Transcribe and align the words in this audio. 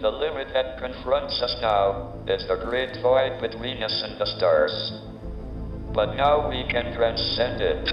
The 0.00 0.08
limit 0.08 0.48
that 0.54 0.78
confronts 0.80 1.42
us 1.42 1.54
now 1.60 2.14
is 2.26 2.40
the 2.48 2.56
great 2.56 2.96
void 3.02 3.38
between 3.38 3.82
us 3.82 4.00
and 4.02 4.18
the 4.18 4.24
stars. 4.24 4.72
But 5.92 6.16
now 6.16 6.48
we 6.48 6.64
can 6.72 6.96
transcend 6.96 7.60
it. 7.60 7.84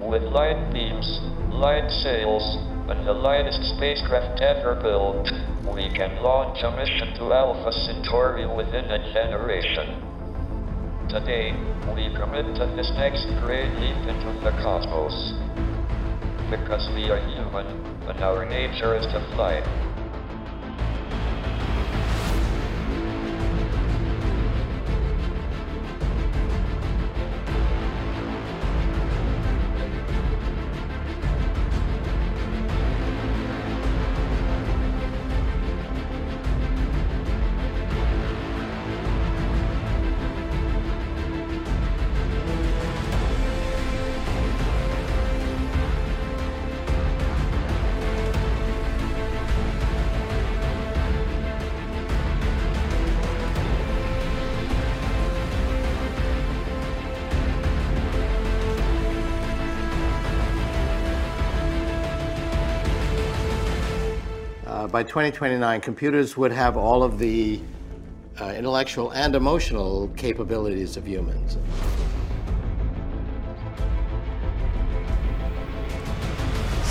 With 0.00 0.22
light 0.22 0.72
beams, 0.72 1.20
light 1.52 1.90
sails, 2.00 2.40
and 2.88 3.06
the 3.06 3.12
lightest 3.12 3.76
spacecraft 3.76 4.40
ever 4.40 4.74
built, 4.80 5.28
we 5.68 5.92
can 5.92 6.16
launch 6.22 6.64
a 6.64 6.72
mission 6.72 7.12
to 7.20 7.28
Alpha 7.28 7.72
Centauri 7.72 8.46
within 8.48 8.88
a 8.88 9.12
generation. 9.12 10.00
Today, 11.12 11.52
we 11.92 12.08
commit 12.16 12.56
to 12.56 12.72
this 12.72 12.90
next 12.96 13.28
great 13.44 13.68
leap 13.84 14.00
into 14.08 14.32
the 14.40 14.56
cosmos. 14.64 15.12
Because 16.48 16.88
we 16.96 17.10
are 17.12 17.20
human, 17.28 17.66
and 18.08 18.24
our 18.24 18.48
nature 18.48 18.96
is 18.96 19.04
to 19.12 19.20
fly. 19.36 19.85
By 64.96 65.02
2029, 65.02 65.82
computers 65.82 66.38
would 66.38 66.50
have 66.50 66.74
all 66.74 67.02
of 67.02 67.18
the 67.18 67.60
uh, 68.40 68.54
intellectual 68.56 69.10
and 69.10 69.34
emotional 69.34 70.08
capabilities 70.16 70.96
of 70.96 71.06
humans. 71.06 71.58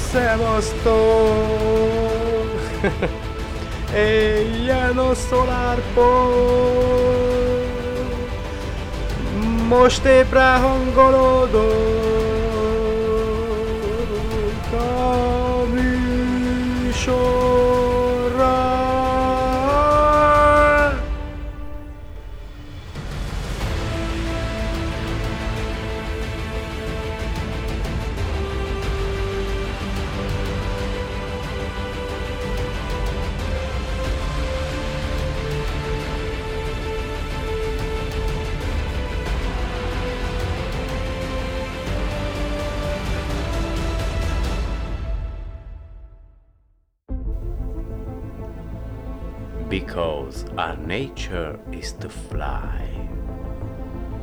our 50.58 50.78
nature 50.78 51.60
is 51.70 51.94
to 52.00 52.10
fly. 52.10 53.10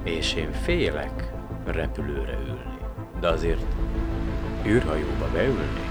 És 0.05 0.35
én 0.35 0.53
félek 0.53 1.33
repülőre 1.65 2.39
ülni. 2.47 2.79
De 3.21 3.29
azért 3.29 3.75
űrhajóba 4.67 5.29
beülnék. 5.33 5.91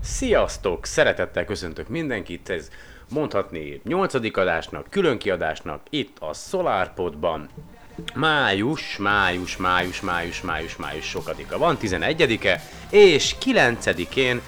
Sziasztok! 0.00 0.86
Szeretettel 0.86 1.44
köszöntök 1.44 1.88
mindenkit, 1.88 2.50
ez 2.50 2.70
mondhatni 3.10 3.80
8. 3.84 4.36
adásnak, 4.36 4.86
külön 4.90 5.18
kiadásnak, 5.18 5.80
itt 5.90 6.18
a 6.18 6.32
SolarPodban. 6.32 7.48
Május, 8.14 8.96
május, 8.96 9.56
május, 9.56 10.00
május, 10.00 10.40
május, 10.40 10.76
május 10.76 11.04
sokadika 11.04 11.58
van, 11.58 11.78
11-e, 11.82 12.62
és 12.90 13.34
9-én, 13.44 14.40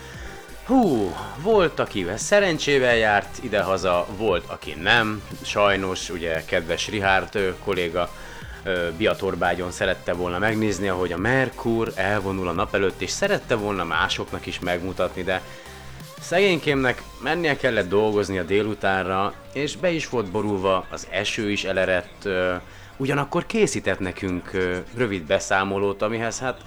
hú, 0.67 1.15
volt 1.43 1.79
akivel 1.79 2.17
szerencsével 2.17 2.97
járt 2.97 3.39
idehaza, 3.43 4.07
volt 4.17 4.45
aki 4.47 4.75
nem, 4.83 5.23
sajnos, 5.43 6.11
ugye 6.11 6.45
kedves 6.45 6.89
Rihárd 6.89 7.55
kolléga, 7.65 8.11
Biatorbágyon 8.97 9.71
szerette 9.71 10.13
volna 10.13 10.39
megnézni, 10.39 10.89
ahogy 10.89 11.13
a 11.13 11.17
Merkur 11.17 11.93
elvonul 11.95 12.49
a 12.49 12.53
nap 12.53 12.75
előtt, 12.75 13.01
és 13.01 13.11
szerette 13.11 13.55
volna 13.55 13.85
másoknak 13.85 14.47
is 14.47 14.59
megmutatni, 14.59 15.23
de 15.23 15.43
Szegénykémnek 16.21 17.03
mennie 17.23 17.57
kellett 17.57 17.89
dolgozni 17.89 18.39
a 18.39 18.43
délutánra, 18.43 19.35
és 19.53 19.77
be 19.77 19.91
is 19.91 20.09
volt 20.09 20.31
borulva, 20.31 20.87
az 20.91 21.07
eső 21.11 21.51
is 21.51 21.65
elerett, 21.65 22.29
ugyanakkor 22.97 23.47
készített 23.47 23.99
nekünk 23.99 24.51
rövid 24.97 25.23
beszámolót, 25.23 26.03
amihez 26.03 26.39
hát 26.39 26.61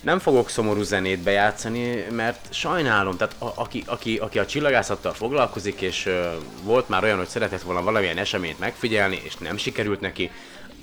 nem 0.00 0.18
fogok 0.18 0.48
szomorú 0.48 0.82
zenét 0.82 1.18
bejátszani, 1.18 2.06
mert 2.10 2.52
sajnálom, 2.54 3.16
tehát 3.16 3.34
a, 3.38 3.52
aki, 3.54 3.82
aki, 3.86 4.16
aki 4.16 4.38
a 4.38 4.46
csillagászattal 4.46 5.12
foglalkozik, 5.12 5.80
és 5.80 6.06
ö, 6.06 6.30
volt 6.62 6.88
már 6.88 7.04
olyan, 7.04 7.18
hogy 7.18 7.28
szeretett 7.28 7.62
volna 7.62 7.82
valamilyen 7.82 8.18
eseményt 8.18 8.58
megfigyelni, 8.58 9.20
és 9.24 9.36
nem 9.36 9.56
sikerült 9.56 10.00
neki, 10.00 10.30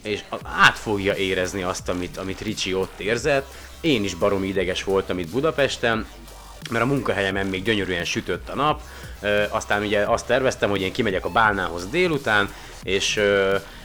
és 0.04 0.24
át 0.44 0.78
fogja 0.78 1.16
érezni 1.16 1.64
azt, 1.64 1.90
amit, 1.90 2.18
amit 2.18 2.42
Ricsi 2.42 2.74
ott 2.74 3.00
érzett. 3.00 3.54
Én 3.82 4.04
is 4.04 4.14
baromi 4.14 4.48
ideges 4.48 4.84
voltam 4.84 5.20
itt 5.20 5.30
Budapesten, 5.30 6.06
mert 6.72 6.84
a 6.84 6.88
munkahelyemen 6.88 7.46
még 7.46 7.64
gyönyörűen 7.64 8.06
sütött 8.06 8.50
a 8.50 8.56
nap, 8.56 8.82
aztán 9.50 9.82
ugye 9.82 10.00
azt 10.00 10.26
terveztem, 10.26 10.70
hogy 10.70 10.82
én 10.82 10.92
kimegyek 10.92 11.26
a 11.26 11.30
bálnához 11.30 11.88
délután, 11.90 12.50
és 12.84 13.22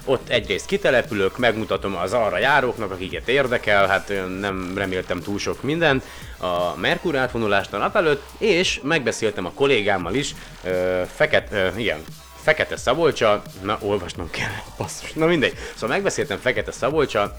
ott 0.04 0.28
egyrészt 0.28 0.66
kitelepülök, 0.66 1.38
megmutatom 1.38 1.96
az 1.96 2.12
arra 2.12 2.38
járóknak, 2.38 2.90
akiket 2.90 3.28
érdekel, 3.28 3.86
hát 3.86 4.12
nem 4.40 4.72
reméltem 4.76 5.20
túl 5.20 5.38
sok 5.38 5.62
mindent, 5.62 6.04
a 6.38 6.76
Merkur 6.76 7.16
átvonulást 7.16 7.72
a 7.72 7.78
nap 7.78 7.96
előtt, 7.96 8.22
és 8.38 8.80
megbeszéltem 8.82 9.46
a 9.46 9.52
kollégámmal 9.54 10.14
is, 10.14 10.34
ö, 10.64 11.02
feket, 11.14 11.54
igen, 11.76 11.98
Fekete 12.42 12.76
Szabolcsa, 12.76 13.42
na 13.62 13.78
olvasnom 13.80 14.30
kell, 14.30 14.52
basszus, 14.76 15.12
na 15.12 15.26
mindegy. 15.26 15.54
Szóval 15.74 15.88
megbeszéltem 15.88 16.38
Fekete 16.38 16.72
Szabolcsa, 16.72 17.36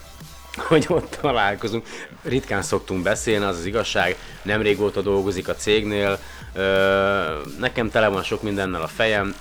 hogy 0.69 0.85
ott 0.89 1.17
találkozunk. 1.21 1.87
Ritkán 2.23 2.61
szoktunk 2.61 3.03
beszélni, 3.03 3.45
az 3.45 3.57
az 3.57 3.65
igazság. 3.65 4.15
Nem 4.41 4.61
régóta 4.61 5.01
dolgozik 5.01 5.47
a 5.47 5.55
cégnél. 5.55 6.19
Nekem 7.59 7.89
tele 7.89 8.07
van 8.07 8.23
sok 8.23 8.41
mindennel 8.41 8.81
a 8.81 8.87
fejem. 8.87 9.35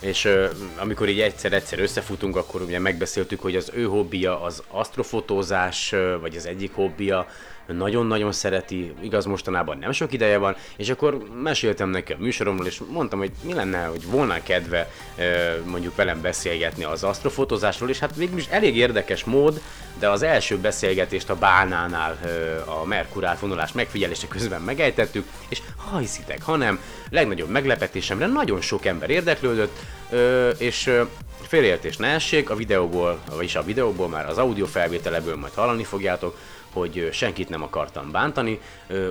És 0.00 0.28
amikor 0.76 1.08
így 1.08 1.20
egyszer-egyszer 1.20 1.78
összefutunk, 1.78 2.36
akkor 2.36 2.62
ugye 2.62 2.78
megbeszéltük, 2.78 3.40
hogy 3.40 3.56
az 3.56 3.70
ő 3.74 3.84
hobbija 3.84 4.42
az 4.42 4.62
asztrofotózás, 4.68 5.92
ö, 5.92 6.16
vagy 6.20 6.36
az 6.36 6.46
egyik 6.46 6.74
hobbija, 6.74 7.26
nagyon-nagyon 7.76 8.32
szereti, 8.32 8.92
igaz 9.00 9.24
mostanában 9.24 9.78
nem 9.78 9.92
sok 9.92 10.12
ideje 10.12 10.38
van, 10.38 10.56
és 10.76 10.88
akkor 10.88 11.22
meséltem 11.42 11.88
neki 11.88 12.12
a 12.12 12.16
műsoromról, 12.18 12.66
és 12.66 12.80
mondtam, 12.90 13.18
hogy 13.18 13.30
mi 13.42 13.52
lenne, 13.52 13.84
hogy 13.84 14.04
volna 14.10 14.42
kedve 14.42 14.90
mondjuk 15.64 15.96
velem 15.96 16.20
beszélgetni 16.20 16.84
az 16.84 17.04
asztrofotózásról, 17.04 17.88
és 17.88 17.98
hát 17.98 18.16
végül 18.16 18.38
is 18.38 18.46
elég 18.46 18.76
érdekes 18.76 19.24
mód, 19.24 19.60
de 19.98 20.08
az 20.08 20.22
első 20.22 20.58
beszélgetést 20.58 21.30
a 21.30 21.36
bálnánál 21.36 22.18
a 22.64 22.84
Merkur 22.84 23.24
átvonulás 23.24 23.72
megfigyelése 23.72 24.28
közben 24.28 24.60
megejtettük, 24.60 25.24
és 25.48 25.62
ha 25.90 25.98
hiszitek, 25.98 26.42
hanem 26.42 26.80
legnagyobb 27.10 27.48
meglepetésemre 27.48 28.26
nagyon 28.26 28.60
sok 28.60 28.86
ember 28.86 29.10
érdeklődött, 29.10 29.78
és 30.58 30.86
ö, 30.86 31.02
félreértés 31.42 31.96
ne 31.96 32.06
essék, 32.06 32.50
a 32.50 32.56
videóból, 32.56 33.18
vagyis 33.34 33.54
a 33.54 33.62
videóból 33.62 34.08
már 34.08 34.28
az 34.28 34.38
audio 34.38 34.66
felvételeből 34.66 35.36
majd 35.36 35.54
hallani 35.54 35.84
fogjátok, 35.84 36.36
hogy 36.72 37.08
senkit 37.12 37.48
nem 37.48 37.62
akartam 37.62 38.10
bántani, 38.10 38.60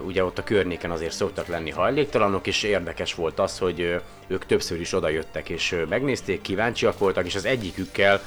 ugye 0.06 0.24
ott 0.24 0.38
a 0.38 0.44
környéken 0.44 0.92
azért 0.92 1.14
szoktak 1.14 1.48
lenni 1.48 1.70
hajléktalanok, 1.70 2.48
és 2.48 2.64
érdekes 2.64 3.14
volt 3.14 3.40
az, 3.40 3.58
hogy 3.58 4.02
ők 4.28 4.46
többször 4.46 4.80
is 4.80 4.94
odajöttek 4.94 5.50
és 5.50 5.76
megnézték, 5.90 6.42
kíváncsiak 6.42 6.98
voltak, 6.98 7.26
és 7.26 7.36
az 7.36 7.46
egyikükkel 7.46 8.22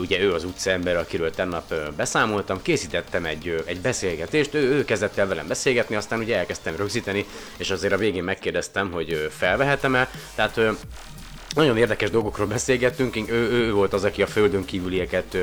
ugye 0.00 0.20
ő 0.20 0.32
az 0.32 0.44
utcaember, 0.44 0.96
akiről 0.96 1.30
tennap 1.30 1.74
beszámoltam, 1.96 2.62
készítettem 2.62 3.24
egy, 3.24 3.62
egy 3.64 3.80
beszélgetést, 3.80 4.54
ő, 4.54 4.58
ő 4.58 4.84
kezdett 4.84 5.16
el 5.16 5.26
velem 5.26 5.46
beszélgetni, 5.46 5.96
aztán 5.96 6.18
ugye 6.18 6.36
elkezdtem 6.36 6.76
rögzíteni, 6.76 7.26
és 7.56 7.70
azért 7.70 7.92
a 7.92 7.96
végén 7.96 8.24
megkérdeztem, 8.24 8.90
hogy 8.90 9.28
felvehetem-e, 9.36 10.10
tehát 10.34 10.60
nagyon 11.54 11.76
érdekes 11.76 12.10
dolgokról 12.10 12.46
beszélgettünk, 12.46 13.16
ő, 13.16 13.50
ő 13.50 13.72
volt 13.72 13.92
az, 13.92 14.04
aki 14.04 14.22
a 14.22 14.26
földön 14.26 14.64
kívülieket 14.64 15.36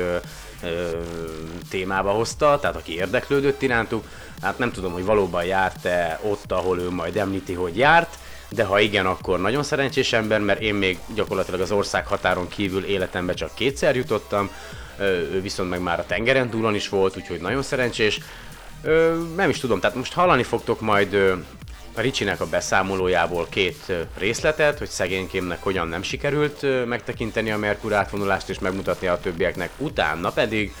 témába 1.70 2.10
hozta, 2.10 2.58
tehát 2.60 2.76
aki 2.76 2.94
érdeklődött 2.94 3.62
irántuk. 3.62 4.04
Hát 4.42 4.58
nem 4.58 4.72
tudom, 4.72 4.92
hogy 4.92 5.04
valóban 5.04 5.44
járt-e 5.44 6.20
ott, 6.22 6.52
ahol 6.52 6.78
ő 6.78 6.90
majd 6.90 7.16
említi, 7.16 7.52
hogy 7.52 7.76
járt, 7.76 8.18
de 8.48 8.64
ha 8.64 8.80
igen, 8.80 9.06
akkor 9.06 9.40
nagyon 9.40 9.62
szerencsés 9.62 10.12
ember, 10.12 10.40
mert 10.40 10.60
én 10.60 10.74
még 10.74 10.98
gyakorlatilag 11.14 11.60
az 11.60 11.72
ország 11.72 12.06
határon 12.06 12.48
kívül 12.48 12.84
életembe 12.84 13.34
csak 13.34 13.54
kétszer 13.54 13.96
jutottam, 13.96 14.50
ő 14.98 15.40
viszont 15.42 15.70
meg 15.70 15.80
már 15.80 15.98
a 15.98 16.06
tengeren 16.06 16.50
túlon 16.50 16.74
is 16.74 16.88
volt, 16.88 17.16
úgyhogy 17.16 17.40
nagyon 17.40 17.62
szerencsés. 17.62 18.20
Nem 19.36 19.48
is 19.48 19.58
tudom, 19.58 19.80
tehát 19.80 19.96
most 19.96 20.12
hallani 20.12 20.42
fogtok 20.42 20.80
majd 20.80 21.16
a 21.94 22.00
Ricsinek 22.00 22.40
a 22.40 22.46
beszámolójából 22.46 23.46
két 23.48 23.92
részletet, 24.18 24.78
hogy 24.78 24.88
szegénykémnek 24.88 25.62
hogyan 25.62 25.88
nem 25.88 26.02
sikerült 26.02 26.86
megtekinteni 26.86 27.50
a 27.50 27.58
Merkur 27.58 27.92
átvonulást 27.92 28.48
és 28.48 28.58
megmutatni 28.58 29.06
a 29.06 29.20
többieknek. 29.20 29.70
Utána 29.78 30.30
pedig 30.30 30.74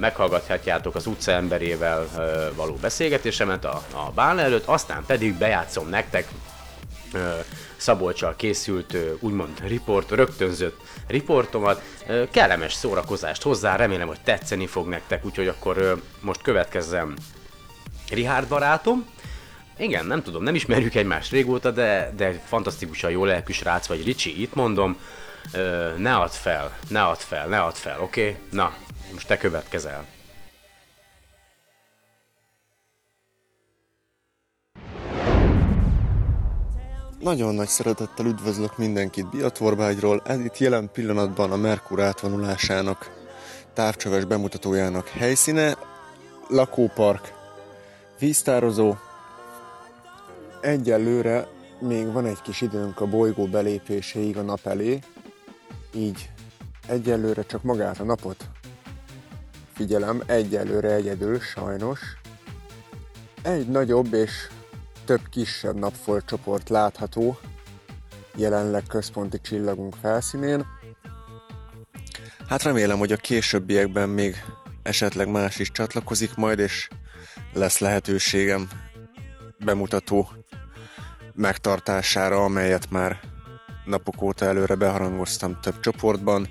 meghallgathatjátok 0.00 0.94
az 0.94 1.06
utca 1.06 1.32
emberével 1.32 2.08
való 2.54 2.74
beszélgetésemet 2.74 3.64
a, 3.64 3.82
a 3.92 4.10
bán 4.14 4.38
előtt, 4.38 4.66
aztán 4.66 5.04
pedig 5.06 5.34
bejátszom 5.34 5.88
nektek 5.88 6.28
Szabolcsal 7.76 8.34
készült 8.36 8.96
úgymond 9.20 9.60
riport, 9.66 10.10
rögtönzött 10.10 10.80
riportomat. 11.06 11.82
Kellemes 12.30 12.72
szórakozást 12.72 13.42
hozzá, 13.42 13.76
remélem, 13.76 14.06
hogy 14.06 14.20
tetszeni 14.24 14.66
fog 14.66 14.88
nektek, 14.88 15.24
úgyhogy 15.24 15.48
akkor 15.48 16.00
most 16.20 16.42
következzem 16.42 17.14
Rihárd 18.10 18.48
barátom, 18.48 19.06
igen, 19.78 20.06
nem 20.06 20.22
tudom, 20.22 20.42
nem 20.42 20.54
ismerjük 20.54 20.94
egymást 20.94 21.30
régóta, 21.30 21.70
de, 21.70 22.12
de 22.16 22.32
fantasztikusan 22.44 23.10
jó 23.10 23.24
lelkű 23.24 23.52
srác 23.52 23.86
vagy 23.86 24.04
Ricsi, 24.04 24.40
itt 24.40 24.54
mondom. 24.54 24.96
Ö, 25.52 25.90
ne 25.96 26.14
add 26.14 26.30
fel, 26.30 26.76
ne 26.88 27.02
add 27.02 27.18
fel, 27.18 27.48
ne 27.48 27.60
add 27.60 27.74
fel, 27.74 28.00
oké? 28.00 28.20
Okay? 28.20 28.36
Na, 28.50 28.74
most 29.12 29.26
te 29.26 29.36
következel. 29.36 30.04
Nagyon 37.20 37.54
nagy 37.54 37.68
szeretettel 37.68 38.26
üdvözlök 38.26 38.78
mindenkit 38.78 39.30
Biatvorbágyról, 39.30 40.22
ez 40.26 40.40
itt 40.40 40.58
jelen 40.58 40.90
pillanatban 40.92 41.52
a 41.52 41.56
Merkur 41.56 42.00
átvonulásának 42.00 43.10
távcsöves 43.74 44.24
bemutatójának 44.24 45.08
helyszíne, 45.08 45.76
lakópark, 46.48 47.32
víztározó, 48.18 48.94
Egyelőre 50.60 51.46
még 51.80 52.12
van 52.12 52.26
egy 52.26 52.42
kis 52.42 52.60
időnk 52.60 53.00
a 53.00 53.06
bolygó 53.06 53.46
belépéséig 53.46 54.36
a 54.36 54.42
nap 54.42 54.66
elé, 54.66 54.98
így 55.94 56.30
egyelőre 56.86 57.42
csak 57.42 57.62
magát 57.62 58.00
a 58.00 58.04
napot 58.04 58.48
figyelem, 59.76 60.22
egyelőre 60.26 60.92
egyedül, 60.92 61.40
sajnos. 61.40 62.00
Egy 63.42 63.68
nagyobb 63.68 64.12
és 64.12 64.30
több 65.04 65.20
kisebb 65.30 65.78
napfolcsoport 65.78 66.68
látható 66.68 67.38
jelenleg 68.36 68.82
központi 68.88 69.40
csillagunk 69.40 69.94
felszínén. 70.00 70.66
Hát 72.48 72.62
remélem, 72.62 72.98
hogy 72.98 73.12
a 73.12 73.16
későbbiekben 73.16 74.08
még 74.08 74.44
esetleg 74.82 75.28
más 75.28 75.58
is 75.58 75.70
csatlakozik 75.70 76.34
majd, 76.34 76.58
és 76.58 76.88
lesz 77.52 77.78
lehetőségem 77.78 78.68
bemutató 79.64 80.28
megtartására, 81.36 82.44
amelyet 82.44 82.90
már 82.90 83.20
napok 83.84 84.22
óta 84.22 84.44
előre 84.44 84.74
beharangoztam 84.74 85.58
több 85.60 85.80
csoportban, 85.80 86.48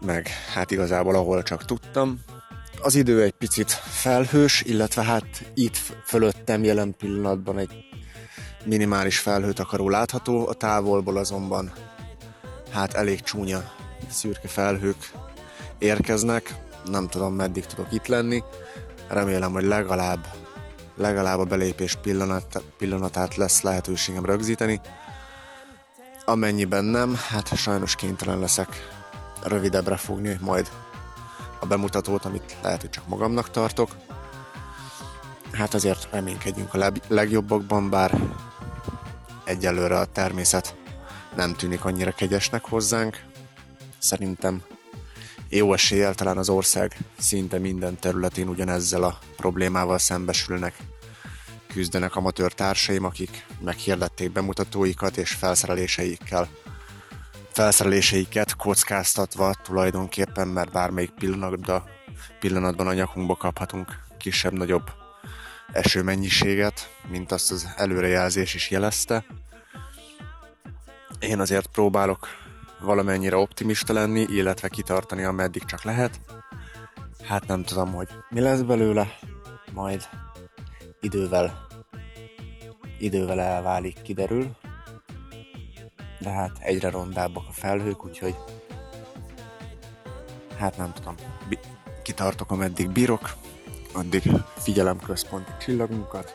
meg 0.00 0.28
hát 0.54 0.70
igazából 0.70 1.14
ahol 1.14 1.42
csak 1.42 1.64
tudtam. 1.64 2.20
Az 2.82 2.94
idő 2.94 3.22
egy 3.22 3.32
picit 3.32 3.70
felhős, 3.70 4.62
illetve 4.62 5.02
hát 5.02 5.50
itt 5.54 5.76
fölöttem 6.04 6.64
jelen 6.64 6.94
pillanatban 6.98 7.58
egy 7.58 7.84
minimális 8.64 9.18
felhőtakaró 9.18 9.88
látható, 9.88 10.48
a 10.48 10.54
távolból 10.54 11.16
azonban 11.16 11.72
hát 12.70 12.94
elég 12.94 13.20
csúnya 13.20 13.72
szürke 14.10 14.48
felhők 14.48 15.12
érkeznek, 15.78 16.54
nem 16.84 17.08
tudom 17.08 17.34
meddig 17.34 17.66
tudok 17.66 17.92
itt 17.92 18.06
lenni, 18.06 18.42
remélem, 19.08 19.52
hogy 19.52 19.64
legalább 19.64 20.26
legalább 20.96 21.38
a 21.38 21.44
belépés 21.44 21.94
pillanat, 21.94 22.62
pillanatát 22.78 23.36
lesz 23.36 23.60
lehetőségem 23.60 24.24
rögzíteni. 24.24 24.80
Amennyiben 26.24 26.84
nem, 26.84 27.18
hát 27.28 27.56
sajnos 27.56 27.94
kénytelen 27.94 28.38
leszek 28.38 28.88
rövidebbre 29.42 29.96
fogni 29.96 30.38
majd 30.40 30.70
a 31.60 31.66
bemutatót, 31.66 32.24
amit 32.24 32.56
lehet, 32.62 32.80
hogy 32.80 32.90
csak 32.90 33.08
magamnak 33.08 33.50
tartok. 33.50 33.90
Hát 35.52 35.74
azért 35.74 36.08
reménykedjünk 36.10 36.74
a 36.74 36.92
legjobbakban, 37.08 37.90
bár 37.90 38.14
egyelőre 39.44 39.98
a 39.98 40.04
természet 40.04 40.74
nem 41.36 41.54
tűnik 41.54 41.84
annyira 41.84 42.10
kegyesnek 42.10 42.64
hozzánk. 42.64 43.24
Szerintem 43.98 44.62
jó 45.48 45.72
eséllyel 45.72 46.14
talán 46.14 46.38
az 46.38 46.48
ország 46.48 46.96
szinte 47.18 47.58
minden 47.58 47.98
területén 47.98 48.48
ugyanezzel 48.48 49.02
a 49.02 49.18
problémával 49.36 49.98
szembesülnek. 49.98 50.74
Küzdenek 51.66 52.16
amatőr 52.16 52.52
társaim, 52.52 53.04
akik 53.04 53.46
meghirdették 53.60 54.32
bemutatóikat 54.32 55.16
és 55.16 55.30
felszereléseikkel 55.30 56.48
felszereléseiket 57.56 58.56
kockáztatva 58.56 59.54
tulajdonképpen, 59.62 60.48
mert 60.48 60.72
bármelyik 60.72 61.10
pillanatban, 61.10 61.82
pillanatban 62.40 62.86
a 62.86 62.92
nyakunkba 62.92 63.36
kaphatunk 63.36 63.98
kisebb-nagyobb 64.18 64.90
esőmennyiséget, 65.72 66.90
mint 67.08 67.32
azt 67.32 67.50
az 67.50 67.68
előrejelzés 67.76 68.54
is 68.54 68.70
jelezte. 68.70 69.24
Én 71.20 71.40
azért 71.40 71.66
próbálok 71.66 72.28
valamennyire 72.80 73.36
optimista 73.36 73.92
lenni, 73.92 74.20
illetve 74.20 74.68
kitartani, 74.68 75.22
ameddig 75.22 75.64
csak 75.64 75.82
lehet. 75.82 76.20
Hát 77.24 77.46
nem 77.46 77.62
tudom, 77.62 77.92
hogy 77.92 78.08
mi 78.30 78.40
lesz 78.40 78.60
belőle, 78.60 79.18
majd 79.72 80.08
idővel 81.00 81.66
idővel 82.98 83.40
elválik, 83.40 84.02
kiderül. 84.02 84.56
De 86.20 86.30
hát 86.30 86.58
egyre 86.60 86.90
rondábbak 86.90 87.44
a 87.48 87.52
felhők, 87.52 88.04
úgyhogy 88.04 88.34
hát 90.58 90.76
nem 90.76 90.92
tudom, 90.92 91.14
bi- 91.48 91.58
kitartok 92.02 92.50
ameddig 92.50 92.90
bírok, 92.90 93.34
addig 93.92 94.22
figyelem 94.56 94.98
központi 94.98 95.50
csillagunkat, 95.60 96.34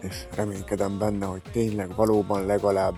és 0.00 0.26
reménykedem 0.34 0.98
benne, 0.98 1.26
hogy 1.26 1.42
tényleg 1.52 1.94
valóban 1.94 2.46
legalább 2.46 2.94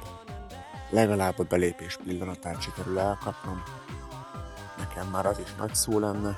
legalább 0.91 1.39
a 1.39 1.45
belépés 1.45 1.99
pillanatát 2.05 2.63
sikerül 2.63 2.99
elkapnom. 2.99 3.63
Nekem 4.79 5.07
már 5.07 5.27
az 5.27 5.39
is 5.39 5.55
nagy 5.59 5.75
szó 5.75 5.99
lenne. 5.99 6.35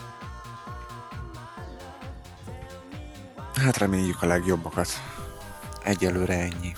Hát 3.55 3.77
reméljük 3.77 4.23
a 4.23 4.27
legjobbakat. 4.27 4.89
Egyelőre 5.85 6.39
ennyi. 6.39 6.73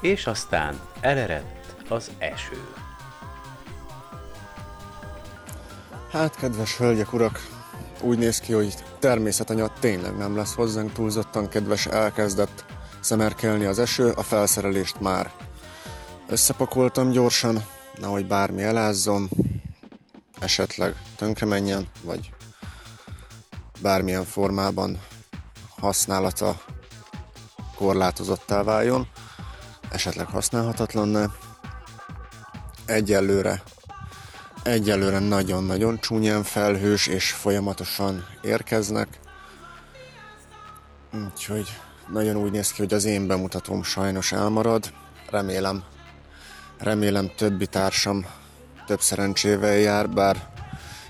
És 0.00 0.26
aztán 0.26 0.80
elerett 1.00 1.74
az 1.88 2.10
eső. 2.18 2.66
Hát, 6.10 6.36
kedves 6.36 6.76
hölgyek, 6.76 7.12
urak, 7.12 7.40
úgy 8.00 8.18
néz 8.18 8.40
ki, 8.40 8.52
hogy 8.52 8.74
természetanyag 8.98 9.72
tényleg 9.80 10.16
nem 10.16 10.36
lesz 10.36 10.54
hozzánk 10.54 10.92
túlzottan 10.92 11.48
kedves, 11.48 11.86
elkezdett 11.86 12.64
szemerkelni 13.00 13.64
az 13.64 13.78
eső, 13.78 14.10
a 14.10 14.22
felszerelést 14.22 15.00
már 15.00 15.30
Összepakoltam 16.28 17.10
gyorsan, 17.10 17.64
nehogy 18.00 18.26
bármi 18.26 18.62
elázzon, 18.62 19.28
esetleg 20.40 20.94
tönkre 21.16 21.46
menjen, 21.46 21.88
vagy 22.02 22.30
bármilyen 23.80 24.24
formában 24.24 25.00
használata 25.76 26.62
korlátozottá 27.76 28.62
váljon, 28.62 29.08
esetleg 29.90 30.26
használhatatlan 30.26 31.34
Egyelőre, 32.86 33.62
egyelőre 34.62 35.18
nagyon-nagyon 35.18 36.00
csúnyán 36.00 36.42
felhős 36.42 37.06
és 37.06 37.32
folyamatosan 37.32 38.26
érkeznek. 38.42 39.20
Úgyhogy 41.12 41.68
nagyon 42.12 42.36
úgy 42.36 42.50
néz 42.50 42.72
ki, 42.72 42.82
hogy 42.82 42.94
az 42.94 43.04
én 43.04 43.26
bemutatóm 43.26 43.82
sajnos 43.82 44.32
elmarad. 44.32 44.92
Remélem 45.30 45.84
Remélem 46.78 47.30
többi 47.36 47.66
társam 47.66 48.26
több 48.86 49.00
szerencsével 49.00 49.76
jár, 49.76 50.10
bár 50.10 50.48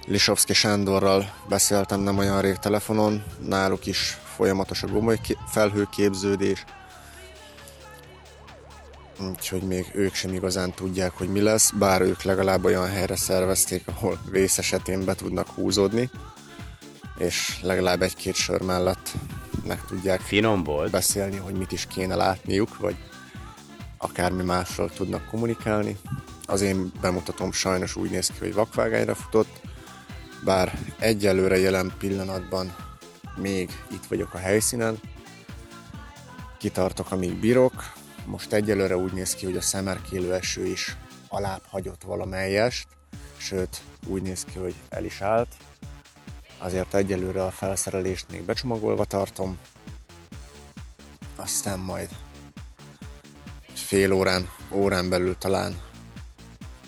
Lisovszki 0.07 0.53
Sándorral 0.53 1.33
beszéltem 1.49 2.01
nem 2.01 2.19
olyan 2.19 2.41
rég 2.41 2.57
telefonon, 2.57 3.23
náluk 3.39 3.87
is 3.87 4.19
folyamatos 4.37 4.83
a 4.83 4.87
gomoly 4.87 5.19
felhőképződés, 5.47 6.65
úgyhogy 9.21 9.63
még 9.63 9.91
ők 9.95 10.15
sem 10.15 10.33
igazán 10.33 10.73
tudják, 10.73 11.13
hogy 11.13 11.29
mi 11.29 11.41
lesz, 11.41 11.71
bár 11.71 12.01
ők 12.01 12.23
legalább 12.23 12.65
olyan 12.65 12.89
helyre 12.89 13.17
szervezték, 13.17 13.83
ahol 13.89 14.19
vész 14.31 14.59
esetén 14.59 15.05
be 15.05 15.15
tudnak 15.15 15.49
húzódni, 15.49 16.11
és 17.19 17.59
legalább 17.63 18.03
egy-két 18.03 18.35
sör 18.35 18.63
mellett 18.63 19.13
meg 19.67 19.85
tudják 19.85 20.21
Finom 20.21 20.63
volt. 20.63 20.91
beszélni, 20.91 21.37
hogy 21.37 21.55
mit 21.55 21.73
is 21.73 21.87
kéne 21.87 22.15
látniuk, 22.15 22.79
vagy 22.79 22.97
akármi 23.97 24.43
másról 24.43 24.91
tudnak 24.91 25.27
kommunikálni. 25.27 25.97
Az 26.47 26.61
én 26.61 26.93
bemutatom 27.01 27.53
sajnos 27.53 27.97
úgy 27.97 28.11
néz 28.11 28.27
ki, 28.27 28.39
hogy 28.39 28.55
vakvágányra 28.55 29.15
futott, 29.15 29.61
bár 30.45 30.79
egyelőre 30.99 31.59
jelen 31.59 31.93
pillanatban 31.99 32.77
még 33.37 33.71
itt 33.91 34.07
vagyok 34.07 34.35
a 34.35 34.39
helyszínen, 34.39 35.01
kitartok, 36.59 37.11
amíg 37.11 37.41
bírok. 37.41 37.93
Most 38.27 38.53
egyelőre 38.53 38.97
úgy 38.97 39.13
néz 39.13 39.35
ki, 39.35 39.45
hogy 39.45 39.57
a 39.57 39.61
szemerkélő 39.61 40.35
eső 40.35 40.67
is 40.67 40.97
alább 41.29 41.63
hagyott 41.69 42.03
valamelyest, 42.03 42.87
sőt 43.37 43.83
úgy 44.07 44.23
néz 44.23 44.45
ki, 44.45 44.59
hogy 44.59 44.75
el 44.89 45.05
is 45.05 45.21
állt. 45.21 45.55
Azért 46.59 46.95
egyelőre 46.95 47.45
a 47.45 47.51
felszerelést 47.51 48.27
még 48.31 48.43
becsomagolva 48.43 49.05
tartom, 49.05 49.59
aztán 51.37 51.79
majd 51.79 52.09
fél 53.85 54.13
órán, 54.13 54.49
órán 54.71 55.09
belül 55.09 55.39
talán, 55.39 55.81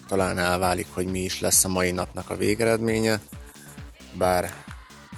talán 0.06 0.38
elválik, 0.38 0.86
hogy 0.92 1.06
mi 1.06 1.18
is 1.18 1.40
lesz 1.40 1.64
a 1.64 1.68
mai 1.68 1.90
napnak 1.90 2.30
a 2.30 2.36
végeredménye, 2.36 3.20
bár 4.12 4.64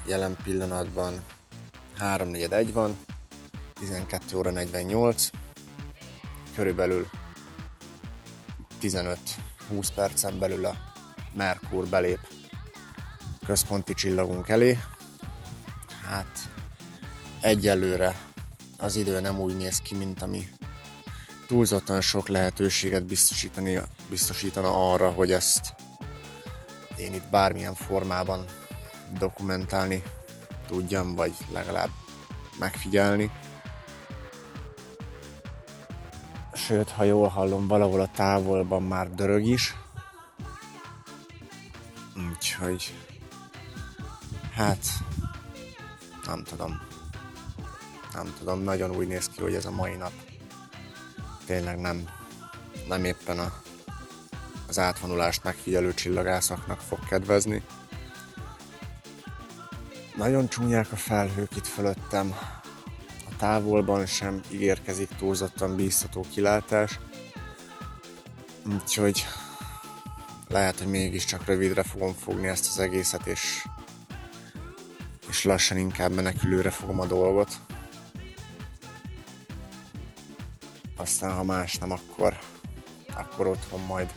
jelen 0.06 0.36
pillanatban 0.44 1.24
3.41 1.98 2.68
van, 2.72 2.96
12 3.80 4.36
óra 4.36 4.50
48, 4.50 5.30
körülbelül 6.54 7.06
15-20 8.82 9.16
percen 9.94 10.38
belül 10.38 10.64
a 10.64 10.74
Merkur 11.34 11.86
belép 11.86 12.20
központi 13.46 13.94
csillagunk 13.94 14.48
elé. 14.48 14.78
Hát 16.08 16.50
egyelőre 17.40 18.16
az 18.78 18.96
idő 18.96 19.20
nem 19.20 19.40
úgy 19.40 19.56
néz 19.56 19.78
ki, 19.78 19.94
mint 19.94 20.22
ami 20.22 20.48
túlzottan 21.48 22.00
sok 22.00 22.28
lehetőséget 22.28 23.04
biztosítani, 23.04 23.80
biztosítana 24.10 24.92
arra, 24.92 25.10
hogy 25.10 25.32
ezt 25.32 25.74
én 26.96 27.14
itt 27.14 27.30
bármilyen 27.30 27.74
formában 27.74 28.44
dokumentálni 29.18 30.02
tudjam, 30.66 31.14
vagy 31.14 31.32
legalább 31.52 31.90
megfigyelni. 32.58 33.30
Sőt, 36.52 36.90
ha 36.90 37.04
jól 37.04 37.28
hallom, 37.28 37.66
valahol 37.66 38.00
a 38.00 38.10
távolban 38.14 38.82
már 38.82 39.14
dörög 39.14 39.44
is. 39.44 39.74
Úgyhogy... 42.30 42.94
Hát... 44.54 44.86
Nem 46.26 46.44
tudom. 46.44 46.80
Nem 48.14 48.34
tudom, 48.38 48.62
nagyon 48.62 48.96
úgy 48.96 49.06
néz 49.06 49.28
ki, 49.28 49.40
hogy 49.40 49.54
ez 49.54 49.64
a 49.64 49.70
mai 49.70 49.94
nap 49.94 50.12
tényleg 51.48 51.78
nem, 51.78 52.08
nem 52.88 53.04
éppen 53.04 53.38
a, 53.38 53.52
az 54.68 54.78
átvonulást 54.78 55.44
megfigyelő 55.44 55.94
csillagászaknak 55.94 56.80
fog 56.80 56.98
kedvezni. 57.08 57.62
Nagyon 60.16 60.48
csúnyák 60.48 60.92
a 60.92 60.96
felhők 60.96 61.56
itt 61.56 61.66
fölöttem, 61.66 62.34
a 63.30 63.36
távolban 63.36 64.06
sem 64.06 64.40
ígérkezik 64.50 65.08
túlzottan 65.18 65.76
bíztató 65.76 66.24
kilátás, 66.32 66.98
úgyhogy 68.72 69.26
lehet, 70.48 70.78
hogy 70.78 70.88
mégiscsak 70.88 71.46
rövidre 71.46 71.82
fogom 71.82 72.12
fogni 72.12 72.48
ezt 72.48 72.66
az 72.66 72.78
egészet, 72.78 73.26
és, 73.26 73.66
és 75.28 75.44
lassan 75.44 75.78
inkább 75.78 76.12
menekülőre 76.12 76.70
fogom 76.70 77.00
a 77.00 77.06
dolgot. 77.06 77.67
Aztán 81.08 81.32
ha 81.32 81.42
más 81.42 81.74
nem, 81.74 81.90
akkor, 81.90 82.38
akkor 83.14 83.46
otthon 83.46 83.80
majd 83.80 84.14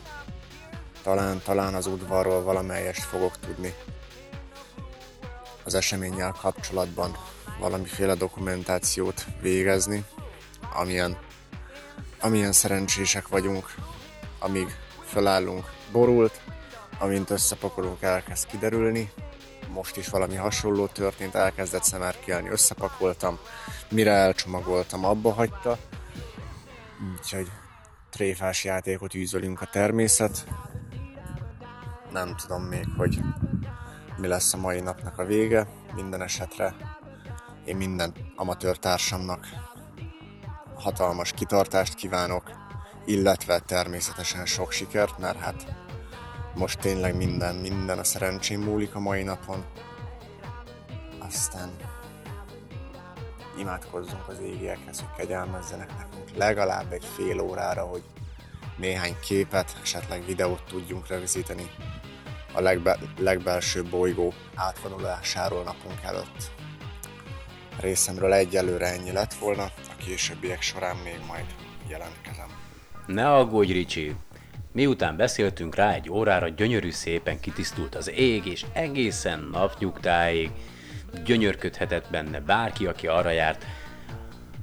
talán, 1.02 1.40
talán 1.44 1.74
az 1.74 1.86
udvarról 1.86 2.42
valamelyest 2.42 3.02
fogok 3.02 3.38
tudni 3.38 3.74
az 5.64 5.74
eseménnyel 5.74 6.34
kapcsolatban 6.40 7.16
valamiféle 7.58 8.14
dokumentációt 8.14 9.26
végezni, 9.40 10.04
amilyen, 10.74 11.18
amilyen 12.20 12.52
szerencsések 12.52 13.28
vagyunk, 13.28 13.74
amíg 14.38 14.76
felállunk 15.04 15.72
borult, 15.92 16.40
amint 16.98 17.30
összepakolunk, 17.30 18.02
elkezd 18.02 18.46
kiderülni. 18.46 19.12
Most 19.68 19.96
is 19.96 20.08
valami 20.08 20.34
hasonló 20.34 20.86
történt, 20.86 21.34
elkezdett 21.34 21.84
szemerkélni, 21.84 22.48
összepakoltam, 22.48 23.38
mire 23.90 24.12
elcsomagoltam, 24.12 25.04
abba 25.04 25.32
hagyta. 25.32 25.78
Úgyhogy 27.10 27.50
tréfás 28.10 28.64
játékot 28.64 29.14
űzölünk 29.14 29.60
a 29.60 29.66
természet. 29.66 30.46
Nem 32.12 32.36
tudom 32.36 32.62
még, 32.62 32.86
hogy 32.96 33.20
mi 34.16 34.26
lesz 34.26 34.54
a 34.54 34.56
mai 34.56 34.80
napnak 34.80 35.18
a 35.18 35.24
vége. 35.24 35.66
Minden 35.94 36.22
esetre 36.22 36.74
én 37.64 37.76
minden 37.76 38.14
amatőr 38.36 38.76
társamnak 38.78 39.46
hatalmas 40.74 41.32
kitartást 41.32 41.94
kívánok, 41.94 42.50
illetve 43.04 43.58
természetesen 43.58 44.46
sok 44.46 44.72
sikert, 44.72 45.18
mert 45.18 45.38
hát 45.38 45.74
most 46.54 46.80
tényleg 46.80 47.16
minden, 47.16 47.54
minden 47.54 47.98
a 47.98 48.04
szerencsém 48.04 48.60
múlik 48.60 48.94
a 48.94 49.00
mai 49.00 49.22
napon. 49.22 49.64
Aztán 51.18 51.70
imádkozzunk 53.58 54.28
az 54.28 54.38
égiekhez, 54.38 54.98
hogy 54.98 55.16
kegyelmezzenek 55.16 55.96
nekünk 55.96 56.36
legalább 56.36 56.92
egy 56.92 57.04
fél 57.04 57.40
órára, 57.40 57.82
hogy 57.82 58.02
néhány 58.76 59.16
képet, 59.20 59.76
esetleg 59.82 60.24
videót 60.24 60.62
tudjunk 60.68 61.06
rögzíteni 61.06 61.70
a 62.52 62.60
legbe, 62.60 62.98
legbelső 63.18 63.84
bolygó 63.84 64.32
átvonulásáról 64.54 65.62
napunk 65.62 66.02
előtt. 66.02 66.50
A 67.78 67.80
részemről 67.80 68.32
egyelőre 68.32 68.86
ennyi 68.86 69.12
lett 69.12 69.34
volna, 69.34 69.62
a 69.62 69.96
későbbiek 69.96 70.62
során 70.62 70.96
még 70.96 71.18
majd 71.26 71.46
jelentkezem. 71.88 72.48
Ne 73.06 73.34
aggódj, 73.34 73.72
Ricsi! 73.72 74.16
Miután 74.72 75.16
beszéltünk 75.16 75.74
rá 75.74 75.92
egy 75.92 76.10
órára, 76.10 76.48
gyönyörű 76.48 76.90
szépen 76.90 77.40
kitisztult 77.40 77.94
az 77.94 78.10
ég, 78.10 78.46
és 78.46 78.64
egészen 78.72 79.48
napnyugtáig 79.52 80.50
gyönyörködhetett 81.24 82.10
benne 82.10 82.40
bárki, 82.40 82.86
aki 82.86 83.06
arra 83.06 83.30
járt, 83.30 83.64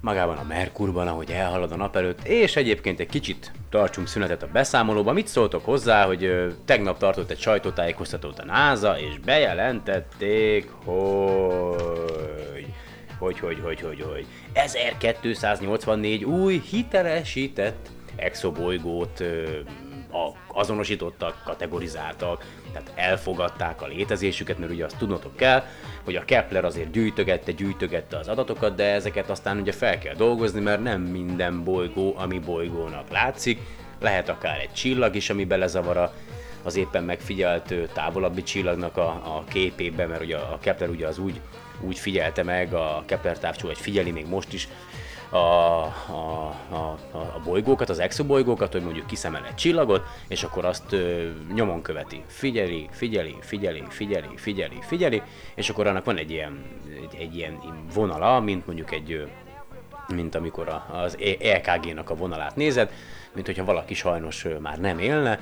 magában 0.01 0.37
a 0.37 0.43
Merkurban, 0.43 1.07
ahogy 1.07 1.31
elhalad 1.31 1.71
a 1.71 1.75
nap 1.75 1.95
előtt, 1.95 2.27
és 2.27 2.55
egyébként 2.55 2.99
egy 2.99 3.09
kicsit 3.09 3.51
tartsunk 3.69 4.07
szünetet 4.07 4.43
a 4.43 4.47
beszámolóban. 4.51 5.13
Mit 5.13 5.27
szóltok 5.27 5.65
hozzá, 5.65 6.05
hogy 6.05 6.23
ö, 6.23 6.47
tegnap 6.65 6.97
tartott 6.97 7.29
egy 7.29 7.39
sajtótájékoztatót 7.39 8.39
a 8.39 8.45
NASA, 8.45 8.99
és 8.99 9.19
bejelentették, 9.19 10.69
hogy... 10.85 12.65
Hogy, 13.19 13.39
hogy, 13.39 13.59
hogy, 13.63 13.81
hogy, 13.81 14.01
hogy. 14.01 14.25
1284 14.53 16.23
új 16.23 16.61
hitelesített 16.69 17.89
exobolygót 18.15 19.19
ö, 19.19 19.59
a, 20.11 20.57
azonosítottak, 20.59 21.41
kategorizáltak, 21.45 22.45
tehát 22.83 23.09
elfogadták 23.09 23.81
a 23.81 23.87
létezésüket, 23.87 24.57
mert 24.57 24.71
ugye 24.71 24.85
azt 24.85 24.97
tudnotok 24.97 25.35
kell, 25.35 25.63
hogy 26.03 26.15
a 26.15 26.25
Kepler 26.25 26.65
azért 26.65 26.91
gyűjtögette, 26.91 27.51
gyűjtögette 27.51 28.17
az 28.17 28.27
adatokat, 28.27 28.75
de 28.75 28.83
ezeket 28.83 29.29
aztán 29.29 29.57
ugye 29.57 29.71
fel 29.71 29.97
kell 29.97 30.15
dolgozni, 30.15 30.59
mert 30.59 30.83
nem 30.83 31.01
minden 31.01 31.63
bolygó, 31.63 32.13
ami 32.17 32.39
bolygónak 32.39 33.09
látszik, 33.09 33.59
lehet 33.99 34.29
akár 34.29 34.59
egy 34.59 34.73
csillag 34.73 35.15
is, 35.15 35.29
ami 35.29 35.45
belezavar 35.45 36.11
az 36.63 36.75
éppen 36.75 37.03
megfigyelt 37.03 37.73
távolabbi 37.93 38.43
csillagnak 38.43 38.97
a, 38.97 39.07
a 39.07 39.43
képébe, 39.47 40.05
mert 40.05 40.21
ugye 40.21 40.37
a 40.37 40.57
Kepler 40.61 40.89
ugye 40.89 41.07
az 41.07 41.17
úgy, 41.17 41.39
úgy 41.81 41.97
figyelte 41.97 42.43
meg, 42.43 42.73
a 42.73 43.03
Kepler 43.05 43.37
távcsó, 43.37 43.67
vagy 43.67 43.77
figyeli 43.77 44.11
még 44.11 44.27
most 44.27 44.53
is 44.53 44.67
a, 45.29 45.37
a, 45.37 46.55
a, 46.69 46.97
a, 47.11 47.41
bolygókat, 47.43 47.89
az 47.89 47.99
exobolygókat, 47.99 48.71
hogy 48.71 48.83
mondjuk 48.83 49.07
kiszemel 49.07 49.45
egy 49.45 49.55
csillagot, 49.55 50.03
és 50.27 50.43
akkor 50.43 50.65
azt 50.65 50.91
ö, 50.91 51.29
nyomon 51.53 51.81
követi. 51.81 52.23
Figyeli, 52.27 52.89
figyeli, 52.91 53.35
figyeli, 53.39 53.83
figyeli, 53.89 54.29
figyeli, 54.35 54.77
figyeli, 54.81 55.21
és 55.55 55.69
akkor 55.69 55.87
annak 55.87 56.05
van 56.05 56.17
egy 56.17 56.31
ilyen, 56.31 56.65
egy, 57.01 57.19
egy 57.19 57.35
ilyen 57.35 57.59
vonala, 57.93 58.39
mint 58.39 58.65
mondjuk 58.65 58.91
egy, 58.91 59.27
mint 60.07 60.35
amikor 60.35 60.81
az 60.91 61.17
EKG-nak 61.39 62.09
a 62.09 62.15
vonalát 62.15 62.55
nézed, 62.55 62.91
mint 63.33 63.45
hogyha 63.45 63.65
valaki 63.65 63.93
sajnos 63.93 64.45
már 64.59 64.79
nem 64.79 64.99
élne, 64.99 65.39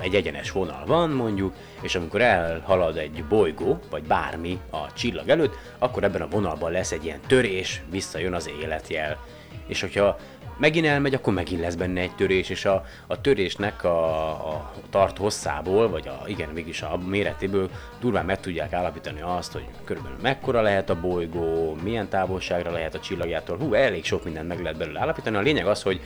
egy 0.00 0.14
egyenes 0.14 0.50
vonal 0.50 0.82
van 0.86 1.10
mondjuk, 1.10 1.54
és 1.80 1.94
amikor 1.94 2.20
elhalad 2.20 2.96
egy 2.96 3.24
bolygó, 3.24 3.78
vagy 3.90 4.02
bármi 4.02 4.58
a 4.70 4.92
csillag 4.92 5.28
előtt, 5.28 5.56
akkor 5.78 6.04
ebben 6.04 6.22
a 6.22 6.28
vonalban 6.28 6.70
lesz 6.70 6.92
egy 6.92 7.04
ilyen 7.04 7.20
törés, 7.26 7.82
visszajön 7.90 8.34
az 8.34 8.50
életjel. 8.60 9.18
És 9.66 9.80
hogyha 9.80 10.18
megint 10.60 10.86
elmegy, 10.86 11.14
akkor 11.14 11.32
megint 11.32 11.60
lesz 11.60 11.74
benne 11.74 12.00
egy 12.00 12.14
törés, 12.14 12.48
és 12.48 12.64
a, 12.64 12.84
a 13.06 13.20
törésnek 13.20 13.84
a, 13.84 14.28
a 14.28 14.72
tart 14.90 15.18
hosszából, 15.18 15.88
vagy 15.88 16.08
a, 16.08 16.22
igen, 16.26 16.48
mégis 16.48 16.82
a 16.82 16.98
méretéből 17.06 17.70
durván 18.00 18.24
meg 18.24 18.40
tudják 18.40 18.72
állapítani 18.72 19.20
azt, 19.20 19.52
hogy 19.52 19.64
körülbelül 19.84 20.18
mekkora 20.22 20.60
lehet 20.60 20.90
a 20.90 21.00
bolygó, 21.00 21.76
milyen 21.82 22.08
távolságra 22.08 22.70
lehet 22.70 22.94
a 22.94 23.00
csillagjától. 23.00 23.56
Hú, 23.56 23.74
elég 23.74 24.04
sok 24.04 24.24
mindent 24.24 24.48
meg 24.48 24.60
lehet 24.60 24.78
belőle 24.78 25.00
állapítani. 25.00 25.36
A 25.36 25.40
lényeg 25.40 25.66
az, 25.66 25.82
hogy 25.82 26.00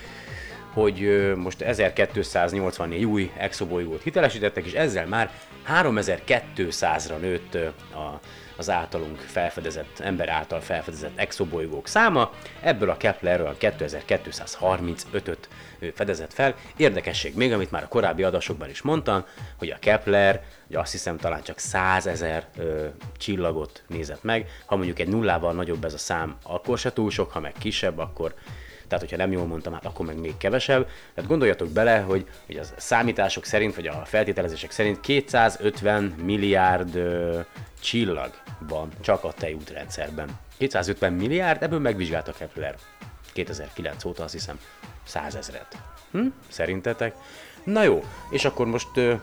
hogy 0.75 1.33
most 1.37 1.61
1284 1.61 3.05
új 3.05 3.33
exobolygót 3.37 4.03
hitelesítettek, 4.03 4.65
és 4.65 4.73
ezzel 4.73 5.07
már 5.07 5.31
3200-ra 5.69 7.19
nőtt 7.21 7.55
a, 7.95 8.21
az 8.57 8.71
általunk 8.71 9.19
felfedezett, 9.19 9.99
ember 9.99 10.29
által 10.29 10.61
felfedezett 10.61 11.19
exobolygók 11.19 11.89
száma. 11.89 12.33
Ebből 12.61 12.91
a 12.91 12.97
Keplerről 12.97 13.57
2235-öt 13.61 15.49
ö, 15.79 15.87
fedezett 15.95 16.33
fel. 16.33 16.55
Érdekesség 16.77 17.37
még, 17.37 17.53
amit 17.53 17.71
már 17.71 17.83
a 17.83 17.89
korábbi 17.89 18.23
adásokban 18.23 18.69
is 18.69 18.83
mondtam, 18.83 19.25
hogy 19.59 19.71
a 19.71 19.79
Kepler, 19.79 20.43
hogy 20.67 20.77
azt 20.77 20.93
hiszem 20.93 21.17
talán 21.17 21.43
csak 21.43 21.59
100 21.59 22.07
ezer 22.07 22.47
csillagot 23.17 23.83
nézett 23.87 24.23
meg. 24.23 24.47
Ha 24.67 24.77
mondjuk 24.77 24.99
egy 24.99 25.09
nullával 25.09 25.53
nagyobb 25.53 25.85
ez 25.85 25.95
a 25.95 25.99
szám, 25.99 26.37
akkor 26.43 26.79
se 26.79 26.93
túl 26.93 27.11
sok, 27.11 27.31
ha 27.31 27.41
meg 27.41 27.53
kisebb, 27.59 27.99
akkor 27.99 28.35
tehát 28.95 29.11
hogyha 29.11 29.27
nem 29.27 29.39
jól 29.39 29.47
mondtam, 29.47 29.73
hát 29.73 29.85
akkor 29.85 30.07
meg 30.07 30.19
még 30.19 30.37
kevesebb. 30.37 30.89
Tehát 31.15 31.31
gondoljatok 31.31 31.69
bele, 31.69 31.99
hogy, 31.99 32.27
hogy 32.47 32.57
az 32.57 32.75
számítások 32.77 33.45
szerint, 33.45 33.75
vagy 33.75 33.87
a 33.87 34.03
feltételezések 34.05 34.71
szerint 34.71 35.01
250 35.01 36.05
milliárd 36.05 36.95
ö, 36.95 37.41
csillag 37.81 38.31
van 38.69 38.89
csak 39.01 39.25
a 39.25 39.33
tejútrendszerben. 39.33 40.29
250 40.59 41.13
milliárd, 41.13 41.63
ebből 41.63 41.79
megvizsgálta 41.79 42.33
Kepler 42.33 42.75
2009 43.33 44.05
óta 44.05 44.25
azt 44.25 44.33
hiszem 44.33 44.59
100 45.05 45.35
ezret. 45.35 45.79
Hm? 46.11 46.27
Szerintetek? 46.49 47.15
Na 47.65 47.83
jó, 47.83 48.05
és 48.31 48.45
akkor 48.45 48.67
most 48.67 48.97
ö, 48.97 49.15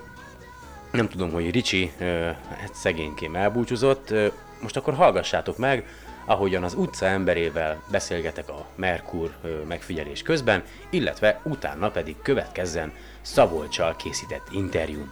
nem 0.91 1.09
tudom, 1.09 1.31
hogy 1.31 1.51
Ricsi 1.51 1.91
ö, 1.99 2.29
szegénykém 2.73 3.35
elbúcsúzott, 3.35 4.09
ö, 4.09 4.27
most 4.61 4.77
akkor 4.77 4.93
hallgassátok 4.93 5.57
meg, 5.57 5.85
ahogyan 6.25 6.63
az 6.63 6.73
utca 6.73 7.05
emberével 7.05 7.83
beszélgetek 7.91 8.49
a 8.49 8.65
Merkur 8.75 9.31
megfigyelés 9.67 10.21
közben, 10.21 10.63
illetve 10.89 11.39
utána 11.43 11.89
pedig 11.89 12.15
következzen 12.21 12.91
Szabolcsal 13.21 13.95
készített 13.95 14.47
interjú. 14.51 15.07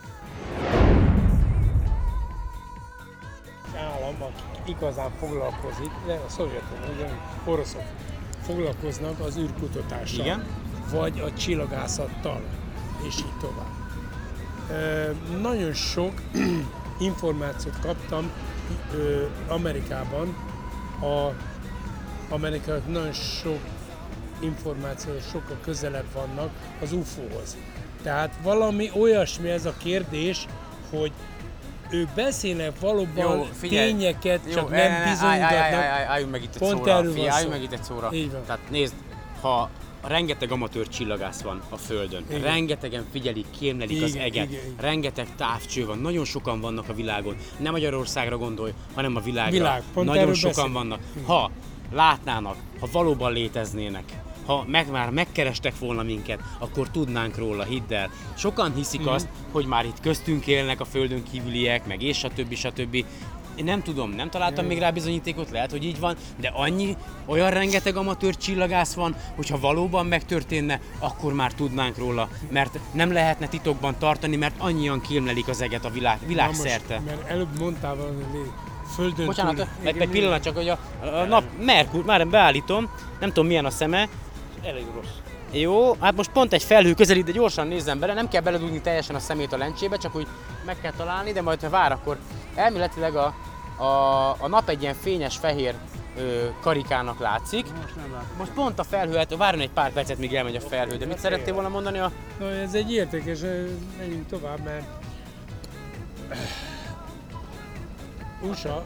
állam, 4.09 4.21
aki 4.21 4.71
igazán 4.71 5.11
foglalkozik, 5.19 5.91
de 6.05 6.13
a 6.13 6.29
szovjetok, 6.29 6.77
ugye 6.95 7.09
oroszok 7.45 7.83
foglalkoznak 8.41 9.19
az 9.19 9.37
űrkutatással, 9.37 10.25
Igen. 10.25 10.43
vagy 10.91 11.19
a 11.19 11.33
csillagászattal, 11.33 12.41
és 13.07 13.17
így 13.17 13.37
tovább. 13.39 13.77
Ö, 14.69 15.11
nagyon 15.41 15.73
sok 15.73 16.21
információt 16.99 17.79
kaptam 17.79 18.31
ö, 18.93 19.25
Amerikában, 19.47 20.35
a 21.01 21.33
amerikaiak 22.29 22.87
nagyon 22.87 23.13
sok 23.13 23.59
információ 24.39 25.11
sokkal 25.31 25.57
közelebb 25.61 26.11
vannak 26.13 26.49
az 26.81 26.91
UFO-hoz. 26.91 27.57
Tehát 28.03 28.33
valami 28.43 28.91
olyasmi 28.93 29.49
ez 29.49 29.65
a 29.65 29.73
kérdés, 29.77 30.45
hogy 30.89 31.11
ők 31.89 32.09
beszélnek 32.09 32.79
valóban 32.79 33.49
tényeket, 33.61 34.51
csak 34.53 34.69
nem 34.69 35.03
bizonygatnak. 35.09 35.51
állj, 35.51 35.73
állj, 35.73 35.87
állj, 35.87 36.05
álljunk 36.05 36.31
meg 36.31 36.43
itt 36.43 36.53
egy 36.53 36.59
Pont 36.59 36.85
szóra. 36.85 37.11
Figyelj, 37.11 37.47
meg 37.47 37.61
itt 37.63 37.71
egy 37.71 37.83
szóra. 37.83 38.09
Így 38.13 38.31
van. 38.31 38.41
Tehát 38.45 38.69
nézd, 38.69 38.93
ha 39.41 39.69
rengeteg 40.07 40.51
amatőr 40.51 40.87
csillagász 40.87 41.41
van 41.41 41.61
a 41.69 41.75
Földön, 41.77 42.23
Igen. 42.29 42.41
rengetegen 42.41 43.05
figyelik, 43.11 43.45
kémlelik 43.59 44.03
az 44.03 44.09
Igen, 44.09 44.21
eget, 44.21 44.49
igen, 44.49 44.63
igen. 44.63 44.75
rengeteg 44.79 45.27
távcső 45.35 45.85
van, 45.85 45.97
nagyon 45.99 46.25
sokan 46.25 46.59
vannak 46.61 46.89
a 46.89 46.93
világon. 46.93 47.35
Nem 47.57 47.71
Magyarországra 47.71 48.37
gondolj, 48.37 48.71
hanem 48.93 49.15
a 49.15 49.19
világra. 49.19 49.51
Világ, 49.51 49.83
pont 49.93 50.07
nagyon 50.07 50.33
sokan 50.33 50.49
beszélünk. 50.55 50.73
vannak. 50.73 50.99
Ha 51.25 51.51
látnának, 51.93 52.55
ha 52.79 52.87
valóban 52.91 53.33
léteznének, 53.33 54.03
ha 54.45 54.63
meg 54.67 54.91
már 54.91 55.09
megkerestek 55.09 55.79
volna 55.79 56.03
minket, 56.03 56.39
akkor 56.59 56.89
tudnánk 56.89 57.37
róla, 57.37 57.63
hidd 57.63 57.93
el. 57.93 58.09
Sokan 58.37 58.73
hiszik 58.75 58.99
Mhm. 58.99 59.09
azt, 59.09 59.27
hogy 59.51 59.65
már 59.65 59.85
itt 59.85 59.99
köztünk 60.01 60.47
élnek 60.47 60.79
a 60.79 60.85
földön 60.85 61.23
kívüliek, 61.31 61.87
meg 61.87 62.01
és 62.01 62.17
stb. 62.17 62.53
stb. 62.55 63.05
Én 63.59 63.65
nem 63.65 63.81
tudom, 63.83 64.09
nem 64.11 64.29
találtam 64.29 64.65
még 64.65 64.79
rá 64.79 64.89
bizonyítékot, 64.89 65.49
lehet, 65.49 65.71
hogy 65.71 65.83
így 65.83 65.99
van, 65.99 66.15
de 66.35 66.51
annyi, 66.53 66.95
olyan 67.25 67.49
rengeteg 67.49 67.95
amatőr 67.95 68.37
csillagász 68.37 68.93
van, 68.93 69.15
hogyha 69.35 69.59
valóban 69.59 70.05
megtörténne, 70.05 70.79
akkor 70.99 71.33
már 71.33 71.53
tudnánk 71.53 71.97
róla, 71.97 72.29
mert 72.49 72.79
nem 72.91 73.11
lehetne 73.11 73.47
titokban 73.47 73.95
tartani, 73.97 74.35
mert 74.35 74.55
annyian 74.57 75.01
kémlelik 75.01 75.47
az 75.47 75.61
eget 75.61 75.85
a 75.85 75.89
világ, 75.89 76.17
Na 76.21 76.27
világszerte. 76.27 76.93
Most, 76.99 77.05
mert 77.05 77.29
előbb 77.29 77.59
mondtál 77.59 77.95
valami 77.95 78.23
lé- 78.33 78.51
földön 78.95 79.25
Bocsánat, 79.25 79.53
túli- 79.55 79.67
egy, 79.83 79.97
egy 79.97 80.09
pillanat 80.09 80.43
csak, 80.43 80.55
hogy 80.55 80.69
a, 80.69 80.79
a 81.01 81.23
nap, 81.25 81.43
Merkur, 81.65 82.05
már 82.05 82.27
beállítom, 82.27 82.89
nem 83.19 83.29
tudom 83.29 83.47
milyen 83.47 83.65
a 83.65 83.69
szeme, 83.69 84.07
Elég 84.63 84.85
rossz. 84.95 85.07
jó, 85.51 85.93
hát 85.99 86.15
most 86.15 86.31
pont 86.31 86.53
egy 86.53 86.63
felhő 86.63 86.93
közelít, 86.93 87.25
de 87.25 87.31
gyorsan 87.31 87.67
nézzem 87.67 87.99
bele, 87.99 88.13
nem 88.13 88.27
kell 88.27 88.41
beledugni 88.41 88.81
teljesen 88.81 89.15
a 89.15 89.19
szemét 89.19 89.53
a 89.53 89.57
lencsébe, 89.57 89.97
csak 89.97 90.15
úgy 90.15 90.27
meg 90.65 90.77
kell 90.81 90.93
találni, 90.97 91.31
de 91.31 91.41
majd 91.41 91.61
ha 91.61 91.69
vár, 91.69 91.91
akkor 91.91 92.17
elméletileg 92.55 93.15
a, 93.15 93.35
a, 93.79 94.29
a 94.43 94.47
nap 94.47 94.69
egy 94.69 94.81
ilyen 94.81 94.93
fényes 94.93 95.37
fehér 95.37 95.75
ö, 96.17 96.47
karikának 96.61 97.19
látszik. 97.19 97.65
Most 97.81 97.95
nem 97.95 98.11
látom. 98.11 98.37
Most 98.37 98.51
pont 98.51 98.79
a 98.79 98.83
felhő, 98.83 99.15
hát 99.15 99.35
várjon 99.35 99.61
egy 99.61 99.71
pár 99.71 99.91
percet, 99.91 100.17
míg 100.17 100.35
elmegy 100.35 100.55
a 100.55 100.61
felhő, 100.61 100.97
de 100.97 101.05
mit 101.05 101.19
szerettél 101.19 101.53
volna 101.53 101.69
mondani 101.69 101.97
a... 101.97 102.11
Na, 102.39 102.45
ez 102.45 102.73
egy 102.73 102.91
értékes, 102.91 103.39
menjünk 103.97 104.27
tovább, 104.27 104.59
mert 104.63 104.85
USA 108.41 108.83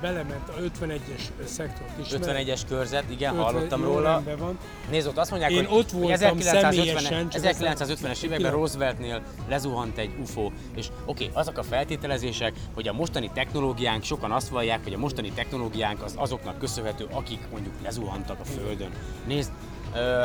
belement 0.00 0.48
a 0.48 0.52
51-es 0.52 1.44
szektort 1.44 1.90
is. 2.00 2.06
51-es 2.10 2.60
körzet, 2.68 3.04
igen, 3.08 3.36
hallottam 3.36 3.82
róla. 3.82 4.22
Van. 4.38 4.58
Nézd, 4.90 5.06
ott 5.06 5.18
azt 5.18 5.30
mondják, 5.30 5.50
Én 5.50 5.56
hogy 5.66 5.78
ott 5.78 5.90
voltam 5.90 6.10
1950, 6.10 6.72
személyesen, 6.72 7.28
csak 7.28 7.42
1950-es 7.42 7.90
aztán- 7.90 8.22
években 8.22 8.52
Rooseveltnél 8.52 9.22
lezuhant 9.48 9.98
egy 9.98 10.10
UFO, 10.20 10.50
és 10.74 10.88
oké, 11.04 11.24
okay, 11.24 11.40
azok 11.40 11.58
a 11.58 11.62
feltételezések, 11.62 12.52
hogy 12.74 12.88
a 12.88 12.92
mostani 12.92 13.30
technológiánk, 13.34 14.02
sokan 14.02 14.32
azt 14.32 14.48
vallják, 14.48 14.80
hogy 14.82 14.92
a 14.92 14.98
mostani 14.98 15.30
technológiánk 15.30 16.02
az 16.02 16.14
azoknak 16.16 16.58
köszönhető, 16.58 17.06
akik 17.10 17.40
mondjuk 17.50 17.74
lezuhantak 17.82 18.40
a 18.40 18.44
Földön. 18.44 18.90
Nézd, 19.26 19.50
ö, 19.94 20.22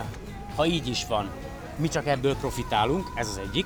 ha 0.55 0.65
így 0.65 0.87
is 0.87 1.05
van, 1.07 1.29
mi 1.77 1.87
csak 1.87 2.07
ebből 2.07 2.35
profitálunk, 2.35 3.07
ez 3.15 3.27
az 3.27 3.37
egyik. 3.37 3.65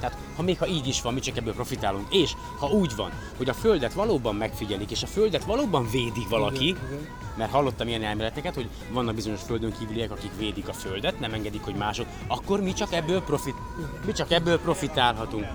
Tehát, 0.00 0.16
ha 0.36 0.42
még 0.42 0.58
ha 0.58 0.66
így 0.66 0.86
is 0.86 1.02
van, 1.02 1.14
mi 1.14 1.20
csak 1.20 1.36
ebből 1.36 1.54
profitálunk, 1.54 2.14
és 2.14 2.32
ha 2.58 2.66
úgy 2.66 2.96
van, 2.96 3.10
hogy 3.36 3.48
a 3.48 3.54
Földet 3.54 3.92
valóban 3.92 4.34
megfigyelik, 4.34 4.90
és 4.90 5.02
a 5.02 5.06
Földet 5.06 5.44
valóban 5.44 5.88
védi 5.90 6.26
valaki, 6.28 6.66
Igen, 6.66 6.82
igen. 6.86 7.08
mert 7.36 7.50
hallottam 7.50 7.88
ilyen 7.88 8.02
elméleteket, 8.02 8.54
hogy 8.54 8.68
vannak 8.90 9.14
bizonyos 9.14 9.40
földön 9.40 9.74
kívüliek, 9.78 10.10
akik 10.10 10.30
védik 10.38 10.68
a 10.68 10.72
földet, 10.72 11.20
nem 11.20 11.32
engedik, 11.32 11.64
hogy 11.64 11.74
mások, 11.74 12.06
akkor 12.26 12.60
mi 12.60 12.72
csak 12.72 12.92
ebből 12.92 13.22
profit, 13.22 13.56
mi 14.06 14.12
csak 14.12 14.30
ebből 14.30 14.60
profitálhatunk. 14.60 15.46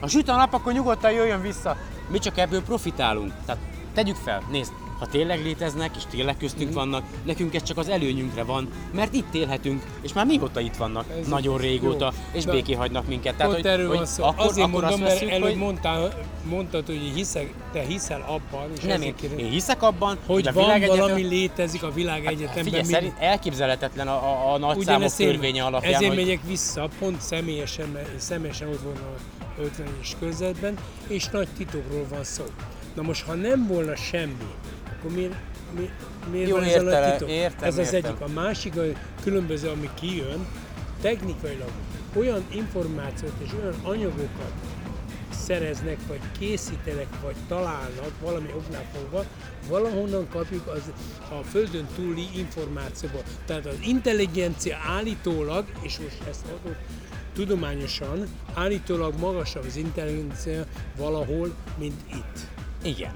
Ha 0.00 0.08
süt 0.08 0.28
a 0.28 0.36
nap, 0.36 0.52
akkor 0.54 0.72
nyugodtan 0.72 1.12
jöjjön 1.12 1.40
vissza. 1.42 1.76
Mi 2.08 2.18
csak 2.18 2.38
ebből 2.38 2.62
profitálunk. 2.62 3.32
Tehát 3.46 3.62
tegyük 3.94 4.16
fel, 4.16 4.42
nézd, 4.50 4.72
ha 4.98 5.06
tényleg 5.06 5.42
léteznek, 5.42 5.96
és 5.96 6.02
tényleg 6.10 6.36
köztünk 6.36 6.72
vannak, 6.72 7.04
nekünk 7.24 7.54
ez 7.54 7.62
csak 7.62 7.76
az 7.78 7.88
előnyünkre 7.88 8.42
van, 8.42 8.68
mert 8.94 9.12
itt 9.14 9.34
élhetünk, 9.34 9.82
és 10.02 10.12
már 10.12 10.26
mióta 10.26 10.60
itt 10.60 10.76
vannak, 10.76 11.04
Ez 11.20 11.26
nagyon 11.28 11.52
jó. 11.52 11.58
régóta, 11.68 12.12
és 12.32 12.44
Na, 12.44 12.52
béké 12.52 12.72
hagynak 12.72 13.06
minket. 13.08 13.34
Tehát, 13.36 13.52
Pont 13.52 13.66
erről 13.66 13.94
van 13.94 14.06
szó. 14.06 14.24
akkor, 14.24 14.46
Azért 14.46 14.66
akkor 14.66 14.82
mondom, 14.82 15.02
azt 15.02 15.20
mert 15.20 15.32
előbb 15.32 15.42
hogy 15.48 15.56
mondtál, 15.56 16.12
mondtad, 16.48 16.86
hogy 16.86 17.10
hiszek, 17.14 17.52
te 17.72 17.80
hiszel 17.80 18.20
abban, 18.26 18.68
és 18.76 18.82
nem, 18.82 19.02
én, 19.02 19.14
kérdezem, 19.14 19.44
én 19.44 19.50
hiszek 19.50 19.82
abban, 19.82 20.18
hogy 20.26 20.46
a 20.48 20.52
van 20.52 20.64
világegyetem- 20.64 21.00
valami 21.00 21.22
létezik 21.22 21.82
a 21.82 21.92
világegyetemben. 21.92 22.64
Figyelj, 22.64 22.82
mi- 22.82 22.92
szerint 22.92 23.14
elképzelhetetlen 23.18 24.08
a, 24.08 24.12
a, 24.12 24.52
a 24.54 24.58
nagyszámok 24.58 24.76
Ugyanezt 24.82 25.20
én- 25.20 25.30
törvénye 25.30 25.64
alapján, 25.64 25.94
Ezért 25.94 26.08
hogy 26.14 26.16
megyek 26.24 26.40
vissza, 26.46 26.88
pont 26.98 27.20
személyesen, 27.20 27.88
mert 27.88 28.08
én 28.08 28.18
személyesen 28.20 28.68
ott 28.68 28.80
volna 28.80 29.00
a 29.00 29.60
50-es 29.62 30.10
körzetben, 30.20 30.74
és 31.08 31.26
nagy 31.28 31.48
titokról 31.56 32.06
van 32.08 32.24
szó. 32.24 32.44
Na 32.94 33.02
most, 33.02 33.22
ha 33.24 33.34
nem 33.34 33.66
volna 33.66 33.96
semmi, 33.96 34.46
akkor 34.98 35.10
miért, 35.10 35.34
mi, 35.76 35.90
miért 36.30 36.48
Jó, 36.48 36.56
van 36.56 36.64
ez 36.64 36.82
a 36.82 37.12
titok? 37.12 37.30
értem, 37.30 37.68
ez 37.68 37.78
az 37.78 37.92
értem. 37.92 38.10
egyik. 38.10 38.28
A 38.28 38.40
másik, 38.40 38.76
a 38.76 38.82
különböző, 39.22 39.68
ami 39.68 39.90
kijön, 39.94 40.46
technikailag 41.00 41.70
olyan 42.16 42.44
információt 42.50 43.32
és 43.44 43.50
olyan 43.60 43.74
anyagokat 43.82 44.52
szereznek, 45.30 45.98
vagy 46.08 46.20
készítenek, 46.38 47.06
vagy 47.22 47.34
találnak 47.48 48.12
valami 48.20 48.48
oknál 48.56 48.84
fogva, 48.94 49.24
valahonnan 49.68 50.28
kapjuk 50.28 50.66
az 50.66 50.82
a 51.30 51.42
földön 51.42 51.86
túli 51.94 52.28
információból. 52.34 53.22
Tehát 53.46 53.66
az 53.66 53.76
intelligencia 53.82 54.76
állítólag, 54.86 55.64
és 55.82 55.98
most 55.98 56.22
ezt 56.28 56.44
adott 56.46 56.78
tudományosan, 57.34 58.26
állítólag 58.54 59.18
magasabb 59.18 59.64
az 59.64 59.76
intelligencia 59.76 60.64
valahol, 60.96 61.54
mint 61.78 62.00
itt. 62.12 62.38
Igen. 62.82 63.12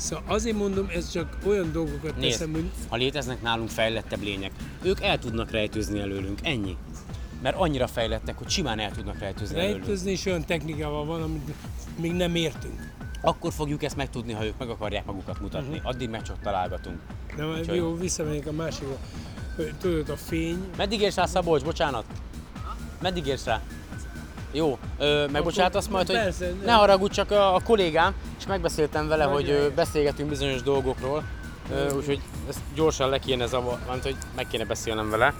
Szóval 0.00 0.24
azért 0.26 0.56
mondom, 0.56 0.88
ez 0.94 1.10
csak 1.10 1.36
olyan 1.46 1.72
dolgokat 1.72 2.16
Nézd, 2.16 2.38
teszem, 2.38 2.52
hogy 2.52 2.70
ha 2.88 2.96
léteznek 2.96 3.42
nálunk 3.42 3.68
fejlettebb 3.68 4.22
lények, 4.22 4.52
ők 4.82 5.00
el 5.02 5.18
tudnak 5.18 5.50
rejtőzni 5.50 6.00
előlünk, 6.00 6.38
ennyi. 6.42 6.76
Mert 7.42 7.56
annyira 7.56 7.86
fejlettek, 7.86 8.38
hogy 8.38 8.48
simán 8.48 8.78
el 8.78 8.90
tudnak 8.90 9.18
rejtőzni 9.18 9.58
előlünk. 9.58 9.78
rejtőzni 9.78 10.10
is 10.10 10.26
olyan 10.26 10.44
technikával 10.44 11.04
van, 11.04 11.22
amit 11.22 11.54
még 12.00 12.12
nem 12.12 12.34
értünk. 12.34 12.92
Akkor 13.22 13.52
fogjuk 13.52 13.82
ezt 13.82 13.96
megtudni, 13.96 14.32
ha 14.32 14.44
ők 14.44 14.58
meg 14.58 14.68
akarják 14.68 15.04
magukat 15.04 15.40
mutatni. 15.40 15.76
Mhm. 15.76 15.86
Addig 15.86 16.08
meg 16.08 16.22
csak 16.22 16.40
találgatunk. 16.42 16.98
De 17.36 17.46
Úgyhogy- 17.46 17.76
jó, 17.76 17.96
visszamegyek 17.96 18.46
a 18.46 18.52
másikra. 18.52 18.98
Tudod, 19.80 20.08
a 20.08 20.16
fény, 20.16 20.58
Meddig 20.76 21.00
érsz 21.00 21.16
rá, 21.16 21.26
Szabolcs? 21.26 21.64
Bocsánat. 21.64 22.04
Meddig 23.00 23.26
érsz 23.26 23.44
rá? 23.44 23.62
Jó, 24.52 24.78
ö, 24.98 25.26
megbocsátasz 25.32 25.86
majd, 25.88 26.06
hogy 26.06 26.16
persze, 26.16 26.52
ne 26.64 26.72
haragudj, 26.72 27.14
csak 27.14 27.30
a, 27.30 27.54
a 27.54 27.60
kollégám, 27.60 28.14
és 28.38 28.46
megbeszéltem 28.46 29.08
vele, 29.08 29.24
Nagyon 29.24 29.40
hogy 29.40 29.50
ö, 29.50 29.70
beszélgetünk 29.74 30.28
bizonyos 30.28 30.62
dolgokról, 30.62 31.24
ö, 31.72 31.94
úgyhogy 31.94 32.20
ezt 32.48 32.60
gyorsan 32.74 33.08
le 33.08 33.18
kéne 33.18 33.46
zavar, 33.46 33.78
mert 33.88 34.02
hogy 34.02 34.16
meg 34.36 34.46
kéne 34.46 34.64
beszélnem 34.64 35.10
vele. 35.10 35.34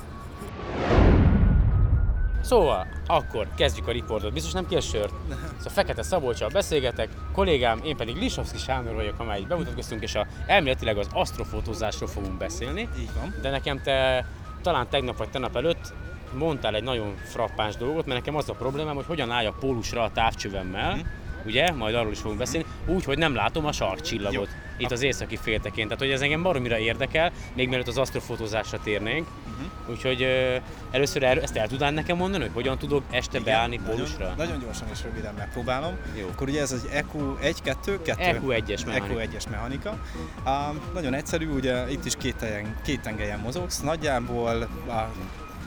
Szóval, 2.43 2.87
akkor 3.07 3.49
kezdjük 3.57 3.89
a 3.89 3.93
riportot. 3.93 4.33
Biztos 4.33 4.53
nem 4.53 4.67
kér 4.67 4.83
sört? 4.83 5.13
Szóval 5.57 5.73
Fekete 5.73 6.03
Szabolcsal 6.03 6.49
beszélgetek, 6.49 7.09
kollégám, 7.33 7.81
én 7.85 7.97
pedig 7.97 8.17
Lisovszki 8.17 8.59
Sándor 8.59 8.95
vagyok, 8.95 9.19
amely 9.19 9.41
bemutatkoztunk, 9.41 10.03
és 10.03 10.15
a, 10.15 10.27
elméletileg 10.47 10.99
az 10.99 11.07
asztrofotózásról 11.13 12.09
fogunk 12.09 12.39
beszélni. 12.39 12.89
Így 12.99 13.11
van. 13.21 13.35
De 13.43 13.51
nekem 13.51 13.83
te 13.83 14.27
talán 14.63 14.89
tegnap 14.89 15.17
vagy 15.17 15.31
tegnap 15.31 15.57
előtt 15.57 15.93
mondtál 16.33 16.75
egy 16.75 16.83
nagyon 16.83 17.15
frappáns 17.25 17.77
dolgot, 17.77 18.07
mert 18.07 18.19
nekem 18.19 18.37
az 18.37 18.49
a 18.49 18.53
problémám, 18.53 18.95
hogy 18.95 19.07
hogyan 19.07 19.31
állj 19.31 19.47
a 19.47 19.55
pólusra 19.61 20.03
a 20.03 20.11
távcsövemmel, 20.13 20.91
Mhm. 20.95 21.07
ugye, 21.47 21.73
majd 21.73 21.95
arról 21.95 22.13
is 22.13 22.19
fogunk 22.19 22.39
beszélni, 22.39 22.67
úgy, 22.87 23.05
hogy 23.05 23.19
nem 23.19 23.35
látom 23.35 23.67
a 23.67 23.73
sarkcsillagot 23.73 24.33
Jó. 24.35 24.43
itt 24.77 24.91
az 24.91 25.03
északi 25.03 25.37
féltekén. 25.37 25.85
Tehát, 25.85 25.99
hogy 25.99 26.11
ez 26.11 26.21
engem 26.21 26.43
baromira 26.43 26.79
érdekel, 26.79 27.33
még 27.55 27.69
mielőtt 27.69 27.89
az 27.89 27.99
asztrofotózásra 27.99 28.79
térnénk. 28.83 29.27
Mhm. 29.47 29.91
Úgyhogy 29.93 30.23
ö, 30.23 30.57
először 30.91 31.23
erről, 31.23 31.43
ezt 31.43 31.57
el 31.57 31.69
tudnád 31.69 31.95
nekem 31.95 32.17
mondani, 32.17 32.43
hogy 32.45 32.53
hogyan 32.55 32.79
tudok 32.79 33.03
este 33.11 33.39
Igen, 33.39 33.45
beállni 33.55 33.77
nagyon, 33.77 33.95
pólusra? 33.95 34.35
Nagyon 34.37 34.59
gyorsan 34.59 34.89
és 34.93 35.03
röviden 35.03 35.35
megpróbálom. 35.35 35.97
Jó. 36.21 36.27
Akkor 36.29 36.49
ugye 36.49 36.61
ez 36.61 36.73
az 36.73 36.87
EQ 36.93 37.37
1, 37.41 37.63
2, 37.63 38.03
2. 38.03 38.23
EQ1-es 38.23 38.87
mechanika. 38.87 39.21
EQ 39.21 39.31
1-es 39.33 39.51
mechanika. 39.51 39.99
Uh, 40.45 40.53
nagyon 40.95 41.15
egyszerű, 41.15 41.49
ugye 41.49 41.91
itt 41.91 42.05
is 42.05 42.17
két, 42.17 42.37
tengelyen, 42.37 42.77
két 42.85 43.01
tengelyen 43.01 43.39
mozogsz. 43.39 43.81
Nagyjából 43.81 44.69
uh, 44.87 44.95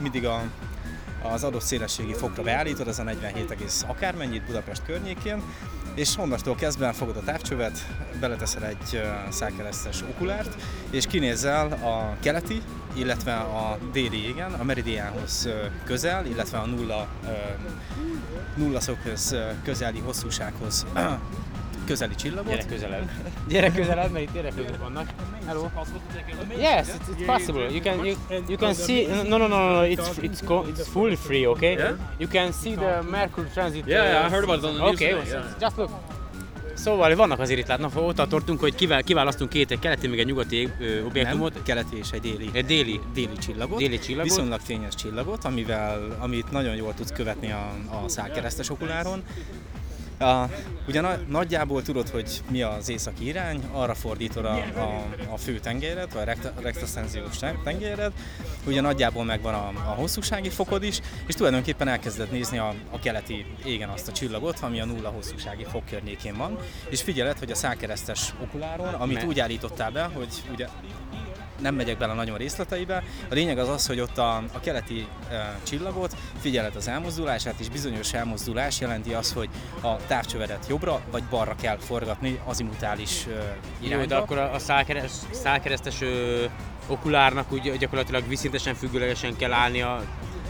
mindig 0.01 0.25
a, 0.25 0.41
az 1.33 1.43
adott 1.43 1.61
szélességi 1.61 2.13
fokra 2.13 2.43
beállítod, 2.43 2.87
ez 2.87 2.99
a 2.99 3.03
47, 3.03 3.51
egész 3.51 3.83
akármennyit 3.87 4.45
Budapest 4.45 4.81
környékén, 4.85 5.41
és 5.95 6.17
onnastól 6.17 6.55
kezdve 6.55 6.91
fogod 6.91 7.17
a 7.17 7.23
távcsövet, 7.23 7.87
beleteszel 8.19 8.65
egy 8.65 9.01
szálkeresztes 9.29 10.01
okulárt, 10.01 10.61
és 10.89 11.05
kinézel 11.05 11.71
a 11.71 12.15
keleti, 12.19 12.61
illetve 12.93 13.35
a 13.35 13.77
déli 13.91 14.27
égen, 14.27 14.53
a 14.53 14.63
meridiánhoz 14.63 15.49
közel, 15.83 16.25
illetve 16.25 16.57
a 16.57 16.65
nulla, 16.65 17.07
nulla 18.55 18.79
szöghöz 18.79 19.31
ö, 19.31 19.49
közeli 19.63 19.99
hosszúsághoz 19.99 20.85
közeli 21.85 22.15
csillagot. 22.15 22.49
Gyere 22.49 22.65
közelebb. 22.65 23.09
Gyere 23.49 23.71
közelebb, 23.71 24.11
mert 24.11 24.23
itt 24.23 24.35
érdeklődők 24.35 24.77
vannak. 24.79 25.09
Hello. 25.45 25.69
Yes, 26.57 26.87
it's, 26.87 27.19
it's 27.19 27.25
possible. 27.25 27.69
You 27.71 27.81
can 27.81 28.05
you, 28.05 28.15
you 28.47 28.57
can 28.57 28.73
see 28.73 29.07
no 29.07 29.37
no 29.37 29.37
no 29.37 29.47
no, 29.47 29.71
no 29.71 29.85
it's 29.85 30.17
it's 30.21 30.41
co- 30.45 30.65
it's 30.67 30.87
fully 30.87 31.15
free, 31.15 31.45
okay? 31.45 31.71
Yeah? 31.71 31.95
You 32.17 32.29
can 32.29 32.51
see 32.51 32.73
the 32.75 33.01
Mercury 33.09 33.47
transit. 33.53 33.85
Yeah, 33.87 34.05
yeah, 34.05 34.23
I 34.23 34.25
uh, 34.25 34.31
heard 34.31 34.43
about 34.43 34.57
it 34.59 34.65
on 34.65 34.73
the 34.73 34.79
news 34.83 34.93
Okay, 34.95 35.09
today, 35.13 35.29
yeah. 35.29 35.59
just 35.59 35.77
look. 35.77 35.89
Szóval 36.73 37.15
vannak 37.15 37.39
azért 37.39 37.59
itt 37.59 37.67
látnak, 37.67 37.91
ott 37.95 38.15
tartunk, 38.15 38.59
hogy 38.59 38.75
kivel, 38.75 39.03
kiválasztunk 39.03 39.49
két 39.49 39.71
egy 39.71 39.79
keleti, 39.79 40.07
meg 40.07 40.19
egy 40.19 40.25
nyugati 40.25 40.69
ö, 40.79 41.03
objektumot. 41.05 41.53
Nem, 41.53 41.63
keleti 41.63 41.97
és 41.97 42.09
egy 42.11 42.21
déli, 42.21 42.49
Egy 42.53 42.65
déli. 42.65 42.99
déli 43.13 43.37
csillagot. 43.37 43.77
Déli 43.77 43.99
csillagot. 43.99 44.29
Viszonylag 44.29 44.59
fényes 44.59 44.95
csillagot, 44.95 45.45
amivel, 45.45 46.17
amit 46.19 46.51
nagyon 46.51 46.75
jól 46.75 46.93
tudsz 46.93 47.11
követni 47.11 47.51
a, 47.51 47.71
a 48.03 48.09
szálkeresztes 48.09 48.69
okuláron. 48.69 49.23
A, 50.19 50.49
ugye 50.87 51.01
na, 51.01 51.15
nagyjából 51.27 51.81
tudod, 51.81 52.09
hogy 52.09 52.41
mi 52.49 52.61
az 52.61 52.89
északi 52.89 53.25
irány, 53.25 53.63
arra 53.71 53.93
fordítod 53.93 54.45
a, 54.45 54.55
a, 54.57 55.05
a 55.31 55.37
fő 55.37 55.59
tengelyred, 55.59 56.13
vagy 56.13 56.21
a 56.21 56.25
rekta- 56.25 56.61
rektaszenziós 56.61 57.37
tengelyred, 57.63 58.11
ugye 58.67 58.81
nagyjából 58.81 59.23
megvan 59.23 59.53
a, 59.53 59.67
a 59.75 59.93
hosszúsági 59.93 60.49
fokod 60.49 60.83
is, 60.83 60.99
és 61.27 61.35
tulajdonképpen 61.35 61.87
elkezded 61.87 62.31
nézni 62.31 62.57
a, 62.57 62.73
a 62.91 62.99
keleti 62.99 63.45
égen 63.65 63.89
azt 63.89 64.07
a 64.07 64.11
csillagot, 64.11 64.59
ami 64.59 64.79
a 64.79 64.85
nulla 64.85 65.09
hosszúsági 65.09 65.63
fok 65.63 65.85
környékén 65.85 66.37
van, 66.37 66.57
és 66.89 67.01
figyeled, 67.01 67.39
hogy 67.39 67.51
a 67.51 67.55
szálkeresztes 67.55 68.33
okuláron, 68.41 68.93
amit 68.93 69.15
Me- 69.15 69.25
úgy 69.25 69.39
állítottál 69.39 69.91
be, 69.91 70.03
hogy 70.03 70.27
ugye 70.51 70.67
nem 71.63 71.75
megyek 71.75 71.97
bele 71.97 72.13
nagyon 72.13 72.37
részleteibe. 72.37 73.03
A 73.29 73.33
lényeg 73.33 73.57
az 73.57 73.69
az, 73.69 73.87
hogy 73.87 73.99
ott 73.99 74.17
a, 74.17 74.35
a 74.35 74.59
keleti 74.61 75.07
e, 75.29 75.59
csillagot 75.63 76.15
figyeled 76.39 76.75
az 76.75 76.87
elmozdulását, 76.87 77.59
és 77.59 77.69
bizonyos 77.69 78.13
elmozdulás 78.13 78.79
jelenti 78.79 79.13
azt, 79.13 79.33
hogy 79.33 79.49
a 79.81 79.95
távcsövedet 80.07 80.65
jobbra 80.69 81.01
vagy 81.11 81.23
balra 81.23 81.55
kell 81.61 81.77
forgatni 81.77 82.39
azimutális 82.45 83.25
e, 83.25 83.57
irányba. 83.79 84.01
Jó, 84.01 84.07
de 84.07 84.15
akkor 84.15 84.37
a, 84.37 84.53
a 84.53 84.59
szálkeres, 84.59 85.11
szálkeresztes 85.31 86.01
ö, 86.01 86.45
okulárnak 86.87 87.51
úgy 87.51 87.77
gyakorlatilag 87.77 88.27
viszintesen 88.27 88.75
függőlegesen 88.75 89.35
kell 89.35 89.53
állnia. 89.53 90.03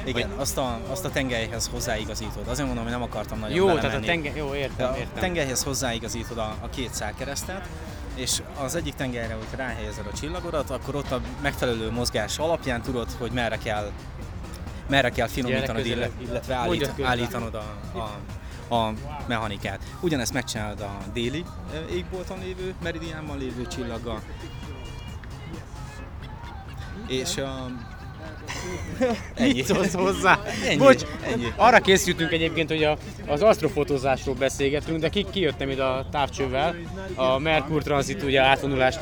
Igen, 0.05 0.29
azt 0.37 0.57
a, 0.57 0.79
azt 0.89 1.05
a 1.05 1.09
tengelyhez 1.09 1.69
hozzáigazítod. 1.71 2.47
Azért 2.47 2.65
mondom, 2.67 2.83
hogy 2.83 2.93
nem 2.93 3.01
akartam 3.01 3.39
nagyon 3.39 3.55
Jó, 3.55 3.65
belemenni. 3.65 3.89
tehát 3.89 4.03
a 4.03 4.05
tenge... 4.05 4.31
Jó, 4.35 4.55
értem, 4.55 4.91
a 4.91 4.97
értem. 4.97 5.21
tengelyhez 5.21 5.63
hozzáigazítod 5.63 6.37
a, 6.37 6.55
a 6.61 6.69
két 6.69 6.93
szálkeresztet, 6.93 7.67
és 8.15 8.41
az 8.57 8.75
egyik 8.75 8.93
tengelyre, 8.93 9.33
hogy 9.33 9.47
ráhelyezed 9.55 10.05
a 10.11 10.17
csillagodat, 10.17 10.69
akkor 10.69 10.95
ott 10.95 11.11
a 11.11 11.21
megfelelő 11.41 11.91
mozgás 11.91 12.39
alapján 12.39 12.81
tudod, 12.81 13.07
hogy 13.17 13.31
merre 13.31 13.57
kell, 13.57 13.91
merre 14.89 15.09
kell 15.09 15.27
finomítanod, 15.27 15.85
illet- 15.85 16.21
illetve 16.21 16.55
állít, 16.55 16.91
állítanod 17.01 17.55
a, 17.55 17.65
a, 17.97 18.75
a 18.75 18.93
mechanikát. 19.27 19.79
Ugyanezt 20.01 20.33
megcsinálod 20.33 20.79
a 20.79 20.97
déli 21.13 21.45
égbolton 21.91 22.39
lévő, 22.39 22.73
meridiánban 22.83 23.37
lévő 23.37 23.67
csillaggal. 23.67 24.21
És 27.07 27.37
a... 27.37 27.65
Mit 29.39 29.65
szólsz 29.65 29.93
hozzá? 29.93 30.39
Ennyi, 30.67 30.77
Bocs, 30.77 31.01
ennyi. 31.33 31.53
arra 31.55 31.79
készültünk 31.79 32.31
egyébként, 32.31 32.69
hogy 32.69 32.83
a, 32.83 32.97
az 33.27 33.41
asztrofotózásról 33.41 34.35
beszélgetünk, 34.35 34.99
de 34.99 35.09
ki, 35.09 35.25
kijöttem 35.31 35.69
ide 35.69 35.83
a 35.83 36.05
távcsővel, 36.11 36.75
a 37.15 37.37
Merkur 37.39 37.83
Transit 37.83 38.23
ugye 38.23 38.41
átvonulást 38.41 38.99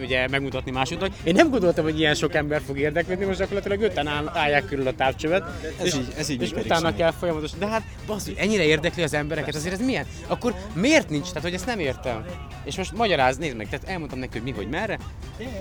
ugye 0.00 0.28
megmutatni 0.28 0.70
másoknak. 0.70 1.10
Én 1.24 1.34
nem 1.34 1.50
gondoltam, 1.50 1.84
hogy 1.84 1.98
ilyen 1.98 2.14
sok 2.14 2.34
ember 2.34 2.60
fog 2.66 2.78
érdeklődni, 2.78 3.24
most 3.24 3.38
gyakorlatilag 3.38 3.80
öten 3.80 4.06
áll, 4.06 4.30
állják 4.34 4.64
körül 4.64 4.86
a 4.86 4.92
távcsövet. 4.94 5.42
Ez 5.78 5.86
és, 5.86 5.94
így- 5.94 6.12
ez 6.18 6.28
így 6.28 6.42
és 6.42 6.50
utána 6.52 6.80
Sanyi. 6.80 6.96
kell 6.96 7.10
folyamatosan. 7.10 7.58
De 7.58 7.66
hát 7.66 7.82
basszus, 8.06 8.34
ennyire 8.36 8.62
érdekli 8.64 9.02
az 9.02 9.14
embereket, 9.14 9.54
azért 9.54 9.74
ez 9.74 9.84
milyen? 9.84 10.06
Akkor 10.26 10.54
miért 10.74 11.08
nincs? 11.10 11.26
Tehát, 11.28 11.42
hogy 11.42 11.54
ezt 11.54 11.66
nem 11.66 11.78
értem. 11.78 12.24
És 12.64 12.76
most 12.76 12.92
magyaráz, 12.92 13.36
nézd 13.36 13.56
meg, 13.56 13.68
tehát 13.68 13.88
elmondtam 13.88 14.18
neki, 14.18 14.32
hogy 14.32 14.42
mi, 14.42 14.50
hogy 14.50 14.68
merre, 14.68 14.98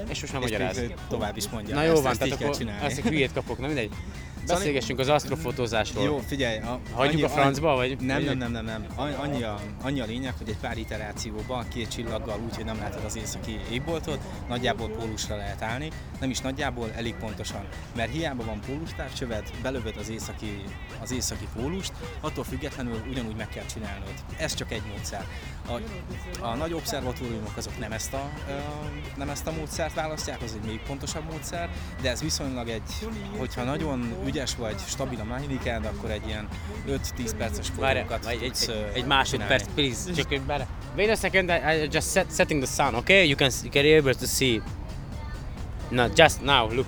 és 0.10 0.21
most 0.21 0.34
már 0.34 0.41
magyaráz. 0.41 0.82
tovább 1.10 1.38
is 1.38 1.43
mondja. 1.51 1.75
Na 1.75 1.84
jó 1.84 1.91
ezt, 1.91 2.01
van, 2.01 2.12
ezt 2.12 2.19
tehát 2.19 2.41
akkor 2.41 2.56
ezt 2.84 2.99
a 3.06 3.10
hülyét 3.10 3.30
kapok, 3.33 3.59
na 3.59 3.67
mindegy. 3.67 3.91
Beszélgessünk 4.47 4.99
az 4.99 5.08
asztrofotózásról. 5.08 6.04
Jó, 6.04 6.17
figyelj. 6.27 6.58
A, 6.58 6.80
Hagyjuk 6.93 7.23
a 7.23 7.30
francba, 7.30 7.75
vagy- 7.75 7.97
Nem, 7.99 8.23
nem, 8.23 8.38
nem, 8.38 8.51
nem, 8.51 8.65
nem. 8.65 8.86
An- 8.95 9.15
Annyi 9.17 9.43
a, 9.43 9.60
annyi 9.82 9.99
a 9.99 10.06
lényeg, 10.06 10.34
hogy 10.38 10.49
egy 10.49 10.58
pár 10.58 10.77
iterációban 10.77 11.65
két 11.67 11.89
csillaggal 11.89 12.39
úgy, 12.45 12.56
hogy 12.56 12.65
nem 12.65 12.77
látod 12.80 13.04
az 13.06 13.15
északi 13.17 13.60
égboltot, 13.71 14.19
nagyjából 14.47 14.89
pólusra 14.89 15.36
lehet 15.36 15.62
állni. 15.62 15.89
Nem 16.19 16.30
is 16.30 16.39
nagyjából, 16.39 16.91
elég 16.95 17.15
pontosan. 17.15 17.67
Mert 17.95 18.12
hiába 18.12 18.43
van 18.45 18.60
pólustávcsöved, 18.65 19.51
belövöd 19.62 19.97
az 19.97 20.10
északi, 20.10 20.63
az 21.01 21.12
északi 21.12 21.47
pólust, 21.56 21.91
attól 22.21 22.43
függetlenül 22.43 23.04
ugyanúgy 23.10 23.36
meg 23.36 23.47
kell 23.49 23.65
csinálnod. 23.73 24.13
Ez 24.38 24.54
csak 24.54 24.71
egy 24.71 24.82
módszer. 24.91 25.25
A, 25.67 25.80
a 26.45 26.56
nagy 26.56 26.73
obszervatóriumok 26.73 27.58
azok 27.58 27.80
nem 27.80 27.91
ezt, 27.91 28.13
a, 28.13 28.30
nem 29.17 29.30
ezt 29.30 29.47
a 29.47 29.51
módszert 29.51 29.93
választják, 29.93 30.41
az 30.41 30.58
egy 30.62 30.67
még 30.69 30.82
pontosabb 30.88 31.23
módszer, 31.32 31.69
de 32.01 32.10
ez 32.10 32.21
viszonylag 32.21 32.69
egy, 32.69 32.82
hogyha 33.38 33.63
nagyon 33.63 34.13
ügyes 34.31 34.55
vagy, 34.55 34.75
stabil 34.87 35.19
a 35.19 35.23
mechanikád, 35.23 35.85
akkor 35.85 36.11
egy 36.11 36.27
ilyen 36.27 36.47
5-10 36.87 37.31
perces 37.37 37.67
fotókat 37.67 38.25
egy, 38.25 38.43
egy, 38.43 38.57
egy, 38.67 38.85
egy 38.93 39.05
másodperc, 39.05 39.65
please. 39.75 40.11
Csak 40.13 40.31
egy 40.31 40.41
bele. 40.41 40.67
Wait 40.95 41.09
a 41.09 41.15
second, 41.15 41.49
I, 41.49 41.83
I 41.83 41.87
just 41.91 42.09
set, 42.09 42.25
setting 42.33 42.63
the 42.63 42.83
sun, 42.83 42.95
okay? 42.95 43.27
You 43.27 43.35
can, 43.35 43.49
you 43.63 43.71
can 43.71 43.83
be 43.83 43.97
able 43.97 44.13
to 44.13 44.25
see. 44.25 44.61
No, 45.89 46.07
just 46.15 46.41
now, 46.41 46.73
look. 46.73 46.85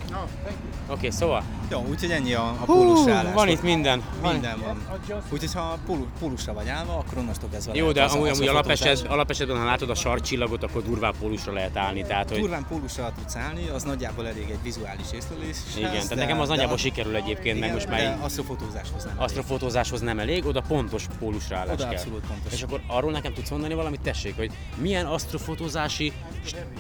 Okay, 0.88 1.12
szóval, 1.12 1.44
Jó, 1.70 1.86
úgyhogy 1.90 2.12
ennyi 2.12 2.34
a, 2.34 2.48
a 2.60 2.64
pólusra 2.66 3.14
állás. 3.14 3.34
van 3.34 3.48
itt 3.48 3.62
minden. 3.62 4.04
Minden 4.22 4.60
van. 4.60 5.02
Úgyhogy 5.32 5.54
ha 5.54 5.78
pólu, 5.86 6.06
pólusra 6.20 6.54
vagy 6.54 6.68
állva, 6.70 6.94
akkor 6.98 7.18
onnastól 7.18 7.50
kezdve 7.50 7.76
Jó, 7.76 7.92
de 7.92 8.04
az- 8.04 8.14
amúgy, 8.14 8.30
amúgy 8.30 8.48
alapeset, 8.48 9.02
alapesetben, 9.08 9.58
ha 9.58 9.66
látod 9.66 9.90
a 9.90 9.96
sarcsillagot, 9.96 10.64
akkor 10.64 10.84
durván 10.84 11.14
pólusra 11.20 11.54
lehet 11.54 11.78
állni. 11.78 12.02
Tehát, 12.04 12.30
hogy 12.30 12.40
Durván 12.40 12.66
pólusra 12.70 13.12
tudsz 13.18 13.36
állni, 13.36 13.68
az 13.68 13.84
nagyjából 13.84 14.28
elég 14.28 14.50
egy 14.50 14.62
vizuális 14.64 15.06
észlelés. 15.14 15.58
igen, 15.78 15.92
tehát 15.92 16.16
nekem 16.16 16.40
az 16.40 16.48
nagyjából 16.48 16.78
sikerül 16.78 17.16
egyébként, 17.16 17.60
meg 17.60 17.74
most 17.74 17.90
már 17.90 18.18
asztrofotózáshoz 18.22 19.04
nem. 19.04 19.14
asztrofotózáshoz 19.18 20.02
nem 20.02 20.20
elég, 20.20 20.46
oda 20.46 20.62
pontos 20.68 21.06
pólusra 21.20 21.58
állás 21.58 21.74
Oda 21.74 21.84
kell. 21.84 21.94
abszolút 21.94 22.26
pontos. 22.28 22.54
És 22.54 22.62
akkor 22.64 22.82
arról 22.88 23.12
nekem 23.12 23.34
tudsz 23.34 23.50
mondani 23.50 23.74
valamit, 23.74 24.02
tessék, 24.02 24.36
hogy 24.36 24.52
milyen 24.76 25.06
asztrofotózási 25.06 26.12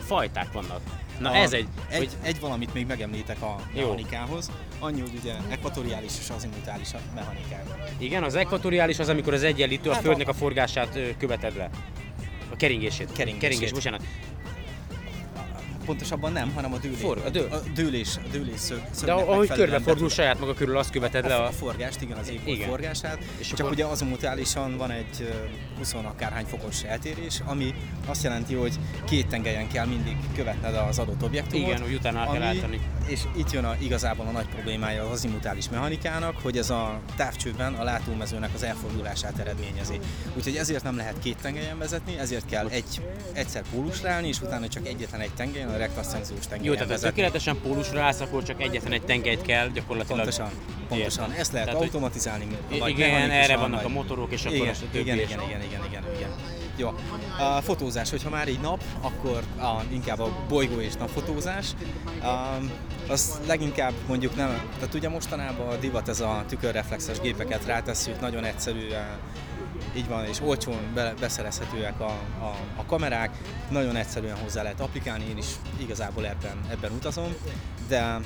fajták 0.05 0.51
vannak. 0.51 0.79
Na 1.23 1.29
A- 1.29 1.35
ez 1.35 1.53
egy, 1.53 1.67
egy, 1.89 1.97
hogy 1.97 2.09
egy 2.21 2.39
valamit 2.39 2.73
még 2.73 2.85
megemlítek 2.87 3.41
a 3.41 3.55
Jó. 3.73 3.81
mechanikához. 3.81 4.51
Annyi, 4.79 4.99
hogy 5.01 5.11
ugye 5.19 5.33
ekvatoriális 5.49 6.11
és 6.19 6.29
azimutális 6.29 6.93
a 6.93 6.97
mechanikák. 7.15 7.63
igen, 7.97 8.23
az 8.23 8.35
ekvatoriális 8.35 8.99
az, 8.99 9.09
amikor 9.09 9.33
az 9.33 9.43
egyenlítő 9.43 9.89
a 9.89 9.93
Hát 9.93 10.01
a- 10.01 10.05
Földnek 10.05 10.27
a 10.27 10.33
forgását 10.33 10.95
ö, 10.95 11.07
követed 11.17 11.55
le. 11.55 11.69
A 12.51 12.55
keringését. 12.55 13.11
Keringését. 13.11 13.39
Keringés, 13.41 13.71
bocsánat. 13.71 14.01
Pontosabban 15.85 16.31
nem, 16.31 16.51
hanem 16.53 16.73
a 16.73 16.77
dőlés. 16.77 16.99
For- 16.99 17.25
a 17.25 17.29
dől- 17.29 17.51
a 17.53 17.61
dőlés, 17.75 18.15
a 18.17 18.27
dőlés 18.31 18.59
szög, 18.59 18.81
De 19.05 19.11
ahogy 19.11 19.47
körbefordul 19.47 20.07
be- 20.07 20.13
saját 20.13 20.39
maga 20.39 20.53
körül, 20.53 20.77
azt 20.77 20.89
követed 20.91 21.25
le 21.27 21.35
a, 21.35 21.43
a... 21.43 21.47
a 21.47 21.51
forgást, 21.51 22.01
igen, 22.01 22.17
az 22.17 22.29
égbolt 22.29 22.55
Igen. 22.57 22.67
forgását. 22.69 23.17
És 23.37 23.47
csak 23.47 23.59
akkor- 23.59 23.71
ugye 23.71 23.85
azimutálisan 23.85 24.77
van 24.77 24.91
egy 24.91 25.05
ö, 25.19 25.23
20 25.77 25.93
akárhány 25.93 26.45
fokos 26.45 26.83
eltérés, 26.83 27.41
ami 27.45 27.73
azt 28.05 28.23
jelenti, 28.23 28.53
hogy 28.53 28.73
két 29.05 29.27
tengelyen 29.27 29.67
kell 29.67 29.85
mindig 29.85 30.17
követned 30.35 30.75
az 30.75 30.99
adott 30.99 31.23
objektumot. 31.23 31.67
Igen, 31.67 31.81
hogy 31.81 31.93
utána 31.93 32.19
kell 32.23 32.29
ami- 32.35 32.45
állítani. 32.45 32.79
És 33.07 33.19
itt 33.37 33.51
jön 33.51 33.63
a, 33.65 33.75
igazából 33.79 34.25
a 34.27 34.31
nagy 34.31 34.47
problémája 34.47 35.03
az 35.03 35.09
azimutális 35.11 35.69
mechanikának, 35.69 36.35
hogy 36.41 36.57
ez 36.57 36.69
a 36.69 36.99
távcsőben 37.15 37.73
a 37.73 37.83
látómezőnek 37.83 38.49
az 38.53 38.63
elfordulását 38.63 39.37
eredményezi. 39.39 39.99
Úgyhogy 40.37 40.55
ezért 40.55 40.83
nem 40.83 40.97
lehet 40.97 41.15
két 41.23 41.37
tengelyen 41.41 41.77
vezetni, 41.77 42.17
ezért 42.17 42.45
kell 42.45 42.67
egy, 42.67 43.01
egyszer 43.33 43.63
pólusra 43.71 44.09
állni, 44.09 44.27
és 44.27 44.41
utána 44.41 44.67
csak 44.67 44.87
egyetlen 44.87 45.21
egy 45.21 45.33
tengelyen, 45.35 45.72
a 45.73 45.77
rektaszenziós 45.77 46.47
tengelyen 46.47 46.65
Jó, 46.65 46.73
tehát 46.73 46.87
vezetni. 46.89 47.09
tökéletesen 47.09 47.59
pólusra 47.61 48.01
állsz, 48.01 48.19
akkor 48.19 48.43
csak 48.43 48.61
egyetlen 48.61 48.91
egy 48.91 49.01
tengelyt 49.01 49.41
kell 49.41 49.67
gyakorlatilag. 49.67 50.17
Pontosan, 50.17 50.49
pontosan. 50.87 51.23
Értem. 51.23 51.39
Ezt 51.39 51.51
lehet 51.51 51.67
Tehát, 51.67 51.81
automatizálni. 51.81 52.47
Vagy 52.79 52.89
igen, 52.89 53.31
erre 53.31 53.57
vannak 53.57 53.81
vagy- 53.81 53.91
a 53.91 53.93
motorok, 53.93 54.31
és 54.31 54.45
akkor 54.45 54.55
igen, 54.55 54.75
a 54.93 54.97
igen, 54.97 55.17
is. 55.17 55.23
igen, 55.23 55.41
igen, 55.41 55.61
igen, 55.61 55.85
igen, 55.89 56.03
igen. 56.15 56.29
Jó. 56.75 56.93
A 57.39 57.61
fotózás, 57.61 58.09
hogyha 58.09 58.29
már 58.29 58.47
így 58.47 58.59
nap, 58.59 58.83
akkor 59.01 59.43
a, 59.59 59.83
inkább 59.91 60.19
a 60.19 60.35
bolygó 60.49 60.79
és 60.79 60.93
napfotózás. 60.93 61.67
Um, 62.23 62.71
az 63.09 63.39
leginkább 63.47 63.93
mondjuk 64.07 64.35
nem, 64.35 64.61
tehát 64.79 64.93
ugye 64.93 65.09
mostanában 65.09 65.67
a 65.67 65.75
divat 65.75 66.09
ez 66.09 66.19
a 66.19 66.43
tükörreflexes 66.47 67.19
gépeket 67.19 67.65
rátesszük, 67.65 68.19
nagyon 68.19 68.43
egyszerűen 68.43 69.17
így 69.95 70.07
van, 70.07 70.25
és 70.25 70.41
olcsón 70.41 70.79
be, 70.93 71.13
beszerezhetőek 71.19 71.99
a, 71.99 72.19
a, 72.39 72.55
a 72.75 72.85
kamerák, 72.85 73.31
nagyon 73.69 73.95
egyszerűen 73.95 74.37
hozzá 74.37 74.63
lehet 74.63 74.79
applikálni, 74.79 75.25
én 75.29 75.37
is 75.37 75.47
igazából 75.77 76.27
ebben, 76.27 76.57
ebben 76.69 76.91
utazom, 76.91 77.33
de 77.87 78.19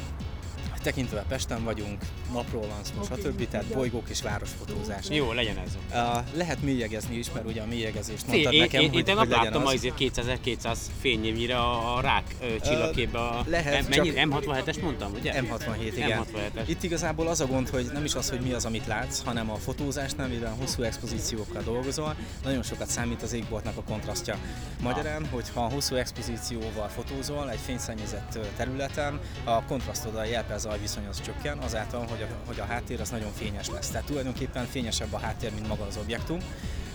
tekintve 0.82 1.26
Pesten 1.28 1.63
vagyunk, 1.63 2.02
napról 2.34 2.62
van 2.62 2.80
szó, 2.84 3.16
stb. 3.16 3.48
Tehát 3.48 3.66
bolygók 3.66 4.10
és 4.10 4.22
városfotózás. 4.22 5.06
Jó, 5.10 5.32
legyen 5.32 5.58
ez. 5.58 5.78
Uh, 5.92 6.38
lehet 6.38 6.62
mélyegezni 6.62 7.16
is, 7.16 7.32
mert 7.32 7.46
ugye 7.46 7.62
a 7.62 7.66
mélyegezést 7.66 8.28
mondtad 8.28 8.54
én, 8.54 8.60
nekem, 8.60 8.82
én, 8.82 8.90
hogy, 8.90 8.98
én 8.98 9.04
tegnap 9.04 9.26
hogy 9.26 9.36
láttam 9.36 9.66
az. 9.66 9.74
azért 9.74 9.96
2200 9.96 10.92
fényévnyire 11.02 11.58
a, 11.58 11.98
a 11.98 12.02
rák 12.02 12.36
ö, 12.42 12.60
csillagképbe. 12.60 13.20
A, 13.20 13.44
lehet, 13.48 13.90
mennyi, 13.90 14.13
csak- 14.13 14.28
M67-es 14.30 14.82
mondtam, 14.82 15.12
ugye? 15.13 15.34
M67, 15.42 15.92
igen. 15.96 16.26
M67-es. 16.34 16.63
Itt 16.66 16.84
igazából 16.84 17.28
az 17.28 17.42
a 17.42 17.46
gond, 17.46 17.70
hogy 17.70 17.90
nem 17.94 18.04
is 18.04 18.16
az, 18.16 18.30
hogy 18.30 18.40
mi 18.40 18.52
az, 18.54 18.66
amit 18.66 18.88
látsz, 18.88 19.24
hanem 19.24 19.52
a 19.52 19.56
fotózásnál, 19.56 20.28
mivel 20.28 20.56
hosszú 20.60 20.84
expozíciókkal 20.84 21.62
dolgozol, 21.62 22.16
nagyon 22.44 22.63
sokat 22.63 22.88
számít 22.90 23.22
az 23.22 23.34
égboltnak 23.34 23.78
a 23.78 23.82
kontrasztja. 23.82 24.38
Magyarán, 24.82 25.28
hogyha 25.32 25.70
hosszú 25.70 25.96
expozícióval 25.96 26.88
fotózol 26.88 27.52
egy 27.52 27.60
fényszennyezett 27.66 28.40
területen, 28.58 29.20
a 29.44 29.63
kontrasztoddal 29.63 30.26
jelper 30.26 30.60
zajviszony 30.68 31.06
az 31.10 31.22
csökken, 31.22 31.58
azáltal, 31.58 32.06
hogy 32.06 32.22
a, 32.22 32.28
hogy 32.46 32.60
a 32.60 32.66
háttér 32.66 33.02
az 33.02 33.10
nagyon 33.10 33.32
fényes 33.34 33.70
lesz. 33.70 33.88
Tehát 33.88 34.06
tulajdonképpen 34.06 34.66
fényesebb 34.66 35.14
a 35.14 35.20
háttér, 35.20 35.54
mint 35.54 35.68
maga 35.68 35.86
az 35.86 35.98
objektum 35.98 36.40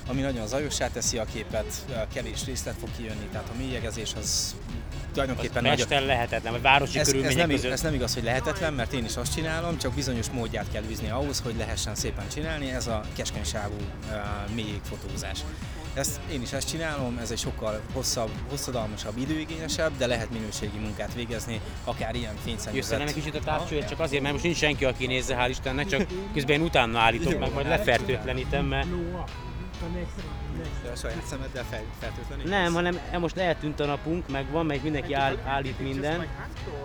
ami 0.09 0.21
nagyon 0.21 0.47
zajossá 0.47 0.89
teszi 0.89 1.19
a 1.19 1.25
képet, 1.25 1.87
kevés 2.15 2.45
részlet 2.45 2.75
fog 2.81 2.89
kijönni, 2.97 3.27
tehát 3.33 3.49
a 3.49 3.59
mélyegezés 3.59 4.13
az 4.15 4.57
tulajdonképpen 5.13 5.63
nagyon, 5.63 5.77
Pesten 5.77 6.07
lehetetlen, 6.07 6.53
vagy 6.53 6.63
városi 6.63 6.99
ez, 6.99 7.07
ez, 7.07 7.13
körülmények 7.13 7.47
nem, 7.47 7.57
között. 7.57 7.71
ez 7.71 7.81
nem 7.81 7.95
igaz, 7.95 8.15
hogy 8.15 8.23
lehetetlen, 8.23 8.73
mert 8.73 8.93
én 8.93 9.05
is 9.05 9.17
azt 9.17 9.35
csinálom, 9.35 9.79
csak 9.79 9.95
bizonyos 9.95 10.31
módját 10.31 10.67
kell 10.73 10.83
űzni 10.91 11.11
ahhoz, 11.11 11.41
hogy 11.41 11.55
lehessen 11.57 11.95
szépen 11.95 12.29
csinálni, 12.29 12.71
ez 12.71 12.87
a 12.87 13.01
keskenysávú 13.17 13.77
uh, 13.77 14.55
mélyégfotózás. 14.55 15.39
Ezt, 15.95 16.21
én 16.33 16.43
is 16.43 16.53
ezt 16.53 16.69
csinálom, 16.69 17.19
ez 17.19 17.31
egy 17.31 17.39
sokkal 17.39 17.81
hosszabb, 17.93 18.31
hosszadalmasabb, 18.51 19.17
időigényesebb, 19.19 19.97
de 19.97 20.07
lehet 20.07 20.31
minőségi 20.31 20.79
munkát 20.79 21.15
végezni, 21.15 21.61
akár 21.85 22.15
ilyen 22.15 22.33
Jössz 22.33 22.43
fényszennyezett. 22.45 23.01
el 23.01 23.07
egy 23.07 23.15
kicsit 23.15 23.35
a 23.35 23.41
távcsőért, 23.41 23.89
csak 23.89 24.01
azért, 24.01 24.23
mert 24.23 24.33
most 24.33 24.45
nincs 24.45 24.57
senki, 24.57 24.85
aki 24.85 25.07
nézze, 25.07 25.37
hál' 25.41 25.49
Istennek, 25.49 25.87
csak 25.87 26.07
közben 26.35 26.57
én 26.57 26.63
utána 26.63 26.99
állítok 26.99 27.39
meg, 27.39 27.53
majd 27.53 27.67
lefertőtlenítem, 27.67 28.65
mert 28.67 28.89
De 30.83 30.91
a 30.91 30.97
saját 30.97 31.25
szemeddel 31.27 31.65
fel, 31.65 31.83
feltölteni? 31.99 32.43
nem, 32.49 32.73
hanem 32.73 32.99
e 33.11 33.19
most 33.19 33.37
eltűnt 33.37 33.81
a 33.81 33.87
napunk, 33.87 34.29
meg 34.29 34.51
van, 34.51 34.67
meg 34.67 34.83
mindenki 34.83 35.13
áll, 35.13 35.37
állít 35.47 35.81
minden. 35.81 36.27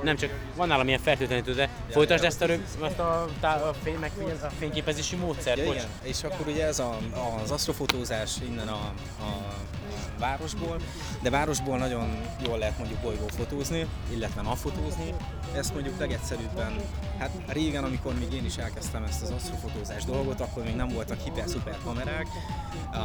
Nem 0.04 0.16
csak 0.16 0.30
van 0.56 0.68
nálam 0.68 0.88
ilyen 0.88 1.00
fertőtlenítő, 1.00 1.54
de 1.54 1.70
folytasd 1.90 2.24
ezt 2.24 2.42
a, 2.42 2.46
rög, 2.46 2.62
ezt 2.84 3.00
a, 3.00 3.22
a, 3.42 3.74
fény, 3.84 3.98
megfigyel- 4.00 4.44
a 4.44 4.50
fényképezési 4.60 5.16
módszert, 5.16 5.58
Ja, 5.58 5.64
igen. 5.64 5.86
És 6.02 6.24
akkor 6.24 6.48
ugye 6.48 6.66
ez 6.66 6.80
a, 6.80 6.98
az 7.44 7.52
asztrofotózás 7.52 8.36
innen 8.50 8.68
a, 8.68 8.94
a, 9.20 9.54
városból, 10.20 10.78
de 11.22 11.30
városból 11.30 11.78
nagyon 11.78 12.22
jól 12.46 12.58
lehet 12.58 12.78
mondjuk 12.78 13.00
bolygófotózni, 13.00 13.88
illetve 14.10 14.42
napfotózni. 14.42 15.14
Ezt 15.56 15.74
mondjuk 15.74 16.00
legegyszerűbben, 16.00 16.74
hát 17.18 17.32
régen, 17.48 17.84
amikor 17.84 18.14
még 18.14 18.34
én 18.34 18.46
is 18.46 18.58
elkezdtem 18.58 19.04
ezt 19.04 19.22
az 19.22 19.30
asztrofotózás 19.30 20.06
dolgot, 20.06 20.42
akkor 20.42 20.64
még 20.64 20.76
nem 20.76 20.88
voltak 20.88 21.20
hiper-szuper 21.20 21.78
kamerák, 21.84 22.28
uh, 22.92 23.00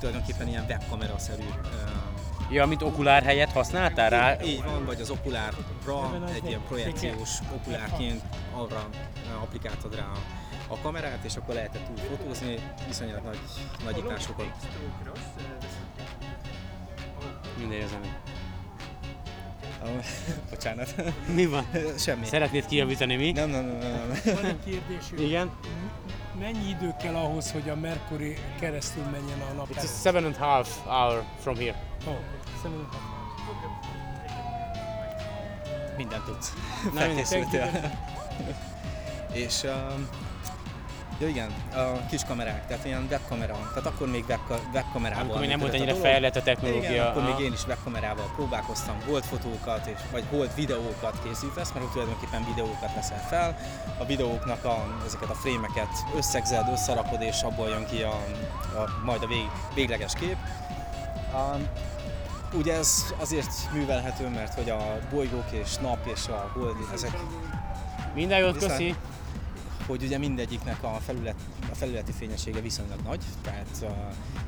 tulajdonképpen 0.00 0.48
ilyen 0.48 0.64
webkamera-szerű 0.68 1.42
uh, 1.42 2.04
Ja, 2.50 2.66
mint 2.66 2.82
okulár 2.82 3.22
helyet 3.22 3.52
használtál 3.52 4.10
rá? 4.10 4.42
így 4.42 4.62
van, 4.62 4.84
vagy 4.84 5.00
az 5.00 5.10
okulárra 5.10 5.56
egy 6.34 6.44
ilyen 6.46 6.60
projekciós 6.68 7.38
okulárként 7.54 8.22
arra 8.52 8.88
applikáltad 9.42 9.94
rá 9.94 10.06
a, 10.68 10.78
kamerát, 10.82 11.24
és 11.24 11.36
akkor 11.36 11.54
lehetett 11.54 11.90
úgy 11.90 12.00
fotózni, 12.00 12.58
viszonylag 12.86 13.22
nagy 13.24 13.38
nagyításokat. 13.84 14.46
Minden 17.58 17.80
ezen. 17.80 18.00
Ah, 19.82 19.88
Bocsánat. 20.50 20.94
Mi 21.34 21.46
van? 21.46 21.66
Semmi. 21.98 22.26
Szeretnéd 22.26 22.66
kijavítani 22.66 23.16
mi? 23.16 23.32
Nem, 23.32 23.50
nem, 23.50 23.64
nem, 23.64 23.78
nem. 23.78 24.20
nem. 24.24 24.34
Van 24.34 24.44
egy 24.44 24.58
kérdésünk. 24.64 25.20
Igen? 25.20 25.50
Mennyi 26.38 26.68
idő 26.68 26.94
kell 26.98 27.14
ahhoz, 27.14 27.52
hogy 27.52 27.68
a 27.68 27.76
Mercury 27.76 28.36
keresztül 28.60 29.02
menjen 29.02 29.40
a 29.40 29.52
nap? 29.52 29.68
It's 29.70 29.82
a 29.82 30.00
seven 30.02 30.24
and 30.24 30.36
a 30.40 30.44
half 30.44 30.84
hour 30.84 31.24
from 31.38 31.56
here. 31.56 31.76
Oh, 32.06 32.14
szerintem. 32.62 33.00
Mindent 35.96 36.24
tudsz. 36.24 36.52
Felkészültél. 36.94 37.70
És 39.32 39.62
um, 39.62 40.08
ja 41.18 41.28
igen, 41.28 41.50
a 41.74 42.06
kis 42.06 42.24
kamerák, 42.24 42.66
tehát 42.66 42.84
ilyen 42.84 43.06
webkamera, 43.10 43.58
tehát 43.68 43.86
akkor 43.86 44.08
még 44.08 44.24
webka, 44.28 44.58
webkamerával. 44.72 45.22
Amikor 45.22 45.40
még 45.40 45.48
nem 45.48 45.58
volt 45.58 45.74
ennyire 45.74 45.94
fejlett 45.94 46.36
a 46.36 46.42
technológia. 46.42 46.90
Igen, 46.90 47.06
akkor 47.06 47.22
még 47.22 47.46
én 47.46 47.52
is 47.52 47.66
webkamerával 47.66 48.30
próbálkoztam, 48.34 48.96
hold 49.06 49.24
fotókat, 49.24 49.86
és, 49.86 49.98
vagy 50.10 50.24
hold 50.30 50.54
videókat 50.54 51.18
készítesz, 51.22 51.72
mert 51.72 51.90
tulajdonképpen 51.92 52.44
videókat 52.44 52.94
veszel 52.94 53.26
fel. 53.28 53.56
A 53.98 54.04
videóknak 54.04 54.64
a, 54.64 55.02
ezeket 55.06 55.30
a 55.30 55.34
frémeket 55.34 55.88
összegzed, 56.16 56.68
összerakod, 56.72 57.22
és 57.22 57.42
abból 57.42 57.68
jön 57.68 57.86
ki 57.86 58.02
a, 58.02 58.14
a 58.74 59.00
majd 59.04 59.22
a 59.22 59.26
vég, 59.26 59.50
végleges 59.74 60.12
kép. 60.12 60.36
Um, 61.34 61.68
ugye 62.58 62.74
ez 62.74 63.14
azért 63.20 63.72
művelhető, 63.72 64.28
mert 64.28 64.54
hogy 64.54 64.70
a 64.70 64.98
bolygók 65.10 65.50
és 65.50 65.76
nap 65.76 66.06
és 66.06 66.28
a 66.28 66.50
hold, 66.54 66.76
ezek 66.92 67.16
Minden 68.14 68.38
jót, 68.38 68.58
köszi. 68.58 68.94
Hogy 69.86 70.02
ugye 70.02 70.18
mindegyiknek 70.18 70.82
a, 70.82 70.98
felület, 71.04 71.34
a 71.70 71.74
felületi 71.74 72.12
fényessége 72.12 72.60
viszonylag 72.60 73.00
nagy, 73.04 73.24
tehát 73.42 73.86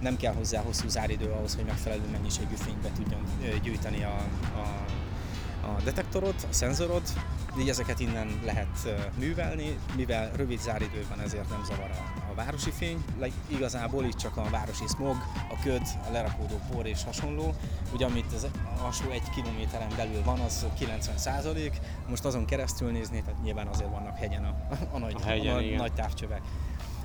nem 0.01 0.16
kell 0.16 0.35
hozzá 0.35 0.61
hosszú 0.61 0.88
záridő 0.88 1.31
ahhoz, 1.31 1.55
hogy 1.55 1.64
megfelelő 1.64 2.05
mennyiségű 2.12 2.55
fényt 2.55 2.81
be 2.81 2.90
tudjon 2.94 3.20
gyűjteni 3.62 4.05
a, 4.05 4.27
a, 4.55 4.85
a 5.66 5.81
detektorod, 5.85 6.35
a 6.51 6.53
szenzorod, 6.53 7.03
így 7.61 7.68
ezeket 7.68 8.01
innen 8.01 8.40
lehet 8.44 8.88
művelni, 9.18 9.79
mivel 9.96 10.31
rövid 10.37 10.61
záridőben 10.61 11.20
ezért 11.20 11.49
nem 11.49 11.64
zavar 11.64 11.90
a 11.90 12.26
városi 12.37 12.70
fény, 12.70 13.05
igazából 13.46 14.05
itt 14.05 14.16
csak 14.16 14.37
a 14.37 14.42
városi 14.51 14.87
smog, 14.87 15.16
a 15.51 15.61
köd, 15.62 15.83
a 16.09 16.12
lerakódó 16.12 16.61
por 16.72 16.87
és 16.87 17.05
hasonló, 17.05 17.55
ugye 17.94 18.07
amit 18.07 18.33
az 18.33 18.46
alsó 18.83 19.11
egy 19.11 19.31
kilométeren 19.35 19.88
belül 19.96 20.22
van, 20.22 20.40
az 20.40 20.66
90 20.79 21.16
százalék, 21.16 21.81
most 22.09 22.25
azon 22.25 22.44
keresztül 22.44 22.90
nézni, 22.90 23.22
tehát 23.22 23.42
nyilván 23.42 23.66
azért 23.66 23.90
vannak 23.90 24.16
hegyen 24.18 24.44
a, 24.44 24.55
a, 24.94 24.99
nagy, 24.99 25.14
A 25.18 25.25
hegyen, 25.25 25.57
a, 25.57 25.61
igen. 25.61 25.77
nagy 25.77 25.92
távcsövek. 25.92 26.40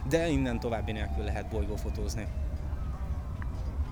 De 0.09 0.27
innen 0.27 0.59
további 0.59 0.91
nélkül 0.91 1.23
lehet 1.23 1.47
bolygófotózni. 1.47 2.27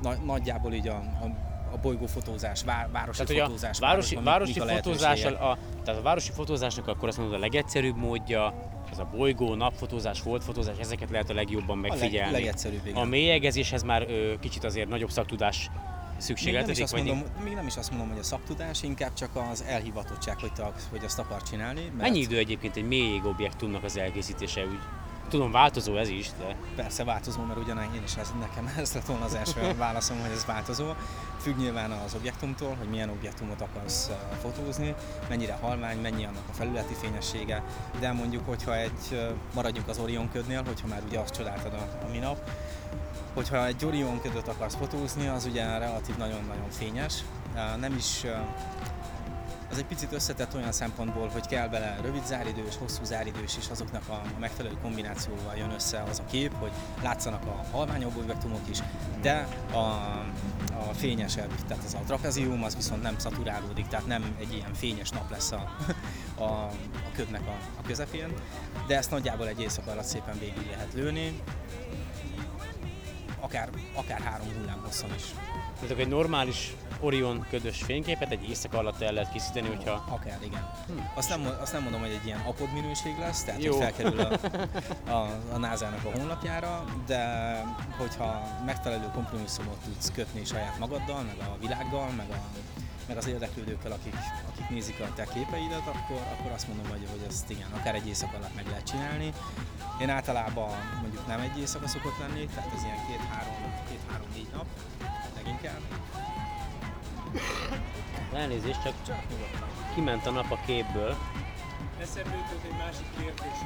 Na, 0.02 0.14
nagyjából 0.14 0.74
így 0.74 0.88
a, 0.88 0.96
a, 0.96 1.26
a 1.72 1.78
bolygófotózás, 1.78 2.64
vá, 2.64 2.88
városi 2.92 3.24
Tehát, 3.24 3.44
fotózás. 3.44 3.78
a 3.78 3.82
városi, 3.82 4.16
városban 4.16 4.24
városi 4.24 4.60
mik 4.60 4.62
a 4.62 4.74
fotózással, 4.74 5.32
lehetőségek. 5.32 5.78
a, 5.78 5.84
tehát 5.84 6.00
a 6.00 6.04
városi 6.04 6.32
fotózásnak 6.32 6.88
akkor 6.88 7.08
azt 7.08 7.18
mondod 7.18 7.36
a 7.36 7.40
legegyszerűbb 7.40 7.98
módja, 7.98 8.54
az 8.92 9.00
a 9.00 9.08
bolygó, 9.16 9.56
napfotózás, 9.56 10.22
holdfotózás, 10.22 10.78
ezeket 10.80 11.10
lehet 11.10 11.30
a 11.30 11.34
legjobban 11.34 11.78
A 11.78 11.82
leg, 11.82 11.90
megfigyelni. 11.90 12.32
legegyszerűbb, 12.32 12.86
igen. 12.86 13.02
A 13.02 13.06
mélyegezéshez 13.06 13.84
már 13.84 14.06
ö, 14.10 14.34
kicsit 14.40 14.64
azért 14.64 14.90
nagyobb 14.90 15.10
szaktudás 15.10 15.70
még, 16.20 16.28
szükségeltetik, 16.28 16.90
vagy 16.90 17.04
mondom, 17.04 17.24
még 17.44 17.54
nem 17.54 17.68
is 17.68 17.78
azt 17.78 17.90
mondom, 17.90 18.10
hogy 18.10 18.20
a 18.20 18.24
szaktudás, 18.24 18.84
inkább 18.84 19.14
csak 19.14 19.30
az 19.52 19.64
elhivatottság, 19.68 20.40
hogy, 20.40 20.52
te, 20.54 20.72
hogy 20.90 21.04
azt 21.04 21.20
akar 21.20 21.44
csinálni. 21.44 21.82
Mert 21.82 21.98
Mennyi 21.98 22.20
idő 22.20 22.38
egyébként 22.38 22.76
egy 22.76 22.88
mélyég 22.88 23.26
objektumnak 23.26 23.84
az 23.84 23.98
elkészítése? 23.98 24.62
Úgy, 24.62 24.80
tudom, 25.30 25.52
változó 25.52 25.98
ez 25.98 26.10
is, 26.10 26.30
de 26.40 26.56
Persze 26.76 27.04
változó, 27.04 27.42
mert 27.42 27.60
ugyan 27.60 27.78
én 27.96 28.04
is 28.04 28.16
ez, 28.16 28.34
nekem 28.40 28.74
ez 28.82 28.94
lett 28.94 29.06
volna 29.06 29.26
az 29.26 29.34
első 29.34 29.74
válaszom, 29.78 30.20
hogy 30.20 30.32
ez 30.32 30.46
változó. 30.46 30.86
Függ 31.40 31.58
nyilván 31.58 31.92
az 31.92 32.14
objektumtól, 32.14 32.76
hogy 32.80 32.88
milyen 32.90 33.10
objektumot 33.10 33.62
akarsz 33.62 34.10
fotózni, 34.42 34.96
mennyire 35.30 35.58
halvány, 35.62 35.98
mennyi 35.98 36.26
annak 36.26 36.44
a 36.50 36.54
felületi 36.54 36.94
fényessége, 36.94 37.64
de 38.00 38.12
mondjuk, 38.12 38.46
hogyha 38.46 38.78
egy, 38.78 39.32
maradjunk 39.54 39.88
az 39.88 39.98
Orion 39.98 40.30
ködnél, 40.32 40.64
hogyha 40.64 40.88
már 40.88 41.02
ugye 41.08 41.20
azt 41.20 41.34
csodáltad 41.34 41.74
a, 41.74 42.06
a 42.06 42.10
minap, 42.12 42.50
hogyha 43.34 43.66
egy 43.66 43.86
Orion 43.86 44.22
ködöt 44.22 44.48
akarsz 44.48 44.76
fotózni, 44.76 45.28
az 45.28 45.46
ugye 45.46 45.78
relatív 45.78 46.18
nagyon-nagyon 46.18 46.70
fényes, 46.70 47.14
nem 47.80 47.96
is 47.96 48.26
ez 49.72 49.78
egy 49.78 49.86
picit 49.86 50.12
összetett 50.12 50.56
olyan 50.56 50.72
szempontból, 50.72 51.28
hogy 51.28 51.48
kell 51.48 51.68
bele 51.68 52.00
rövid 52.02 52.26
záridős, 52.26 52.78
hosszú 52.78 53.04
záridős, 53.04 53.58
és 53.58 53.70
azoknak 53.70 54.10
a 54.10 54.22
megfelelő 54.40 54.78
kombinációval 54.82 55.56
jön 55.56 55.72
össze 55.72 56.04
az 56.04 56.20
a 56.20 56.26
kép, 56.26 56.54
hogy 56.54 56.72
látszanak 57.02 57.46
a 57.46 57.66
halványabb 57.72 58.18
objektumok 58.18 58.70
is, 58.70 58.80
de 59.22 59.48
a, 59.72 59.78
a 60.90 60.94
fényesebb, 60.94 61.52
tehát 61.68 61.84
az 61.84 61.94
a 61.94 62.04
trapezium, 62.06 62.64
az 62.64 62.76
viszont 62.76 63.02
nem 63.02 63.18
szaturálódik, 63.18 63.88
tehát 63.88 64.08
nem 64.08 64.36
egy 64.40 64.54
ilyen 64.54 64.74
fényes 64.74 65.10
nap 65.10 65.30
lesz 65.30 65.52
a, 65.52 65.76
a, 66.36 66.44
a 66.44 66.72
ködnek 67.16 67.48
a, 67.48 67.80
a 67.80 67.82
közepén, 67.88 68.34
de 68.88 68.98
ezt 68.98 69.12
nagyjából 69.12 69.48
egy 69.48 69.62
éjszaka 69.62 69.92
alatt 69.92 70.06
szépen 70.06 70.40
végig 70.40 70.68
lehet 70.72 70.94
lőni, 70.94 71.42
akár, 73.40 73.70
akár 73.94 74.22
három 74.22 74.48
hullám 74.58 74.82
hosszon 74.84 75.14
is. 75.16 75.24
Tehát 75.82 75.98
egy 75.98 76.08
normális 76.08 76.74
Orion 77.00 77.46
ködös 77.50 77.82
fényképet 77.84 78.32
egy 78.32 78.50
éjszaka 78.50 78.78
alatt 78.78 79.02
el 79.02 79.14
lehet 79.14 79.32
készíteni, 79.32 79.68
hogyha 79.68 80.06
Akár, 80.10 80.38
igen. 80.44 80.70
Azt, 81.14 81.30
nem, 81.30 81.58
azt 81.62 81.74
nem 81.74 81.82
mondom, 81.82 82.02
hogy 82.02 82.10
egy 82.22 82.26
ilyen 82.26 82.40
apod 82.40 82.74
minőség 82.74 83.18
lesz, 83.20 83.44
tehát 83.44 83.64
Jó. 83.64 83.72
hogy 83.72 83.82
felkerül 83.82 84.20
a, 84.20 84.40
a, 85.18 85.40
a 85.54 85.58
NASA-nak 85.58 86.06
a 86.06 86.18
honlapjára, 86.18 86.86
de 87.06 87.24
hogyha 87.98 88.42
megfelelő 88.66 89.10
kompromisszumot 89.14 89.78
tudsz 89.84 90.12
kötni 90.12 90.46
saját 90.46 90.80
magaddal, 90.80 91.22
meg 91.22 91.48
a 91.48 91.58
világgal, 91.60 92.10
meg, 92.10 92.30
a, 92.30 92.42
meg 93.08 93.18
az 93.18 93.28
érdeklődőkkel, 93.28 93.92
akik, 93.92 94.16
akik 94.54 94.70
nézik 94.70 95.00
a 95.00 95.14
te 95.16 95.24
képeidet, 95.24 95.88
akkor, 95.88 96.22
akkor 96.40 96.52
azt 96.52 96.68
mondom, 96.68 96.90
hogy, 96.90 97.08
hogy 97.10 97.26
ezt 97.28 97.50
igen, 97.50 97.68
akár 97.80 97.96
egy 97.96 98.08
éjszaka 98.08 98.38
alatt 98.38 98.56
meg 98.56 98.68
lehet 98.68 98.88
csinálni. 98.88 99.34
Én 100.02 100.10
általában 100.10 100.72
mondjuk 101.02 101.28
nem 101.28 101.40
egy 101.40 101.60
éjszaka 101.60 101.88
szokott 101.88 102.20
lenni, 102.20 102.46
tehát 102.46 102.72
ez 102.76 102.84
ilyen 102.84 103.06
két-három, 103.08 103.74
két-három-négy 103.90 104.48
nap, 104.54 104.66
leginkább. 105.50 105.82
elnézést, 108.34 108.82
csak 108.84 108.94
kiment 109.96 110.26
a 110.26 110.32
nap 110.32 110.52
a 110.52 110.60
képből, 110.66 111.16
Eszembe 112.02 112.36
jutott 112.36 112.64
egy 112.64 112.78
másik 112.78 113.06
kérdés 113.18 113.58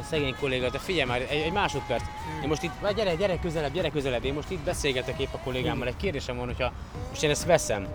a 0.00 0.02
szegény 0.02 0.36
kolléga, 0.40 0.70
de 0.70 0.78
figyelj 0.78 1.08
már, 1.08 1.20
egy, 1.20 1.40
egy 1.40 1.52
másodperc. 1.52 2.02
Én 2.42 2.48
most 2.48 2.62
itt, 2.62 2.92
gyere, 2.96 3.14
gyere 3.14 3.38
közelebb, 3.38 3.72
gyere 3.72 3.90
közelebb, 3.90 4.24
én 4.24 4.34
most 4.34 4.50
itt 4.50 4.64
beszélgetek 4.64 5.18
épp 5.18 5.32
a 5.32 5.38
kollégámmal, 5.38 5.86
egy 5.86 5.96
kérdésem 5.96 6.36
van, 6.36 6.46
hogyha 6.46 6.72
most 7.08 7.22
én 7.22 7.30
ezt 7.30 7.44
veszem, 7.44 7.86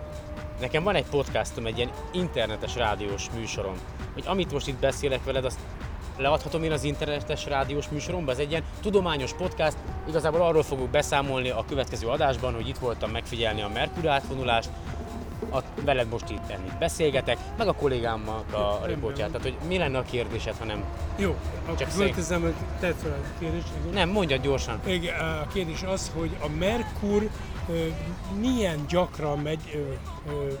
nekem 0.60 0.82
van 0.82 0.94
egy 0.94 1.04
podcastom, 1.04 1.66
egy 1.66 1.76
ilyen 1.76 1.90
internetes 2.12 2.74
rádiós 2.74 3.30
műsorom, 3.34 3.74
hogy 4.12 4.24
amit 4.26 4.52
most 4.52 4.68
itt 4.68 4.80
beszélek 4.80 5.24
veled, 5.24 5.44
azt 5.44 5.58
leadhatom 6.16 6.62
én 6.62 6.72
az 6.72 6.84
internetes 6.84 7.46
rádiós 7.46 7.88
műsoromba, 7.88 8.32
ez 8.32 8.38
egy 8.38 8.50
ilyen 8.50 8.64
tudományos 8.82 9.32
podcast, 9.32 9.76
igazából 10.08 10.42
arról 10.42 10.62
fogok 10.62 10.88
beszámolni 10.88 11.50
a 11.50 11.64
következő 11.68 12.06
adásban, 12.06 12.54
hogy 12.54 12.68
itt 12.68 12.78
voltam 12.78 13.10
megfigyelni 13.10 13.62
a 13.62 13.68
Merkur 13.68 14.08
átvonulást, 14.08 14.70
a, 15.50 15.58
veled 15.84 16.08
most 16.08 16.30
itt 16.30 16.50
enni 16.50 16.68
beszélgetek, 16.78 17.38
meg 17.58 17.68
a 17.68 17.72
kollégámmal 17.72 18.44
a 18.50 18.86
riportját, 18.86 19.30
tehát 19.30 19.42
hogy 19.42 19.68
mi 19.68 19.78
lenne 19.78 19.98
a 19.98 20.02
kérdésed, 20.02 20.54
ha 20.58 20.64
nem... 20.64 20.84
Jó, 21.16 21.36
Csak 21.78 21.88
fölteszem, 21.88 22.40
hogy 22.40 22.54
tett 22.80 23.00
fel 23.00 23.10
a 23.10 23.38
kérdést. 23.38 23.66
Nem, 23.92 24.08
mondjad 24.08 24.42
gyorsan. 24.42 24.80
Igen, 24.86 25.20
a 25.20 25.46
kérdés 25.46 25.82
az, 25.82 26.12
hogy 26.14 26.36
a 26.40 26.48
Merkur 26.58 27.30
ö, 27.68 27.86
milyen 28.40 28.84
gyakran 28.88 29.38
megy 29.38 29.60
ö, 29.74 29.78
ö, 30.32 30.52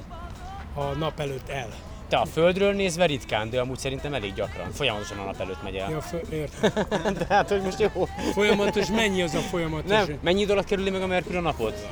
a 0.74 0.84
nap 0.84 1.20
előtt 1.20 1.48
el. 1.48 1.68
Te 2.12 2.18
a 2.18 2.24
Földről 2.24 2.72
nézve 2.72 3.06
ritkán, 3.06 3.50
de 3.50 3.60
amúgy 3.60 3.78
szerintem 3.78 4.14
elég 4.14 4.34
gyakran. 4.34 4.72
Folyamatosan 4.72 5.18
a 5.18 5.24
nap 5.24 5.40
előtt 5.40 5.62
megy 5.62 5.74
el. 5.74 5.90
Ja, 5.90 6.02
értem. 6.30 7.14
De 7.18 7.26
hát, 7.28 7.48
hogy 7.48 7.62
most 7.62 7.80
jó. 7.80 8.08
Folyamatos, 8.32 8.90
mennyi 8.90 9.22
az 9.22 9.34
a 9.34 9.38
folyamatos? 9.38 9.90
Nem, 9.90 10.18
mennyi 10.20 10.40
idő 10.40 10.52
alatt 10.52 10.64
kerüli 10.64 10.90
meg 10.90 11.02
a 11.02 11.06
Merkur 11.06 11.36
a 11.36 11.40
napot? 11.40 11.88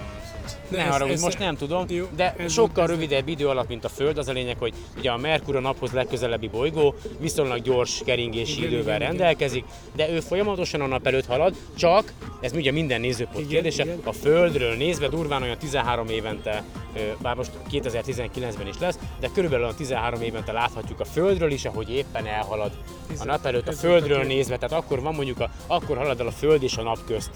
Ne 0.71 0.79
ez- 0.87 0.97
hogy 1.01 1.11
ez- 1.11 1.23
most 1.23 1.39
nem 1.39 1.57
tudom, 1.57 1.85
jó, 1.89 2.05
de 2.17 2.35
ez- 2.39 2.53
sokkal 2.53 2.85
ez- 2.85 2.91
rövidebb 2.91 3.29
idő 3.29 3.49
alatt, 3.49 3.69
mint 3.69 3.85
a 3.85 3.89
Föld. 3.89 4.19
Az 4.19 4.29
a 4.29 4.33
lényeg, 4.33 4.57
hogy 4.59 4.73
ugye 4.99 5.11
a 5.11 5.17
Merkur 5.17 5.57
a 5.57 5.61
naphoz 5.61 5.91
legközelebbi 5.93 6.49
bolygó, 6.49 6.95
viszonylag 7.19 7.63
gyors 7.63 8.03
keringési 8.05 8.57
Igen, 8.59 8.65
idővel 8.71 8.83
igen, 8.85 8.97
igen. 8.97 9.09
rendelkezik, 9.09 9.65
de 9.97 10.11
ő 10.11 10.21
folyamatosan 10.21 10.81
a 10.81 10.87
nap 10.87 11.07
előtt 11.07 11.27
halad, 11.27 11.55
csak, 11.77 12.13
ez 12.41 12.53
ugye 12.53 12.73
minden 12.73 13.01
nézőpont 13.01 13.39
Igen, 13.39 13.51
kérdése, 13.51 13.83
igen. 13.85 13.99
a 14.05 14.13
Földről 14.13 14.75
nézve 14.77 15.09
durván 15.09 15.43
olyan 15.43 15.59
13 15.59 16.09
évente, 16.09 16.65
bár 17.23 17.35
most 17.37 17.51
2019-ben 17.71 18.67
is 18.67 18.79
lesz, 18.81 18.99
de 19.21 19.29
körülbelül 19.35 19.65
olyan 19.65 19.77
13 19.77 20.23
évente 20.23 20.53
láthatjuk 20.53 21.01
a 21.01 21.05
Földről 21.05 21.51
is, 21.53 21.65
ahogy 21.65 21.91
éppen 21.91 22.27
elhalad 22.27 22.71
a 23.19 23.25
nap 23.25 23.47
előtt 23.47 23.69
a 23.69 23.73
Földről 23.73 24.23
nézve, 24.25 24.57
tehát 24.59 24.85
akkor 24.85 25.01
van 25.01 25.15
mondjuk, 25.15 25.41
a, 25.41 25.51
akkor 25.67 25.97
halad 25.97 26.21
el 26.21 26.27
a 26.27 26.31
Föld 26.31 26.63
és 26.63 26.77
a 26.77 26.83
nap 26.83 26.99
közt. 27.07 27.31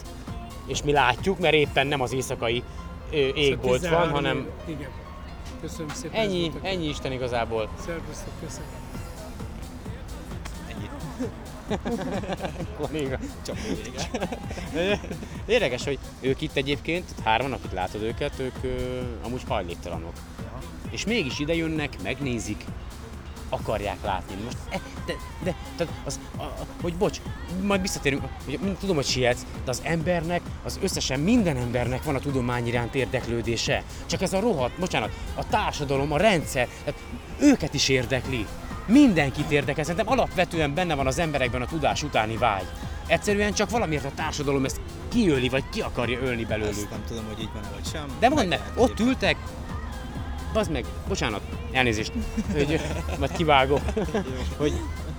És 0.66 0.82
mi 0.82 0.92
látjuk, 0.92 1.38
mert 1.38 1.54
éppen 1.54 1.86
nem 1.86 2.00
az 2.00 2.12
éjszakai 2.12 2.62
égbolt 3.14 3.80
van, 3.80 3.90
13 3.90 4.12
hanem 4.12 4.46
Igen. 4.66 4.88
Köszönöm 5.60 5.88
szépen. 5.88 6.20
ennyi, 6.20 6.52
ennyi 6.62 6.88
Isten 6.88 7.12
igazából. 7.12 7.68
Szervusztok, 7.86 8.32
köszönöm. 8.40 8.68
Kolléga. 12.78 13.18
Csak 13.46 13.56
vége. 13.60 14.10
Érdekes, 15.46 15.84
hogy 15.84 15.98
ők 16.20 16.40
itt 16.40 16.56
egyébként, 16.56 17.04
hárman, 17.24 17.52
akit 17.52 17.72
látod 17.72 18.02
őket, 18.02 18.38
ők 18.38 18.54
ö, 18.62 19.00
amúgy 19.22 19.42
hajléktalanok. 19.48 20.12
És 20.90 21.04
mégis 21.04 21.38
ide 21.38 21.54
jönnek, 21.54 22.02
megnézik, 22.02 22.64
akarják 23.48 24.02
látni. 24.02 24.34
Most, 24.44 24.56
e, 24.70 24.80
de, 25.06 25.12
de, 25.42 25.54
tehát 25.76 25.92
az, 26.04 26.20
a, 26.38 26.42
hogy 26.82 26.94
bocs, 26.94 27.20
majd 27.62 27.80
visszatérünk, 27.80 28.22
hogy 28.44 28.76
tudom, 28.80 28.96
hogy 28.96 29.06
sietsz, 29.06 29.46
de 29.64 29.70
az 29.70 29.80
embernek, 29.84 30.40
az 30.64 30.78
összesen 30.82 31.20
minden 31.20 31.56
embernek 31.56 32.04
van 32.04 32.14
a 32.14 32.18
tudomány 32.18 32.66
iránt 32.66 32.94
érdeklődése. 32.94 33.82
Csak 34.06 34.22
ez 34.22 34.32
a 34.32 34.40
rohadt, 34.40 34.78
bocsánat, 34.78 35.10
a 35.34 35.46
társadalom, 35.46 36.12
a 36.12 36.16
rendszer, 36.16 36.68
tehát 36.84 37.00
őket 37.40 37.74
is 37.74 37.88
érdekli. 37.88 38.46
Mindenkit 38.86 39.50
érdekel, 39.50 39.84
szerintem 39.84 40.12
alapvetően 40.12 40.74
benne 40.74 40.94
van 40.94 41.06
az 41.06 41.18
emberekben 41.18 41.62
a 41.62 41.66
tudás 41.66 42.02
utáni 42.02 42.36
vágy. 42.36 42.66
Egyszerűen 43.06 43.52
csak 43.52 43.70
valamiért 43.70 44.04
a 44.04 44.10
társadalom 44.14 44.64
ezt 44.64 44.80
kiöli, 45.08 45.48
vagy 45.48 45.64
ki 45.70 45.80
akarja 45.80 46.20
ölni 46.20 46.44
belőlük. 46.44 46.76
Ezt 46.76 46.90
nem 46.90 47.04
tudom, 47.06 47.24
hogy 47.26 47.40
így 47.40 47.50
van-e 47.52 47.68
vagy 47.74 47.86
sem. 47.92 48.06
De 48.18 48.28
mondd 48.28 48.48
meg, 48.48 48.60
ott 48.76 49.00
ültek, 49.00 49.36
Bazd 50.54 50.70
meg, 50.70 50.84
bocsánat, 51.08 51.40
elnézést, 51.72 52.12
hogy 52.52 52.80
majd 53.18 53.32
kivágok, 53.32 53.80
hogy 54.56 54.72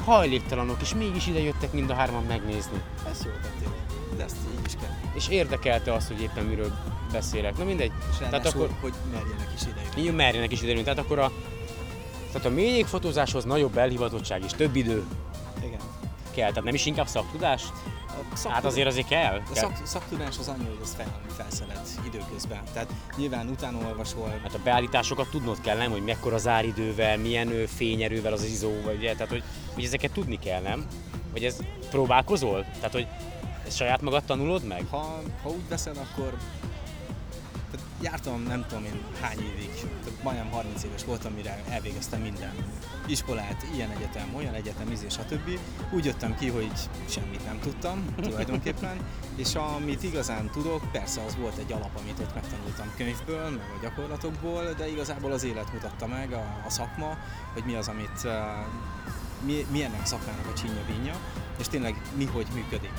hajléktalanok, 0.06 0.82
és 0.82 0.94
mégis 0.94 1.28
ide 1.28 1.40
jöttek 1.40 1.72
mind 1.74 1.90
a 1.90 1.94
hárman 1.94 2.24
megnézni. 2.24 2.82
Ezt 3.12 3.24
jól 3.24 3.34
tettél. 3.42 3.74
De 4.18 4.24
ezt 4.24 4.36
így 4.60 4.66
is 4.66 4.74
kell. 4.82 4.96
És 5.16 5.28
érdekelte 5.30 5.94
azt, 5.94 6.08
hogy 6.08 6.22
éppen 6.22 6.44
miről 6.46 6.72
beszélek. 7.12 7.58
Na 7.58 7.64
mindegy. 7.64 7.92
És 8.12 8.18
Tehát 8.18 8.46
akkor, 8.46 8.70
hogy 8.82 8.94
merjenek 9.12 9.50
is 9.56 9.62
idejönni. 9.62 10.10
így 10.10 10.16
merjenek 10.16 10.52
is 10.52 10.62
ide 10.62 10.82
Tehát 10.82 11.00
akkor 11.00 11.20
a, 11.20 11.32
tehát 12.32 12.48
a 12.48 12.50
mélyégfotózáshoz 12.50 13.44
nagyobb 13.44 13.78
elhivatottság 13.78 14.44
és 14.44 14.52
több 14.52 14.76
idő 14.76 15.04
Igen. 15.64 15.80
kell. 16.32 16.50
Tehát 16.50 16.64
nem 16.64 16.74
is 16.74 16.86
inkább 16.86 17.08
szaktudás? 17.08 17.64
A 18.44 18.50
Hát 18.50 18.66
azért 18.66 18.88
azért 18.88 19.08
kell. 19.08 19.42
A 19.52 19.56
szak, 19.56 19.82
szaktudás 19.84 20.38
az 20.40 20.48
annyi, 20.48 20.66
hogy 20.66 20.80
ez 20.82 20.94
fel, 20.94 21.20
felszedett 21.38 21.88
időközben. 22.06 22.62
Tehát 22.74 22.90
nyilván 23.18 23.48
utána 23.48 23.78
olvasol, 23.88 24.40
Hát 24.44 24.54
a 24.54 24.60
beállításokat 24.64 25.30
tudnod 25.30 25.62
kell, 25.62 25.78
nem? 25.78 25.92
Hogy 25.92 26.04
mekkora 26.04 26.38
záridővel, 26.38 27.18
milyen 27.18 27.68
fényerővel 27.68 28.34
az 28.34 28.44
izó, 28.44 28.72
vagy? 28.84 29.00
Tehát, 29.00 29.30
hogy, 29.30 29.44
hogy 29.74 29.84
ezeket 29.84 30.12
tudni 30.12 30.40
kell, 30.40 30.62
nem? 30.62 30.86
Vagy 31.32 31.44
ez 31.44 31.58
próbálkozol? 31.90 32.66
Tehát, 32.76 32.92
hogy 32.92 33.08
ezt 33.68 33.76
saját 33.76 34.02
magad 34.02 34.24
tanulod 34.24 34.64
meg? 34.64 34.86
ha, 34.90 35.22
ha 35.44 35.50
úgy 35.50 35.68
veszed, 35.70 35.98
akkor 35.98 36.38
jártam 38.02 38.42
nem 38.42 38.66
tudom 38.68 38.84
én 38.84 39.02
hány 39.22 39.40
évig, 39.40 39.70
tehát 40.04 40.24
majdnem 40.24 40.50
30 40.50 40.84
éves 40.84 41.04
voltam, 41.06 41.34
mire 41.34 41.64
elvégeztem 41.70 42.22
minden 42.22 42.54
iskolát, 43.08 43.66
ilyen 43.74 43.90
egyetem, 43.90 44.36
olyan 44.36 44.54
egyetem, 44.54 44.92
izé, 44.92 45.10
stb. 45.10 45.60
Úgy 45.92 46.06
jöttem 46.06 46.36
ki, 46.36 46.50
hogy 46.50 46.72
semmit 47.10 47.46
nem 47.46 47.60
tudtam 47.60 48.16
tulajdonképpen, 48.22 48.98
és 49.44 49.56
amit 49.56 50.04
igazán 50.04 50.50
tudok, 50.50 50.92
persze 50.92 51.22
az 51.22 51.36
volt 51.36 51.58
egy 51.58 51.72
alap, 51.72 51.98
amit 52.00 52.20
ott 52.20 52.34
megtanultam 52.34 52.92
könyvből, 52.98 53.50
meg 53.50 53.72
a 53.78 53.82
gyakorlatokból, 53.82 54.74
de 54.78 54.90
igazából 54.90 55.32
az 55.32 55.44
élet 55.44 55.74
mutatta 55.74 56.08
meg, 56.08 56.34
a, 56.34 56.62
a 56.66 56.70
szakma, 56.70 57.18
hogy 57.54 57.64
mi 57.66 57.76
az, 57.76 57.88
amit 57.88 58.24
uh, 58.24 58.32
mi, 59.46 59.66
mi 59.72 59.84
ennek 59.84 60.02
a 60.02 60.06
szakmának 60.06 60.48
a 60.48 60.54
csinya 60.54 60.84
és 61.60 61.68
tényleg 61.68 62.02
mi 62.16 62.26
hogy 62.26 62.48
működik. 62.54 62.92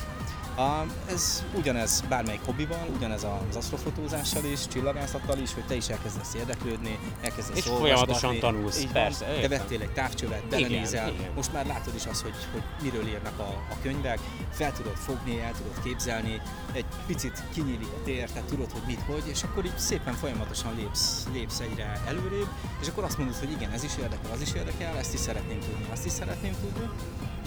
A, 0.56 0.86
ez 1.10 1.44
ugyanez 1.54 2.04
bármelyik 2.08 2.40
hobbival, 2.44 2.88
ugyanez 2.96 3.24
az 3.48 3.56
asztrofotózással 3.56 4.44
is, 4.44 4.66
csillagászattal 4.66 5.38
is, 5.38 5.54
hogy 5.54 5.64
te 5.66 5.74
is 5.74 5.88
elkezdesz 5.88 6.34
érdeklődni, 6.34 6.98
elkezdesz 7.22 7.56
És 7.56 7.64
folyamatosan 7.64 8.38
tanulsz, 8.38 8.78
Így 8.78 8.84
van. 8.84 8.92
persze, 8.92 9.24
Te 9.24 9.32
értem. 9.34 9.58
vettél 9.58 9.80
egy 9.80 9.92
távcsövet, 9.92 10.46
belenézel, 10.48 11.08
igen. 11.12 11.30
most 11.34 11.52
már 11.52 11.66
látod 11.66 11.94
is 11.94 12.06
azt, 12.06 12.22
hogy, 12.22 12.34
hogy 12.52 12.62
miről 12.82 13.06
írnak 13.06 13.38
a, 13.38 13.42
a 13.70 13.76
könyvek, 13.82 14.18
fel 14.50 14.72
tudod 14.72 14.96
fogni, 14.96 15.40
el 15.40 15.52
tudod 15.52 15.82
képzelni, 15.82 16.40
egy 16.72 16.84
picit 17.06 17.42
kinyílik 17.52 17.88
a 18.00 18.04
tér, 18.04 18.30
tehát 18.30 18.48
tudod, 18.48 18.72
hogy 18.72 18.82
mit, 18.86 19.00
hogy, 19.06 19.22
és 19.26 19.42
akkor 19.42 19.64
így 19.64 19.78
szépen 19.78 20.14
folyamatosan 20.14 20.74
lépsz, 20.76 21.26
lépsz 21.32 21.60
egyre 21.60 22.00
előrébb, 22.06 22.48
és 22.80 22.88
akkor 22.88 23.04
azt 23.04 23.18
mondod, 23.18 23.36
hogy 23.36 23.50
igen, 23.50 23.70
ez 23.70 23.84
is 23.84 23.96
érdekel, 23.96 24.30
az 24.32 24.40
is 24.40 24.52
érdekel, 24.52 24.96
ezt 24.98 25.14
is 25.14 25.20
szeretném 25.20 25.58
tudni, 25.60 25.86
azt 25.92 26.06
is 26.06 26.12
szeretném 26.12 26.54
tudni. 26.60 26.88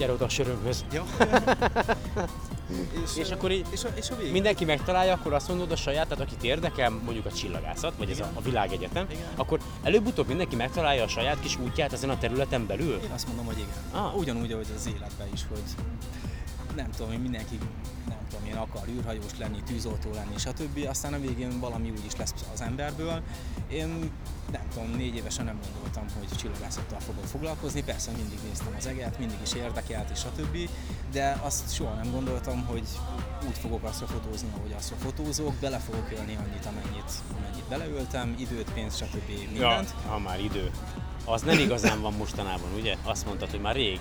Gyere 0.00 0.12
oda 0.12 0.24
a 0.24 0.28
sörömhöz. 0.28 0.84
Ja. 0.92 1.04
és, 3.04 3.16
És 3.16 3.30
akkor 3.30 3.50
így 3.50 3.66
és 3.70 3.84
a, 3.84 3.88
és 3.94 4.10
a 4.10 4.16
végén. 4.16 4.32
mindenki 4.32 4.64
megtalálja, 4.64 5.12
akkor 5.12 5.32
azt 5.32 5.48
mondod 5.48 5.72
a 5.72 5.76
saját, 5.76 6.08
tehát 6.08 6.24
akit 6.24 6.42
érdekel, 6.42 6.90
mondjuk 6.90 7.26
a 7.26 7.32
csillagászat, 7.32 7.92
vagy 7.98 8.10
ez 8.10 8.20
a, 8.20 8.30
a 8.34 8.40
világegyetem, 8.40 9.06
Igen. 9.10 9.26
akkor 9.36 9.60
előbb-utóbb 9.82 10.26
mindenki 10.26 10.56
megtalálja 10.56 11.02
a 11.02 11.08
saját 11.08 11.40
kis 11.40 11.58
útját 11.58 11.92
ezen 11.92 12.10
a 12.10 12.18
területen 12.18 12.66
belül. 12.66 13.00
Én 13.04 13.10
azt 13.10 13.26
mondom, 13.26 13.44
hogy 13.44 13.58
igen. 13.58 14.02
Ah. 14.02 14.16
Ugyanúgy, 14.16 14.52
ahogy 14.52 14.66
az 14.76 14.86
életben 14.86 15.28
is, 15.32 15.40
hogy 15.48 15.62
nem 16.80 16.90
tudom, 16.90 17.08
hogy 17.08 17.22
mindenki 17.22 17.58
nem 18.08 18.18
tudom 18.28 18.46
én 18.46 18.54
akar 18.54 18.88
űrhajós 18.88 19.38
lenni, 19.38 19.62
tűzoltó 19.62 20.10
lenni, 20.12 20.38
stb. 20.38 20.86
Aztán 20.88 21.12
a 21.12 21.20
végén 21.20 21.60
valami 21.60 21.90
úgy 21.90 22.04
is 22.06 22.16
lesz 22.16 22.34
az 22.52 22.60
emberből. 22.60 23.22
Én 23.68 24.10
nem 24.52 24.62
tudom, 24.72 24.90
négy 24.90 25.16
évesen 25.16 25.44
nem 25.44 25.58
gondoltam, 25.64 26.04
hogy 26.18 26.38
csillagászattal 26.38 27.00
fogok 27.00 27.24
foglalkozni. 27.24 27.82
Persze 27.82 28.10
mindig 28.10 28.38
néztem 28.48 28.74
az 28.78 28.86
eget, 28.86 29.18
mindig 29.18 29.36
is 29.42 29.54
érdekelt, 29.54 30.10
és 30.10 30.18
stb. 30.18 30.68
De 31.12 31.40
azt 31.42 31.74
soha 31.74 31.94
nem 31.94 32.10
gondoltam, 32.10 32.66
hogy 32.66 32.88
úgy 33.46 33.58
fogok 33.58 33.84
asztrofotózni, 33.84 34.48
ahogy 34.56 34.72
asztrofotózok, 34.72 35.54
bele 35.54 35.78
fogok 35.78 36.10
ölni 36.18 36.36
annyit, 36.36 36.66
amennyit, 36.66 37.12
amennyit 37.38 37.64
beleöltem, 37.68 38.34
időt, 38.38 38.72
pénzt, 38.72 38.96
stb. 38.96 39.28
mindent. 39.52 39.94
ha 40.08 40.18
már 40.18 40.40
idő. 40.40 40.70
Az 41.24 41.42
nem 41.42 41.58
igazán 41.58 42.00
van 42.00 42.12
mostanában, 42.12 42.72
ugye? 42.76 42.96
Azt 43.04 43.26
mondtad, 43.26 43.50
hogy 43.50 43.60
már 43.60 43.74
rég 43.74 44.00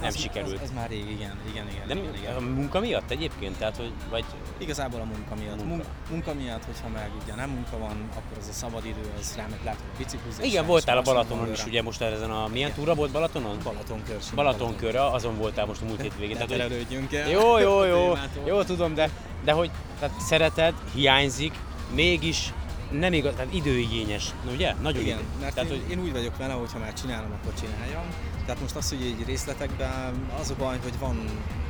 nem 0.00 0.08
Az- 0.08 0.20
sikerült. 0.20 0.54
Az, 0.54 0.60
az, 0.62 0.70
már 0.74 0.88
rég, 0.88 1.10
igen, 1.10 1.38
igen, 1.50 1.68
igen. 1.68 1.86
De 1.86 1.94
igen, 1.94 2.14
igen. 2.14 2.36
a 2.36 2.40
munka 2.40 2.80
miatt 2.80 3.10
egyébként? 3.10 3.58
Tehát, 3.58 3.76
hogy, 3.76 3.92
vagy 4.10 4.24
Igazából 4.58 5.00
a 5.00 5.04
munka 5.04 5.34
miatt. 5.34 5.56
Munka. 5.56 5.66
Munka, 5.66 5.88
munka 6.10 6.34
miatt, 6.34 6.64
hogyha 6.64 6.88
meg 6.88 7.10
ugye 7.22 7.34
nem 7.34 7.50
munka 7.50 7.78
van, 7.78 8.08
akkor 8.10 8.38
az 8.38 8.48
a 8.48 8.52
szabad 8.52 8.84
idő, 8.84 9.00
az 9.20 9.34
rámegy 9.36 9.60
látom 9.64 9.86
a 9.94 9.96
biciklizésre. 9.98 10.44
igen, 10.44 10.66
voltál 10.66 10.98
a 10.98 11.02
Balatonon 11.02 11.50
is, 11.52 11.64
ugye 11.64 11.82
most 11.82 12.00
ezen 12.00 12.30
a, 12.30 12.46
milyen 12.46 12.72
túra 12.72 12.94
volt 12.94 13.10
Balatonon? 13.10 13.58
Balatonkör. 13.62 14.16
simán 14.20 14.34
Balatonkörre, 14.34 15.06
azon 15.06 15.36
voltál 15.36 15.66
most 15.66 15.82
a 15.82 15.84
múlt 15.84 16.00
hétvégén. 16.00 16.36
Tehát, 16.46 16.50
hogy 16.50 17.12
el. 17.12 17.30
Jó, 17.30 17.58
jó, 17.58 17.84
jó, 17.84 18.16
jó, 18.46 18.62
tudom, 18.62 18.94
de, 18.94 19.10
de 19.44 19.52
hogy 19.52 19.70
tehát 19.98 20.20
szereted, 20.20 20.74
hiányzik, 20.94 21.54
mégis 21.94 22.52
nem 22.90 23.12
igaz, 23.12 23.34
tehát 23.34 23.54
időigényes, 23.54 24.34
ugye? 24.52 24.74
Nagyon 24.82 25.02
Igen, 25.02 25.18
mert 25.40 25.54
tehát, 25.54 25.70
én, 25.70 25.80
hogy 25.80 25.90
én 25.90 26.00
úgy 26.00 26.12
vagyok 26.12 26.36
vele, 26.36 26.52
hogy 26.52 26.72
ha 26.72 26.78
már 26.78 26.92
csinálom, 26.92 27.32
akkor 27.32 27.52
csináljam. 27.60 28.04
Tehát 28.46 28.60
most 28.60 28.76
az, 28.76 28.88
hogy 28.88 29.02
egy 29.02 29.26
részletekben 29.26 30.30
az 30.40 30.50
a 30.50 30.54
baj, 30.58 30.78
hogy 30.82 30.98
van, 30.98 31.24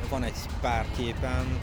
van 0.09 0.23
egy 0.23 0.37
pár 0.61 0.85
képen, 0.97 1.59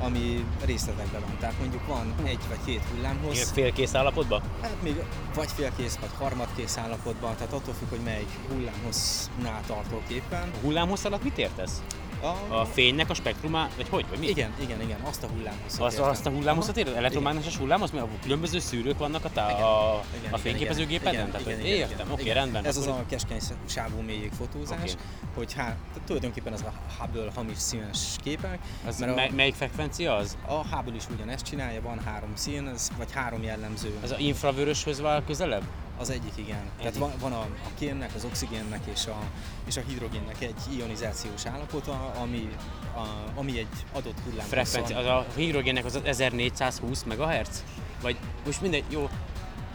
ami 0.00 0.44
részletekben 0.64 1.20
van. 1.20 1.36
Tehát 1.40 1.58
mondjuk 1.58 1.86
van 1.86 2.14
egy 2.24 2.38
vagy 2.48 2.58
két 2.64 2.72
ilyen 2.74 2.82
hullámhoz, 2.94 3.50
félkész 3.50 3.94
állapotban? 3.94 4.42
hát 4.62 4.82
még 4.82 5.02
vagy 5.34 5.48
félkész, 5.52 5.96
vagy 5.96 6.10
harmadkész 6.18 6.76
állapotban, 6.76 7.34
tehát 7.36 7.52
attól 7.52 7.74
függ, 7.74 7.88
hogy 7.88 8.00
melyik 8.04 8.28
hullámhoznál 8.48 9.60
tartok 9.66 10.02
éppen. 10.08 10.50
A 10.54 10.58
hullámhossz 10.62 11.04
alatt 11.04 11.22
mit 11.22 11.38
értesz? 11.38 11.82
A, 12.22 12.54
A 12.60 12.64
fénynek 12.64 13.10
a 13.10 13.14
spektrumá, 13.14 13.68
vagy 13.76 13.88
hogy? 13.88 14.04
Vagy 14.08 14.18
mi? 14.18 14.26
Igen, 14.26 14.52
igen, 14.60 14.80
igen, 14.80 15.00
azt 15.00 15.22
a 15.22 15.26
hullámhosszat 15.26 15.80
Az, 15.86 15.98
azt 15.98 16.26
a 16.26 16.30
hullámhosszat 16.30 16.76
érted? 16.76 16.96
Elektromágneses 16.96 17.56
hullámhoz, 17.56 17.90
mert 17.90 18.06
különböző 18.22 18.58
szűrők 18.58 18.98
vannak 18.98 19.24
a, 19.24 19.30
tá- 19.30 19.50
a, 19.60 20.02
Igen, 20.10 20.22
a 20.22 20.26
igen, 20.26 20.38
fényképezőgépeden? 20.38 21.14
igen, 21.14 21.26
Tehát, 21.30 21.46
igen, 21.46 21.58
igen, 21.60 21.76
értem, 21.76 21.96
igen, 21.96 22.10
oké, 22.12 22.22
igen. 22.22 22.34
rendben. 22.34 22.64
Ez 22.64 22.76
az 22.76 22.86
a 22.86 23.04
keskeny 23.08 23.38
sávú 23.68 24.00
mélységfotózás, 24.00 24.78
Oké. 24.92 24.92
hogy 25.34 25.52
hát 25.52 25.76
tulajdonképpen 26.06 26.52
ez 26.52 26.60
a 26.60 26.72
Hubble 26.98 27.30
hamis 27.34 27.58
színes 27.58 27.98
képek. 28.22 28.58
az 28.86 28.98
mert 28.98 29.12
a, 29.12 29.14
mely, 29.14 29.30
melyik 29.34 29.54
frekvencia 29.54 30.14
az? 30.14 30.36
a 30.46 30.52
Hubble 30.76 30.94
is 30.94 31.04
ugyanezt 31.14 31.44
csinálja, 31.44 31.80
van 31.82 32.00
három 32.04 32.30
szín, 32.34 32.68
ez, 32.74 32.90
vagy 32.96 33.12
három 33.12 33.42
jellemző. 33.42 33.98
Az 34.02 34.10
a 34.10 34.16
infravöröshöz 34.18 35.00
van 35.00 35.24
közelebb? 35.26 35.62
Az 36.02 36.10
egyik 36.10 36.32
igen. 36.34 36.60
Tehát 36.78 36.96
van, 36.96 37.12
van 37.20 37.32
a, 37.32 37.40
a 37.40 37.68
kénnek, 37.78 38.10
az 38.14 38.24
oxigénnek 38.24 38.80
és 38.94 39.06
a, 39.06 39.18
és 39.66 39.76
a 39.76 39.80
hidrogénnek 39.88 40.36
egy 40.40 40.54
ionizációs 40.76 41.46
állapota, 41.46 42.12
ami, 42.22 42.48
a, 42.94 43.38
ami 43.38 43.58
egy 43.58 43.86
adott 43.92 44.18
hullám. 44.24 44.46
Frekvencia, 44.46 44.98
az 44.98 45.06
a 45.06 45.26
hidrogénnek 45.36 45.84
az 45.84 46.00
1420 46.04 47.02
MHz? 47.02 47.64
Vagy 48.00 48.16
most 48.46 48.60
mindegy, 48.60 48.84
jó, 48.88 49.08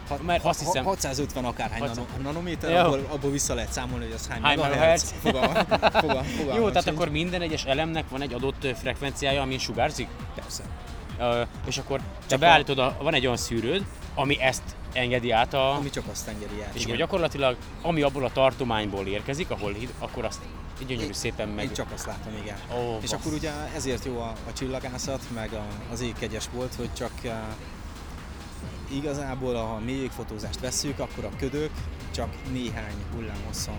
Ha, 0.08 0.16
mert 0.22 0.44
azt 0.44 0.60
hiszem- 0.60 0.84
650 0.84 1.44
akárhány 1.44 1.80
600 1.80 1.96
nano, 1.96 2.22
nanométer, 2.22 2.70
Jó. 2.70 2.76
abból, 2.76 3.06
abból 3.10 3.30
vissza 3.30 3.54
lehet 3.54 3.72
számolni, 3.72 4.04
hogy 4.04 4.14
az 4.14 4.28
hány, 4.28 4.42
Hány 4.42 4.58
megahertz. 4.58 5.14
Fogalma, 5.20 5.64
fogalma, 6.00 6.22
fogalma 6.22 6.60
Jó, 6.60 6.68
tehát 6.68 6.86
akkor 6.86 7.08
minden 7.08 7.40
egyes 7.42 7.64
elemnek 7.64 8.08
van 8.08 8.22
egy 8.22 8.32
adott 8.32 8.66
frekvenciája, 8.80 9.42
amin 9.42 9.58
sugárzik? 9.58 10.08
Persze. 10.34 10.62
És 11.66 11.78
akkor 11.78 12.00
te 12.26 12.36
beállítod, 12.36 12.78
a, 12.78 12.96
van 13.02 13.14
egy 13.14 13.24
olyan 13.24 13.36
szűrőd, 13.36 13.84
ami 14.14 14.40
ezt 14.40 14.62
engedi 14.92 15.30
át 15.30 15.54
a... 15.54 15.74
Ami 15.74 15.90
csak 15.90 16.04
azt 16.10 16.28
engedi 16.28 16.62
át. 16.62 16.74
és 16.74 16.80
igen. 16.80 16.86
akkor 16.86 16.96
gyakorlatilag, 16.96 17.56
ami 17.82 18.02
abból 18.02 18.24
a 18.24 18.32
tartományból 18.32 19.06
érkezik, 19.06 19.50
ahol 19.50 19.72
hid, 19.72 19.92
akkor 19.98 20.24
azt 20.24 20.40
gyönyörű 20.86 21.12
szépen 21.12 21.48
meg... 21.48 21.64
Én 21.64 21.72
csak 21.72 21.86
azt 21.94 22.06
látom, 22.06 22.32
igen. 22.42 22.56
Ó, 22.78 22.98
és 23.00 23.10
bassz. 23.10 23.12
akkor 23.12 23.32
ugye 23.32 23.50
ezért 23.74 24.04
jó 24.04 24.20
a, 24.20 24.32
a 24.48 24.52
csillagászat, 24.52 25.20
meg 25.34 25.52
a, 25.52 25.64
az 25.92 26.00
ég 26.00 26.14
kegyes 26.18 26.48
volt, 26.52 26.74
hogy 26.74 26.92
csak 26.92 27.12
uh, 27.24 27.32
igazából 28.96 29.54
ha 29.54 29.78
mélységfotózást 29.84 30.60
vesszük, 30.60 30.98
akkor 30.98 31.24
a 31.24 31.30
ködök 31.38 31.70
csak 32.10 32.28
néhány 32.52 32.94
hullámhosszon 33.14 33.76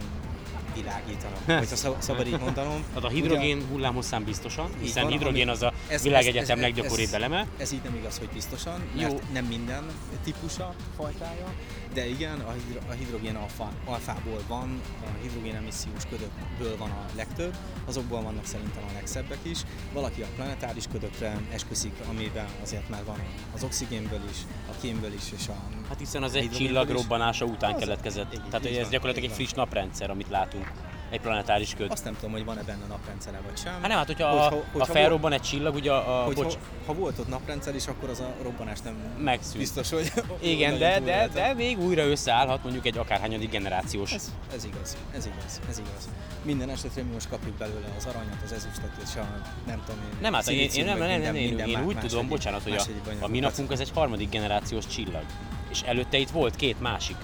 világítanak. 0.76 1.40
Hogyha 1.46 1.76
szab- 1.76 2.02
szabad 2.02 2.28
így 2.28 2.40
mondanom. 2.40 2.84
Tehát 2.88 3.04
a 3.04 3.08
hidrogén 3.10 3.66
hullámhosszán 3.72 4.24
biztosan, 4.24 4.70
hiszen 4.82 5.04
van, 5.04 5.12
hidrogén 5.12 5.50
az 5.50 5.62
a 5.62 5.74
ez- 5.88 6.04
világegyetem 6.04 6.42
ez- 6.58 6.64
ez- 6.64 6.76
leggyakoribb 6.76 7.08
ez- 7.08 7.14
eleme. 7.14 7.48
Ez 7.58 7.72
így 7.72 7.82
nem 7.84 7.96
igaz, 7.96 8.18
hogy 8.18 8.30
biztosan, 8.34 8.82
Jó. 8.96 9.02
mert 9.08 9.32
nem 9.34 9.46
minden 9.46 9.84
típusa, 10.24 10.74
fajtája, 10.98 11.54
de 11.94 12.08
igen, 12.08 12.40
a, 12.40 12.52
hidro- 12.52 12.90
a 12.90 12.92
hidrogén 12.92 13.36
alfa, 13.36 13.72
alfából 13.86 14.44
van, 14.48 14.82
a 15.04 15.22
hidrogén 15.22 15.56
emissziós 15.56 16.04
ködökből 16.10 16.78
van 16.78 16.90
a 16.90 17.06
legtöbb, 17.16 17.56
azokból 17.86 18.22
vannak 18.22 18.46
szerintem 18.46 18.84
a 18.90 18.94
legszebbek 18.94 19.38
is. 19.42 19.60
Valaki 19.94 20.22
a 20.22 20.28
planetáris 20.36 20.84
ködökre 20.92 21.38
esküszik, 21.54 21.94
amiben 22.10 22.48
azért 22.62 22.90
már 22.90 23.04
van 23.06 23.20
az 23.54 23.64
oxigénből 23.64 24.22
is, 24.32 24.38
a 24.70 24.80
kémből 24.82 25.14
is, 25.14 25.32
és 25.38 25.48
a 25.48 25.56
Hát 25.90 26.00
hiszen 26.00 26.24
az 26.24 26.36
egy 26.36 26.50
csillag 26.52 26.90
robbanása 26.90 27.46
után 27.46 27.74
Az- 27.74 27.80
keletkezett. 27.80 28.34
így- 28.34 28.42
Tehát 28.50 28.66
ez 28.66 28.82
van, 28.82 28.90
gyakorlatilag 28.90 29.30
egy 29.30 29.36
friss 29.36 29.52
naprendszer, 29.52 30.10
amit 30.10 30.30
látunk. 30.30 30.68
Egy 31.10 31.20
planetáris 31.20 31.74
köd. 31.78 31.92
Azt 31.92 32.04
nem 32.04 32.14
tudom, 32.16 32.32
hogy 32.32 32.46
van-e 32.46 32.62
benne 32.64 32.86
naprendszere 32.86 33.40
vagy 33.48 33.58
sem. 33.58 33.72
Hát 33.74 33.88
nem, 33.88 33.98
hát 33.98 34.08
hogyha, 34.08 34.28
Hogyha- 34.30 34.46
a, 34.46 34.64
hogyha 34.72 34.92
a 34.92 34.96
felrobban 34.96 35.32
egy 35.32 35.42
csillag, 35.42 35.76
ugye 35.76 35.92
a, 35.92 36.22
a 36.22 36.24
Hogy 36.26 36.36
bocs, 36.36 36.54
ha, 36.54 36.60
ha 36.86 36.94
volt 36.94 37.20
ott 37.20 37.28
naprendszer 37.28 37.76
is, 37.76 37.88
akkor 37.88 38.10
az 38.10 38.20
a 38.20 38.34
robbanás 38.44 38.80
nem 38.84 38.94
megszűnt. 39.18 39.58
biztos, 39.58 39.90
hogy 39.90 40.12
Igen, 40.42 40.78
de, 40.78 41.00
de, 41.00 41.06
lehet. 41.06 41.34
de 41.34 41.54
még 41.54 41.80
újra 41.80 42.04
összeállhat 42.04 42.64
mondjuk 42.64 42.86
egy 42.86 42.98
akárhányadik 42.98 43.50
generációs. 43.50 44.14
Ez, 44.14 44.32
ez 44.56 44.64
igaz, 44.66 44.98
ez 45.16 45.26
igaz, 45.26 45.60
ez 45.70 45.78
igaz. 45.78 46.10
Minden 46.44 46.70
esetre 46.70 47.04
mi 47.04 47.12
most 47.14 47.30
kapjuk 47.30 47.56
belőle 47.56 47.88
az 47.98 48.06
aranyat, 48.06 48.38
az 48.44 48.52
ezüstöt 48.52 48.92
és 49.04 49.16
a 49.16 49.28
nem 49.68 49.82
tudom 49.86 50.02
én. 50.12 50.18
Nem, 50.22 50.34
hát 50.34 50.48
én, 50.50 50.70
én, 50.74 50.86
nem, 50.86 50.98
nem, 50.98 51.22
nem, 51.22 51.34
minden- 51.34 51.68
én, 51.68 51.78
én 51.78 51.86
úgy 51.86 51.98
tudom, 52.00 52.28
bocsánat, 52.28 52.64
hogy 52.64 52.76
a, 52.76 52.82
a 53.20 53.28
mi 53.28 53.40
napunk 53.40 53.72
ez 53.72 53.80
egy 53.80 53.92
harmadik 53.94 54.30
generációs 54.30 54.88
csillag. 54.88 55.24
És 55.70 55.82
előtte 55.82 56.18
itt 56.18 56.30
volt 56.30 56.56
két 56.56 56.80
másik 56.82 57.16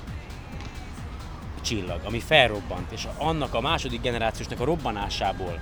csillag, 1.66 1.99
ami 2.03 2.20
felrobbant, 2.20 2.91
és 2.91 3.07
annak 3.18 3.53
a 3.53 3.61
második 3.61 4.01
generációsnak 4.01 4.59
a 4.59 4.66
robbanásából 4.66 5.59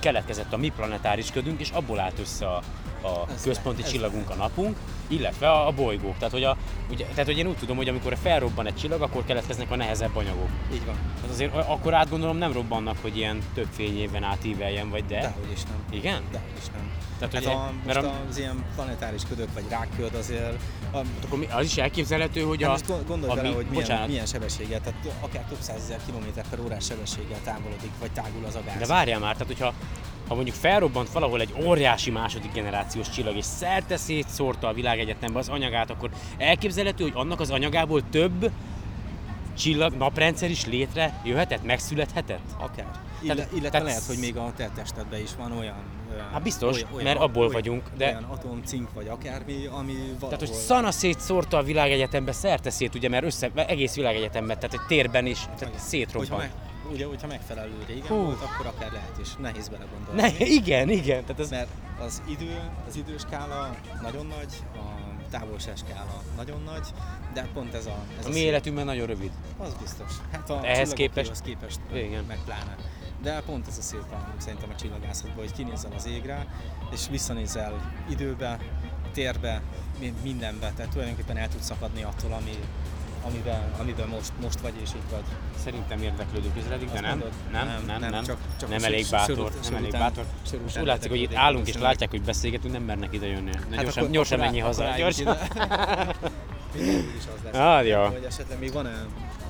keletkezett 0.00 0.52
a 0.52 0.56
mi 0.56 0.72
planetáris 0.76 1.30
ködünk, 1.30 1.60
és 1.60 1.70
abból 1.70 2.00
állt 2.00 2.18
össze 2.18 2.46
a, 2.46 2.62
a 3.04 3.24
Ez 3.34 3.42
központi 3.42 3.82
le- 3.82 3.88
csillagunk 3.88 4.30
a 4.30 4.34
napunk, 4.34 4.76
illetve 5.08 5.50
a, 5.50 5.66
a 5.66 5.70
bolygók. 5.70 6.16
Tehát 6.18 6.32
hogy, 6.32 6.44
a, 6.44 6.56
ugye, 6.90 7.04
tehát, 7.04 7.24
hogy 7.26 7.38
én 7.38 7.46
úgy 7.46 7.56
tudom, 7.56 7.76
hogy 7.76 7.88
amikor 7.88 8.16
felrobban 8.22 8.66
egy 8.66 8.76
csillag, 8.76 9.02
akkor 9.02 9.24
keletkeznek 9.24 9.70
a 9.70 9.76
nehezebb 9.76 10.16
anyagok. 10.16 10.48
Így 10.72 10.84
van. 10.86 10.94
Tehát 11.14 11.30
azért 11.30 11.54
akkor 11.54 11.94
átgondolom 11.94 12.36
nem 12.36 12.52
robbannak, 12.52 12.96
hogy 13.02 13.16
ilyen 13.16 13.38
több 13.54 13.68
fényéven 13.72 14.22
átíveljen, 14.22 14.90
vagy 14.90 15.04
de? 15.04 15.20
Dehogy 15.20 15.50
is 15.52 15.62
nem. 15.62 15.84
Igen? 15.90 16.22
Dehogy 16.30 16.48
is 16.58 16.66
nem. 16.66 16.90
Tehát, 17.18 17.34
Hát 17.34 17.44
hogy 17.44 17.52
a, 17.52 17.72
mert 17.86 18.02
most 18.02 18.14
a- 18.14 18.20
az 18.28 18.38
ilyen 18.38 18.64
planetáris 18.74 19.22
ködök, 19.28 19.48
vagy 19.54 19.64
rákköd 19.68 20.14
azért, 20.14 20.62
a, 20.92 20.96
Akkor 21.26 21.38
mi- 21.38 21.48
az 21.50 21.64
is 21.64 21.76
elképzelhető, 21.76 22.40
hogy 22.42 22.62
a... 22.62 22.68
Hát 22.70 22.88
most 22.88 23.06
gondolj 23.06 23.32
a 23.32 23.34
bele, 23.34 23.48
mi- 23.48 23.54
hogy 23.54 23.66
milyen, 23.66 23.82
bocsánat. 23.82 24.08
milyen 24.08 24.26
sebességgel, 24.26 24.80
tehát 24.80 24.98
akár 25.20 25.42
több 25.48 25.60
százezer 25.60 25.98
kilométer 26.06 26.44
per 26.50 26.60
órás 26.60 26.84
sebességgel 26.84 27.38
távolodik, 27.44 27.90
vagy 28.00 28.10
tágul 28.10 28.44
az 28.44 28.54
a 28.54 28.60
gáz. 28.66 28.78
De 28.78 28.86
várjál 28.86 29.18
már, 29.18 29.32
tehát 29.36 29.46
hogyha 29.46 29.72
ha 30.28 30.34
mondjuk 30.34 30.56
felrobbant 30.56 31.08
valahol 31.12 31.40
egy 31.40 31.54
óriási 31.64 32.10
második 32.10 32.52
generációs 32.52 33.08
csillag, 33.10 33.36
és 33.36 33.44
szerte 33.44 33.96
szétszórta 33.96 34.68
a 34.68 34.72
világegyetembe 34.72 35.38
az 35.38 35.48
anyagát, 35.48 35.90
akkor 35.90 36.10
elképzelhető, 36.38 37.02
hogy 37.02 37.12
annak 37.14 37.40
az 37.40 37.50
anyagából 37.50 38.08
több 38.10 38.50
csillag, 39.58 39.92
naprendszer 39.92 40.50
is 40.50 40.66
létre 40.66 41.20
jöhetett, 41.24 41.64
megszülethetett? 41.64 42.44
Akár. 42.58 42.86
Tehát- 43.26 43.48
illetve 43.52 43.68
tehát- 43.70 43.86
lehet, 43.86 44.04
hogy 44.06 44.18
még 44.18 44.36
a 44.36 44.52
te 44.56 44.70
testedben 44.74 45.20
is 45.20 45.30
van 45.38 45.52
olyan... 45.52 45.76
Hát 46.32 46.42
biztos, 46.42 46.76
olyan, 46.76 46.88
olyan, 46.92 47.04
mert 47.04 47.18
abból 47.18 47.40
olyan, 47.40 47.52
vagyunk, 47.52 47.82
de- 47.96 48.06
Olyan 48.06 48.22
atom, 48.22 48.62
cink 48.64 48.92
vagy 48.92 49.08
akármi, 49.08 49.66
ami 49.66 49.92
valahol... 49.92 50.18
Tehát, 50.18 50.38
hogy 50.38 50.52
szana 50.52 50.90
szétszórta 50.90 51.56
a 51.56 51.62
világegyetembe, 51.62 52.32
szerte 52.32 52.70
szét, 52.70 52.94
ugye, 52.94 53.08
mert 53.08 53.24
össze, 53.24 53.50
egész 53.54 53.94
világegyetemben, 53.94 54.56
tehát 54.56 54.74
egy 54.74 54.86
térben 54.86 55.26
is 55.26 55.38
tehát 55.40 55.60
Hogyha, 55.60 55.78
szétrobban. 55.78 56.38
meg, 56.38 56.50
ugye, 56.92 57.06
hogyha 57.06 57.26
megfelelő 57.26 57.84
régen 57.86 58.06
Hú. 58.06 58.14
volt, 58.24 58.42
akkor 58.42 58.66
akár 58.66 58.92
lehet 58.92 59.18
is. 59.20 59.34
Nehéz 59.34 59.68
belegondolni. 59.68 60.20
Ne, 60.20 60.44
igen, 60.46 60.90
igen, 60.90 61.24
tehát 61.24 61.40
ez, 61.40 61.50
Mert 61.50 61.68
az 62.00 62.22
idő, 62.28 62.60
az 62.88 62.96
időskála 62.96 63.74
nagyon 64.02 64.26
nagy, 64.26 64.54
a 64.76 64.80
távolságskála 65.30 66.22
nagyon 66.36 66.62
nagy, 66.62 66.86
de 67.34 67.48
pont 67.54 67.74
ez 67.74 67.86
a... 67.86 67.96
Ez 68.18 68.24
a 68.24 68.28
mi 68.28 68.34
szép- 68.34 68.44
életünkben 68.44 68.84
nagyon 68.84 69.06
rövid. 69.06 69.30
Az 69.58 69.74
biztos. 69.80 70.10
Hát 70.32 70.50
a 70.50 70.66
Ehhez 70.66 70.92
képest- 70.92 71.40
képest 71.42 71.78
Igen. 71.92 72.24
meg 72.24 72.38
pláne. 72.44 72.76
De 73.22 73.42
pont 73.46 73.66
ez 73.68 73.78
a 73.78 73.82
szép 73.82 74.12
a, 74.12 74.26
szerintem 74.36 74.70
a 74.70 74.74
csillagászatban, 74.74 75.36
hogy 75.44 75.52
kinézel 75.52 75.92
az 75.96 76.06
égre, 76.06 76.46
és 76.92 77.00
visszanézel 77.10 77.92
időbe, 78.10 78.58
térbe, 79.12 79.62
mi- 80.00 80.14
mindenbe. 80.22 80.72
Tehát 80.76 80.92
tulajdonképpen 80.92 81.36
el 81.36 81.48
tudsz 81.48 81.64
szakadni 81.64 82.02
attól, 82.02 82.32
ami, 82.32 82.58
amiben, 83.28 83.72
amiben 83.80 84.08
most, 84.08 84.32
most 84.42 84.60
vagy 84.60 84.72
és 84.82 84.88
itt 84.94 85.10
vagy. 85.10 85.22
Szerintem 85.64 86.02
érdeklődő 86.02 86.50
közeledik, 86.54 86.90
de 86.90 87.00
nem, 87.00 87.18
nem, 87.52 87.66
nem, 87.66 87.82
nem, 87.86 88.00
Nem, 88.00 88.10
nem, 88.10 88.24
csak- 88.24 88.38
csak 88.60 88.68
nem 88.68 88.84
elég 88.84 89.06
bátor, 89.10 89.36
sor 89.36 89.52
nem 89.62 89.74
elég 89.74 89.90
bátor. 89.90 90.24
Most 90.62 90.78
úgy 90.78 90.86
látszik, 90.86 91.10
hogy 91.10 91.20
itt 91.20 91.34
állunk 91.34 91.68
és 91.68 91.74
látják, 91.78 92.10
hogy 92.10 92.22
beszélgetünk, 92.22 92.72
nem 92.72 92.82
mernek 92.82 93.12
ide 93.12 93.26
jönni. 93.26 93.50
Hát 93.54 93.82
gyorsan, 93.82 94.10
gyorsan 94.10 94.38
akkor 94.38 94.50
menj 94.50 94.60
á- 94.60 94.66
haza, 94.66 94.84
gyorsan. 94.96 95.36
is 97.16 97.24
az 97.34 97.40
lesz. 97.44 97.54
Ah, 97.54 97.86
ja. 97.86 98.08
Hogy 98.08 98.24
esetleg 98.24 98.58
még 98.58 98.72
van-e 98.72 99.04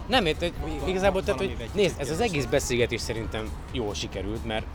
Nem, 0.07 0.27
itt, 0.27 0.53
igazából, 0.87 1.23
tehát, 1.23 1.41
hogy 1.41 1.57
nézd, 1.75 2.01
ez 2.01 2.11
az 2.11 2.21
egész 2.21 2.45
beszélgetés 2.45 3.01
szerintem 3.01 3.49
jól 3.73 3.95
sikerült, 3.95 4.45
mert 4.45 4.67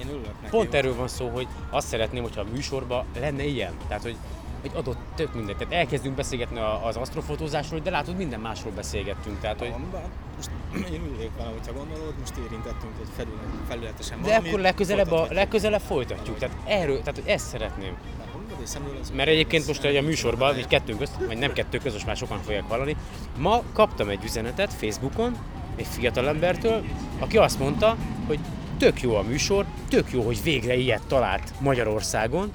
Én 0.00 0.08
örülök 0.08 0.34
neki. 0.40 0.50
pont 0.50 0.72
jó? 0.72 0.78
erről 0.78 0.94
van 0.96 1.08
szó, 1.08 1.28
hogy 1.28 1.46
azt 1.70 1.86
szeretném, 1.88 2.22
hogyha 2.22 2.40
a 2.40 2.46
műsorban 2.52 3.04
lenne 3.20 3.44
ilyen. 3.44 3.72
Tehát, 3.88 4.02
hogy 4.02 4.16
egy 4.62 4.70
adott 4.74 4.98
tök 5.14 5.34
mindent. 5.34 5.58
Tehát 5.58 5.74
elkezdünk 5.74 6.14
beszélgetni 6.14 6.60
az 6.82 6.96
asztrofotózásról, 6.96 7.80
de 7.80 7.90
látod, 7.90 8.16
minden 8.16 8.40
másról 8.40 8.72
beszélgettünk. 8.72 9.40
Tehát, 9.40 9.58
hogy 9.58 9.70
Van, 9.70 9.90
van. 9.90 10.02
Most 10.36 10.50
én 10.92 11.02
úgy 11.02 11.16
vagyok 11.16 11.36
vele, 11.36 11.50
hogyha 11.50 11.72
gondolod, 11.72 12.14
most 12.20 12.36
érintettünk 12.36 12.92
egy 13.00 13.08
felület, 13.16 13.40
felületesen 13.68 14.22
de 14.22 14.26
valamit, 14.26 14.48
akkor 14.48 14.60
legközelebb, 14.60 15.12
a, 15.12 15.26
legközelebb 15.30 15.80
folytatjuk. 15.80 16.38
Tehát 16.38 16.56
erről, 16.66 16.98
tehát 16.98 17.14
hogy 17.14 17.28
ezt 17.28 17.48
szeretném. 17.48 17.96
Mert 19.14 19.28
egyébként 19.28 19.66
most 19.66 19.84
egy 19.84 19.96
a 19.96 20.02
műsorban, 20.02 20.54
vagy 20.54 20.66
kettőnk 20.66 20.98
közt, 20.98 21.16
vagy 21.26 21.38
nem 21.38 21.52
kettő 21.52 21.78
közös, 21.78 22.04
már 22.04 22.16
sokan 22.16 22.38
fogják 22.38 22.64
hallani. 22.68 22.96
Ma 23.38 23.62
kaptam 23.72 24.08
egy 24.08 24.24
üzenetet 24.24 24.72
Facebookon, 24.72 25.36
egy 25.76 25.86
fiatalembertől, 25.86 26.84
aki 27.18 27.38
azt 27.38 27.58
mondta, 27.58 27.96
hogy 28.26 28.38
tök 28.78 29.02
jó 29.02 29.14
a 29.14 29.22
műsor, 29.22 29.66
tök 29.88 30.12
jó, 30.12 30.22
hogy 30.22 30.42
végre 30.42 30.74
ilyet 30.76 31.02
talált 31.06 31.52
Magyarországon, 31.60 32.52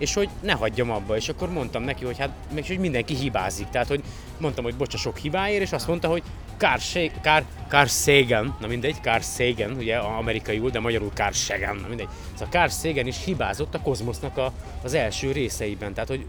és 0.00 0.14
hogy 0.14 0.28
ne 0.42 0.52
hagyjam 0.52 0.90
abba, 0.90 1.16
és 1.16 1.28
akkor 1.28 1.50
mondtam 1.50 1.82
neki, 1.82 2.04
hogy 2.04 2.18
hát 2.18 2.30
meg 2.54 2.66
hogy 2.66 2.78
mindenki 2.78 3.14
hibázik, 3.14 3.68
tehát 3.68 3.88
hogy 3.88 4.02
mondtam, 4.38 4.64
hogy 4.64 4.74
bocsa 4.74 4.96
sok 4.96 5.18
hibáért, 5.18 5.62
és 5.62 5.72
azt 5.72 5.86
mondta, 5.86 6.08
hogy 6.08 6.22
Carl, 6.56 6.78
Sa- 6.78 7.44
Carl, 7.68 8.46
na 8.60 8.66
mindegy, 8.66 8.96
Carl 9.02 9.22
Sagan, 9.22 9.72
ugye 9.72 9.96
amerikaiul, 9.96 10.70
de 10.70 10.80
magyarul 10.80 11.10
Carl 11.14 11.32
Sagan, 11.32 11.76
na 11.76 11.88
mindegy. 11.88 12.08
Szóval 12.32 12.48
Carl 12.48 12.70
Sagan 12.70 13.06
is 13.06 13.24
hibázott 13.24 13.74
a 13.74 13.80
kozmosznak 13.80 14.36
a, 14.36 14.52
az 14.82 14.94
első 14.94 15.32
részeiben, 15.32 15.94
tehát 15.94 16.08
hogy 16.08 16.26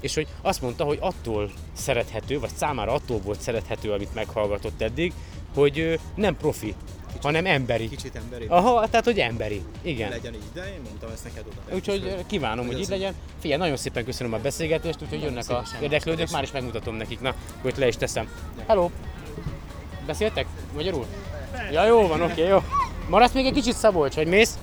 és 0.00 0.14
hogy 0.14 0.26
azt 0.42 0.62
mondta, 0.62 0.84
hogy 0.84 0.98
attól 1.00 1.50
szerethető, 1.72 2.38
vagy 2.38 2.50
számára 2.54 2.92
attól 2.92 3.20
volt 3.20 3.40
szerethető, 3.40 3.92
amit 3.92 4.14
meghallgatott 4.14 4.82
eddig, 4.82 5.12
hogy 5.54 6.00
nem 6.14 6.36
profi, 6.36 6.74
hanem 7.22 7.46
emberi. 7.46 7.88
Kicsit 7.88 8.16
emberi. 8.16 8.46
Aha, 8.48 8.88
tehát 8.88 9.04
hogy 9.04 9.18
emberi. 9.18 9.62
Igen. 9.82 10.10
Legyen 10.10 10.34
így, 10.34 10.40
de 10.54 10.66
én 10.66 10.80
mondtam 10.84 11.10
ezt 11.12 11.24
neked 11.24 11.44
oda. 11.46 11.74
Úgyhogy 11.74 12.04
ö, 12.04 12.26
kívánom, 12.26 12.66
hogy 12.66 12.80
itt 12.80 12.88
legyen. 12.88 13.14
Figyelj, 13.40 13.60
nagyon 13.60 13.76
szépen 13.76 14.04
köszönöm 14.04 14.32
a 14.32 14.38
beszélgetést, 14.38 15.02
úgyhogy 15.02 15.22
jönnek 15.22 15.48
a 15.48 15.62
érdeklődők, 15.80 16.30
már 16.30 16.42
is 16.42 16.52
megmutatom 16.52 16.94
nekik. 16.94 17.20
Na, 17.20 17.34
hogy 17.62 17.74
le 17.76 17.86
is 17.86 17.96
teszem. 17.96 18.28
Hello! 18.66 18.90
Beszéltek? 20.06 20.46
Magyarul? 20.74 21.06
Ja, 21.72 21.86
jó 21.86 22.06
van, 22.06 22.22
oké, 22.22 22.46
jó. 22.46 22.62
Maradsz 23.08 23.32
még 23.32 23.46
egy 23.46 23.52
kicsit 23.52 23.76
Szabolcs, 23.76 24.14
vagy 24.14 24.26
mész? 24.26 24.58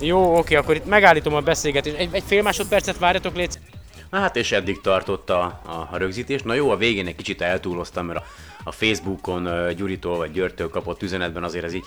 Jó, 0.00 0.36
oké, 0.38 0.54
akkor 0.54 0.74
itt 0.74 0.86
megállítom 0.86 1.34
a 1.34 1.40
beszélgetést. 1.40 1.96
Egy, 1.96 2.08
egy 2.12 2.22
fél 2.26 2.42
másodpercet 2.42 2.98
várjatok, 2.98 3.36
légy. 3.36 3.58
Na 4.10 4.18
hát 4.18 4.36
és 4.36 4.52
eddig 4.52 4.80
tartott 4.80 5.30
a, 5.30 5.42
a, 5.66 5.88
a 5.90 5.96
rögzítés. 5.96 6.42
Na 6.42 6.54
jó, 6.54 6.70
a 6.70 6.76
végén 6.76 7.06
egy 7.06 7.16
kicsit 7.16 7.40
eltúloztam, 7.40 8.06
mert 8.06 8.18
a, 8.18 8.24
a 8.64 8.72
Facebookon 8.72 9.74
Gyuritól 9.76 10.16
vagy 10.16 10.32
Györgytől 10.32 10.68
kapott 10.68 11.02
üzenetben 11.02 11.44
azért 11.44 11.64
ez 11.64 11.74
így 11.74 11.84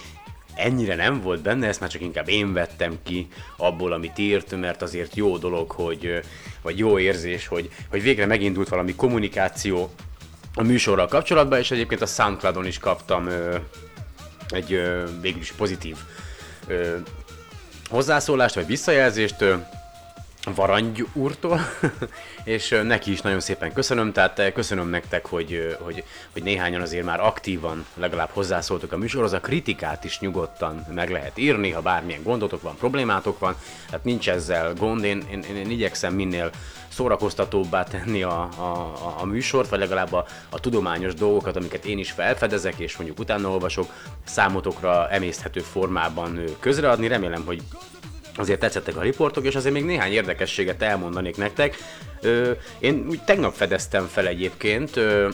ennyire 0.56 0.96
nem 0.96 1.22
volt 1.22 1.42
benne, 1.42 1.68
ezt 1.68 1.80
már 1.80 1.90
csak 1.90 2.02
inkább 2.02 2.30
én 2.30 2.54
vettem 2.54 2.98
ki 3.04 3.28
abból, 3.58 3.92
amit 3.92 4.18
írt, 4.18 4.60
mert 4.60 4.82
azért 4.82 5.16
jó 5.16 5.38
dolog, 5.38 5.72
hogy, 5.72 6.20
vagy 6.62 6.78
jó 6.78 7.00
érzés, 7.00 7.48
hogy, 7.48 7.70
hogy 7.90 8.02
végre 8.02 8.26
megindult 8.26 8.70
valami 8.70 8.96
kommunikáció 8.96 9.90
a 10.54 10.64
műsorral 10.64 11.08
kapcsolatban, 11.08 11.60
és 11.60 11.72
egyébként 11.72 12.02
a 12.02 12.06
Soundcloudon 12.06 12.66
is 12.66 12.78
kaptam 12.78 13.28
ö, 13.28 13.56
egy 14.50 14.74
ö, 14.74 15.04
végül 15.22 15.42
pozitív 15.58 15.96
ö, 16.68 16.96
hozzászólást 17.90 18.56
vagy 18.56 18.66
visszajelzést 18.66 19.44
Varangy 20.54 21.06
úrtól, 21.14 21.60
és 22.44 22.76
neki 22.84 23.12
is 23.12 23.22
nagyon 23.22 23.40
szépen 23.40 23.74
köszönöm, 23.74 24.12
tehát 24.12 24.40
ö, 24.40 24.52
köszönöm 24.52 24.90
nektek, 24.90 25.26
hogy, 25.26 25.78
hogy, 25.80 26.04
hogy 26.34 26.44
néhányan 26.44 26.82
azért 26.82 27.06
már 27.06 27.20
aktívan 27.20 27.86
legalább 27.94 28.30
hozzászóltok 28.30 28.92
a 28.92 28.98
műsorhoz, 28.98 29.34
a 29.34 29.40
kritikát 29.40 30.04
is 30.04 30.20
nyugodtan 30.20 30.86
meg 30.94 31.10
lehet 31.10 31.38
írni, 31.38 31.72
ha 31.72 31.82
bármilyen 31.82 32.24
gondotok 32.24 32.62
van, 32.62 32.76
problémátok 32.76 33.40
van, 33.40 33.56
tehát 33.90 34.06
nincs 34.06 34.30
ezzel 34.30 34.74
gond, 34.74 35.04
én, 35.04 35.24
én, 35.32 35.44
én, 35.56 35.70
igyekszem 35.70 36.14
minél 36.14 36.50
szórakoztatóbbá 36.88 37.84
tenni 37.84 38.24
a, 38.24 38.42
a, 38.42 38.94
a, 39.20 39.26
műsort, 39.26 39.70
vagy 39.70 39.80
legalább 39.80 40.14
a, 40.14 40.26
a 40.50 40.60
tudományos 40.60 41.14
dolgokat, 41.14 41.56
amiket 41.56 41.86
én 41.86 41.98
is 41.98 42.12
felfedezek, 42.12 42.80
és 42.80 42.98
mondjuk 42.98 43.20
utána 43.20 43.50
olvasok, 43.50 43.94
számotokra 44.24 45.10
emészthető 45.10 45.60
formában 45.60 46.44
közreadni. 46.60 47.08
Remélem, 47.08 47.44
hogy 47.46 47.62
azért 48.38 48.60
tetszettek 48.60 48.98
a 48.98 49.02
riportok, 49.02 49.46
és 49.46 49.56
azért 49.56 49.74
még 49.74 49.86
néhány 49.86 50.12
érdekességet 50.12 50.82
elmondanék 50.82 51.38
nektek. 51.38 51.78
Ö, 52.22 52.52
én 52.80 53.06
úgy 53.10 53.22
tegnap 53.24 53.54
fedeztem 53.54 54.08
fel 54.08 54.28
egyébként, 54.28 54.96
ö, 54.96 55.30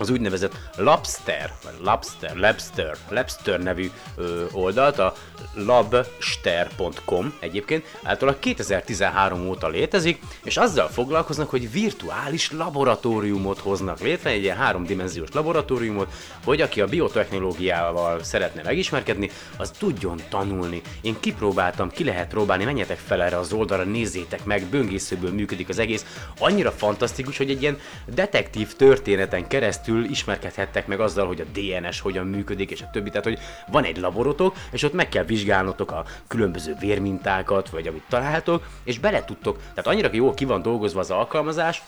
az 0.00 0.10
úgynevezett 0.10 0.56
Labster, 0.76 1.52
vagy 1.64 1.74
Labster, 1.82 2.36
Labster, 2.36 2.96
Labster 3.08 3.60
nevű 3.60 3.90
ö, 4.16 4.44
oldalt, 4.52 4.98
a 4.98 5.14
labster.com 5.54 7.34
egyébként, 7.38 7.98
általában 8.02 8.40
2013 8.40 9.48
óta 9.48 9.68
létezik, 9.68 10.22
és 10.44 10.56
azzal 10.56 10.88
foglalkoznak, 10.88 11.50
hogy 11.50 11.72
virtuális 11.72 12.52
laboratóriumot 12.52 13.58
hoznak 13.58 14.00
létre, 14.00 14.30
egy 14.30 14.42
ilyen 14.42 14.56
háromdimenziós 14.56 15.28
laboratóriumot, 15.32 16.12
hogy 16.44 16.60
aki 16.60 16.80
a 16.80 16.86
biotechnológiával 16.86 18.22
szeretne 18.22 18.62
megismerkedni, 18.62 19.30
az 19.56 19.70
tudjon 19.70 20.20
tanulni. 20.28 20.82
Én 21.00 21.16
kipróbáltam, 21.20 21.90
ki 21.90 22.04
lehet 22.04 22.28
próbálni, 22.28 22.64
menjetek 22.64 22.98
fel 22.98 23.22
erre 23.22 23.38
az 23.38 23.52
oldalra, 23.52 23.84
nézzétek 23.84 24.44
meg, 24.44 24.64
böngészőből 24.64 25.32
működik 25.32 25.68
az 25.68 25.78
egész. 25.78 26.04
Annyira 26.38 26.70
fantasztikus, 26.70 27.36
hogy 27.36 27.50
egy 27.50 27.62
ilyen 27.62 27.78
detektív 28.14 28.74
történeten 28.76 29.48
keresztül 29.48 29.89
ismerkedhettek 29.98 30.86
meg 30.86 31.00
azzal, 31.00 31.26
hogy 31.26 31.40
a 31.40 31.44
DNS 31.60 32.00
hogyan 32.00 32.26
működik, 32.26 32.70
és 32.70 32.82
a 32.82 32.90
többi. 32.92 33.10
Tehát, 33.10 33.24
hogy 33.24 33.38
van 33.66 33.84
egy 33.84 33.96
laborotok, 33.96 34.56
és 34.70 34.82
ott 34.82 34.92
meg 34.92 35.08
kell 35.08 35.24
vizsgálnotok 35.24 35.92
a 35.92 36.04
különböző 36.28 36.76
vérmintákat, 36.80 37.70
vagy 37.70 37.86
amit 37.86 38.04
találtok, 38.08 38.66
és 38.84 38.98
bele 38.98 39.24
tudtok. 39.24 39.58
Tehát 39.58 39.86
annyira 39.86 40.08
jó 40.12 40.34
ki 40.34 40.44
van 40.44 40.62
dolgozva 40.62 41.00
az 41.00 41.10
alkalmazás, 41.10 41.82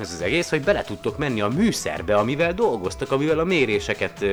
ez 0.00 0.12
az 0.12 0.20
egész, 0.20 0.50
hogy 0.50 0.62
bele 0.62 0.82
tudtok 0.82 1.18
menni 1.18 1.40
a 1.40 1.48
műszerbe, 1.48 2.16
amivel 2.16 2.54
dolgoztak, 2.54 3.12
amivel 3.12 3.38
a 3.38 3.44
méréseket 3.44 4.24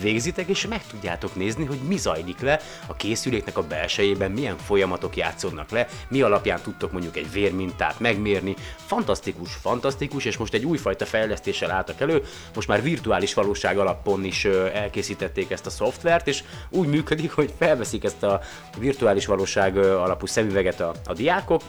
végzitek, 0.00 0.48
és 0.48 0.66
meg 0.66 0.86
tudjátok 0.86 1.34
nézni, 1.34 1.64
hogy 1.64 1.78
mi 1.88 1.96
zajlik 1.96 2.40
le 2.40 2.60
a 2.86 2.94
készüléknek 2.94 3.58
a 3.58 3.62
belsejében, 3.62 4.30
milyen 4.30 4.56
folyamatok 4.56 5.16
játszódnak 5.16 5.70
le, 5.70 5.88
mi 6.08 6.22
alapján 6.22 6.60
tudtok 6.62 6.92
mondjuk 6.92 7.16
egy 7.16 7.32
vérmintát 7.32 8.00
megmérni. 8.00 8.54
Fantasztikus, 8.86 9.52
fantasztikus, 9.54 10.24
és 10.24 10.36
most 10.36 10.54
egy 10.54 10.64
újfajta 10.64 11.06
fejlesztéssel 11.06 11.70
álltak 11.70 12.00
elő, 12.00 12.22
most 12.54 12.68
már 12.68 12.82
virtuális 12.82 13.34
valóság 13.34 13.78
alapon 13.78 14.24
is 14.24 14.44
elkészítették 14.72 15.50
ezt 15.50 15.66
a 15.66 15.70
szoftvert, 15.70 16.28
és 16.28 16.42
úgy 16.68 16.88
működik, 16.88 17.32
hogy 17.32 17.52
felveszik 17.58 18.04
ezt 18.04 18.22
a 18.22 18.40
virtuális 18.78 19.26
valóság 19.26 19.76
alapú 19.76 20.26
szemüveget 20.26 20.80
a, 20.80 20.94
a 21.06 21.12
diákok, 21.12 21.62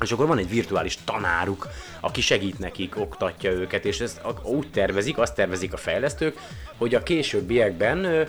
és 0.00 0.12
akkor 0.12 0.26
van 0.26 0.38
egy 0.38 0.48
virtuális 0.48 0.98
tanáruk, 1.04 1.68
aki 2.00 2.20
segít 2.20 2.58
nekik, 2.58 2.96
oktatja 2.96 3.50
őket, 3.50 3.84
és 3.84 4.00
ezt 4.00 4.20
úgy 4.42 4.70
tervezik, 4.70 5.18
azt 5.18 5.34
tervezik 5.34 5.72
a 5.72 5.76
fejlesztők, 5.76 6.38
hogy 6.76 6.94
a 6.94 7.02
későbbiekben, 7.02 8.04
ö, 8.04 8.22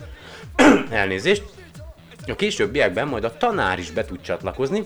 elnézést, 0.90 1.44
a 2.28 2.36
későbbiekben 2.36 3.08
majd 3.08 3.24
a 3.24 3.38
tanár 3.38 3.80
is 3.80 3.92
be 3.92 4.06
tud 4.06 4.22
csatlakozni, 4.22 4.84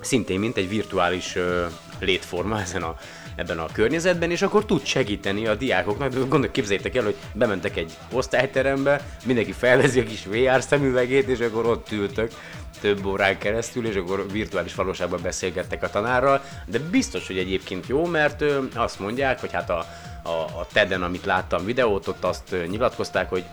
szintén 0.00 0.38
mint 0.38 0.56
egy 0.56 0.68
virtuális 0.68 1.36
ö, 1.36 1.66
létforma 2.00 2.60
ezen 2.60 2.82
a, 2.82 2.96
ebben 3.36 3.58
a 3.58 3.66
környezetben, 3.72 4.30
és 4.30 4.42
akkor 4.42 4.64
tud 4.64 4.84
segíteni 4.84 5.46
a 5.46 5.54
diákoknak. 5.54 6.14
Gondolj, 6.14 6.50
képzeljétek 6.50 6.94
el, 6.94 7.04
hogy 7.04 7.16
bementek 7.32 7.76
egy 7.76 7.92
osztályterembe, 8.12 9.06
mindenki 9.24 9.52
felvezi 9.52 10.00
a 10.00 10.04
kis 10.04 10.24
VR 10.24 10.62
szemüvegét, 10.62 11.28
és 11.28 11.38
akkor 11.38 11.66
ott 11.66 11.92
ültök 11.92 12.32
több 12.80 13.06
órán 13.06 13.38
keresztül, 13.38 13.86
és 13.86 13.96
akkor 13.96 14.26
virtuális 14.32 14.74
valóságban 14.74 15.20
beszélgettek 15.22 15.82
a 15.82 15.90
tanárral, 15.90 16.42
de 16.66 16.78
biztos, 16.78 17.26
hogy 17.26 17.38
egyébként 17.38 17.86
jó, 17.86 18.06
mert 18.06 18.44
azt 18.74 18.98
mondják, 18.98 19.40
hogy 19.40 19.52
hát 19.52 19.70
a, 19.70 19.86
a, 20.22 20.28
a 20.28 20.66
TED-en, 20.72 21.02
amit 21.02 21.24
láttam 21.24 21.64
videót, 21.64 22.06
ott 22.06 22.24
azt 22.24 22.56
nyilatkozták, 22.68 23.28
hogy 23.28 23.44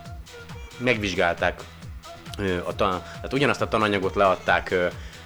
megvizsgálták 0.77 1.61
a 2.63 2.75
tan- 2.75 3.03
tehát 3.03 3.33
ugyanazt 3.33 3.61
a 3.61 3.67
tananyagot 3.67 4.15
leadták 4.15 4.75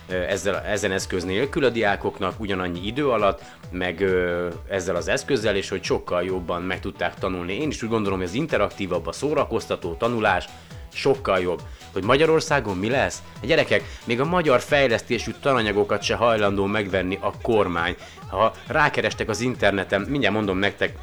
ezzel, 0.07 0.61
ezen 0.61 0.91
eszköz 0.91 1.23
nélkül 1.23 1.63
a 1.63 1.69
diákoknak 1.69 2.39
ugyanannyi 2.39 2.85
idő 2.85 3.09
alatt, 3.09 3.41
meg 3.71 4.01
ö, 4.01 4.47
ezzel 4.69 4.95
az 4.95 5.07
eszközzel, 5.07 5.55
és 5.55 5.69
hogy 5.69 5.83
sokkal 5.83 6.23
jobban 6.23 6.61
meg 6.61 6.79
tudták 6.79 7.15
tanulni. 7.15 7.53
Én 7.53 7.69
is 7.69 7.83
úgy 7.83 7.89
gondolom, 7.89 8.19
hogy 8.19 8.27
az 8.27 8.33
interaktívabb, 8.33 9.07
a 9.07 9.11
szórakoztató 9.11 9.93
tanulás 9.93 10.45
sokkal 10.95 11.39
jobb. 11.39 11.61
Hogy 11.93 12.03
Magyarországon 12.03 12.77
mi 12.77 12.89
lesz? 12.89 13.23
Gyerekek, 13.41 13.83
még 14.05 14.19
a 14.19 14.25
magyar 14.25 14.61
fejlesztésű 14.61 15.31
tananyagokat 15.41 16.01
se 16.01 16.15
hajlandó 16.15 16.65
megvenni 16.65 17.17
a 17.21 17.33
kormány. 17.41 17.95
Ha 18.27 18.53
rákerestek 18.67 19.29
az 19.29 19.41
interneten, 19.41 20.01
mindjárt 20.01 20.35
mondom 20.35 20.57
nektek, 20.57 20.97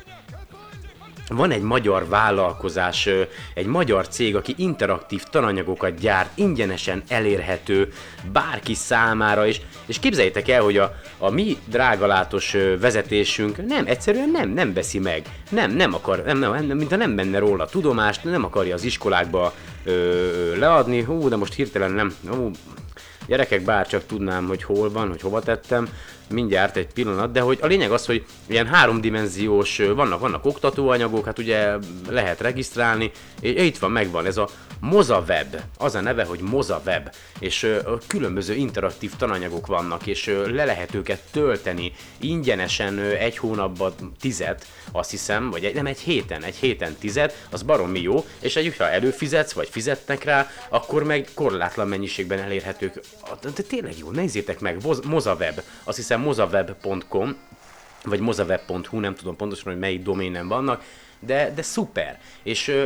van 1.36 1.50
egy 1.50 1.62
magyar 1.62 2.08
vállalkozás, 2.08 3.08
egy 3.54 3.66
magyar 3.66 4.08
cég, 4.08 4.36
aki 4.36 4.54
interaktív 4.56 5.22
tananyagokat 5.22 5.98
gyárt, 5.98 6.30
ingyenesen 6.34 7.02
elérhető 7.08 7.92
bárki 8.32 8.74
számára, 8.74 9.46
és, 9.46 9.60
és 9.86 9.98
képzeljétek 9.98 10.48
el, 10.48 10.62
hogy 10.62 10.76
a, 10.76 10.94
a 11.18 11.30
mi 11.30 11.56
drágalátos 11.66 12.56
vezetésünk 12.80 13.66
nem, 13.66 13.86
egyszerűen 13.86 14.30
nem, 14.30 14.48
nem 14.48 14.72
veszi 14.72 14.98
meg, 14.98 15.22
nem, 15.50 15.70
nem 15.70 15.94
akar, 15.94 16.22
nem, 16.24 16.38
nem, 16.38 16.66
nem 16.66 16.76
mintha 16.76 16.96
nem 16.96 17.16
benne 17.16 17.38
róla 17.38 17.66
tudomást, 17.66 18.24
nem 18.24 18.44
akarja 18.44 18.74
az 18.74 18.84
iskolákba 18.84 19.52
ö, 19.84 20.58
leadni, 20.58 21.02
hú, 21.02 21.28
de 21.28 21.36
most 21.36 21.54
hirtelen 21.54 21.90
nem, 21.90 22.14
hú, 22.28 22.50
Gyerekek, 23.26 23.62
bár 23.62 23.86
csak 23.86 24.06
tudnám, 24.06 24.46
hogy 24.46 24.62
hol 24.62 24.90
van, 24.90 25.08
hogy 25.08 25.20
hova 25.20 25.40
tettem, 25.40 25.88
mindjárt 26.32 26.76
egy 26.76 26.92
pillanat, 26.92 27.32
de 27.32 27.40
hogy 27.40 27.58
a 27.62 27.66
lényeg 27.66 27.90
az, 27.90 28.06
hogy 28.06 28.24
ilyen 28.46 28.66
háromdimenziós, 28.66 29.76
vannak, 29.76 30.20
vannak 30.20 30.46
oktatóanyagok, 30.46 31.24
hát 31.24 31.38
ugye 31.38 31.76
lehet 32.08 32.40
regisztrálni, 32.40 33.10
és 33.40 33.62
itt 33.62 33.78
van, 33.78 33.90
megvan 33.90 34.26
ez 34.26 34.36
a 34.36 34.48
MozaWeb, 34.80 35.56
az 35.78 35.94
a 35.94 36.00
neve, 36.00 36.24
hogy 36.24 36.40
MozaWeb, 36.40 37.14
és 37.38 37.76
különböző 38.06 38.54
interaktív 38.54 39.12
tananyagok 39.16 39.66
vannak, 39.66 40.06
és 40.06 40.26
le 40.46 40.64
lehet 40.64 40.94
őket 40.94 41.20
tölteni 41.30 41.92
ingyenesen 42.20 42.98
egy 42.98 43.36
hónapban 43.36 43.92
tizet, 44.20 44.66
azt 44.92 45.10
hiszem, 45.10 45.50
vagy 45.50 45.64
egy, 45.64 45.74
nem 45.74 45.86
egy 45.86 45.98
héten, 45.98 46.42
egy 46.42 46.54
héten 46.54 46.96
tizet, 46.98 47.46
az 47.50 47.62
baromi 47.62 48.00
jó, 48.00 48.26
és 48.38 48.56
egy, 48.56 48.76
ha 48.76 48.90
előfizetsz, 48.90 49.52
vagy 49.52 49.68
fizetnek 49.68 50.24
rá, 50.24 50.50
akkor 50.68 51.04
meg 51.04 51.28
korlátlan 51.34 51.88
mennyiségben 51.88 52.38
elérhetők. 52.38 53.00
De 53.42 53.62
tényleg 53.68 53.98
jó, 53.98 54.10
nézzétek 54.10 54.60
meg, 54.60 54.82
Moz- 54.82 55.04
MozaWeb, 55.04 55.62
azt 55.84 55.96
hiszem 55.96 56.20
mozaweb.com, 56.22 57.36
vagy 58.04 58.20
mozaweb.hu, 58.20 58.98
nem 58.98 59.14
tudom 59.14 59.36
pontosan, 59.36 59.72
hogy 59.72 59.80
melyik 59.80 60.02
doménen 60.02 60.48
vannak, 60.48 60.84
de, 61.20 61.52
de 61.54 61.62
szuper. 61.62 62.20
És 62.42 62.68
ö, 62.68 62.84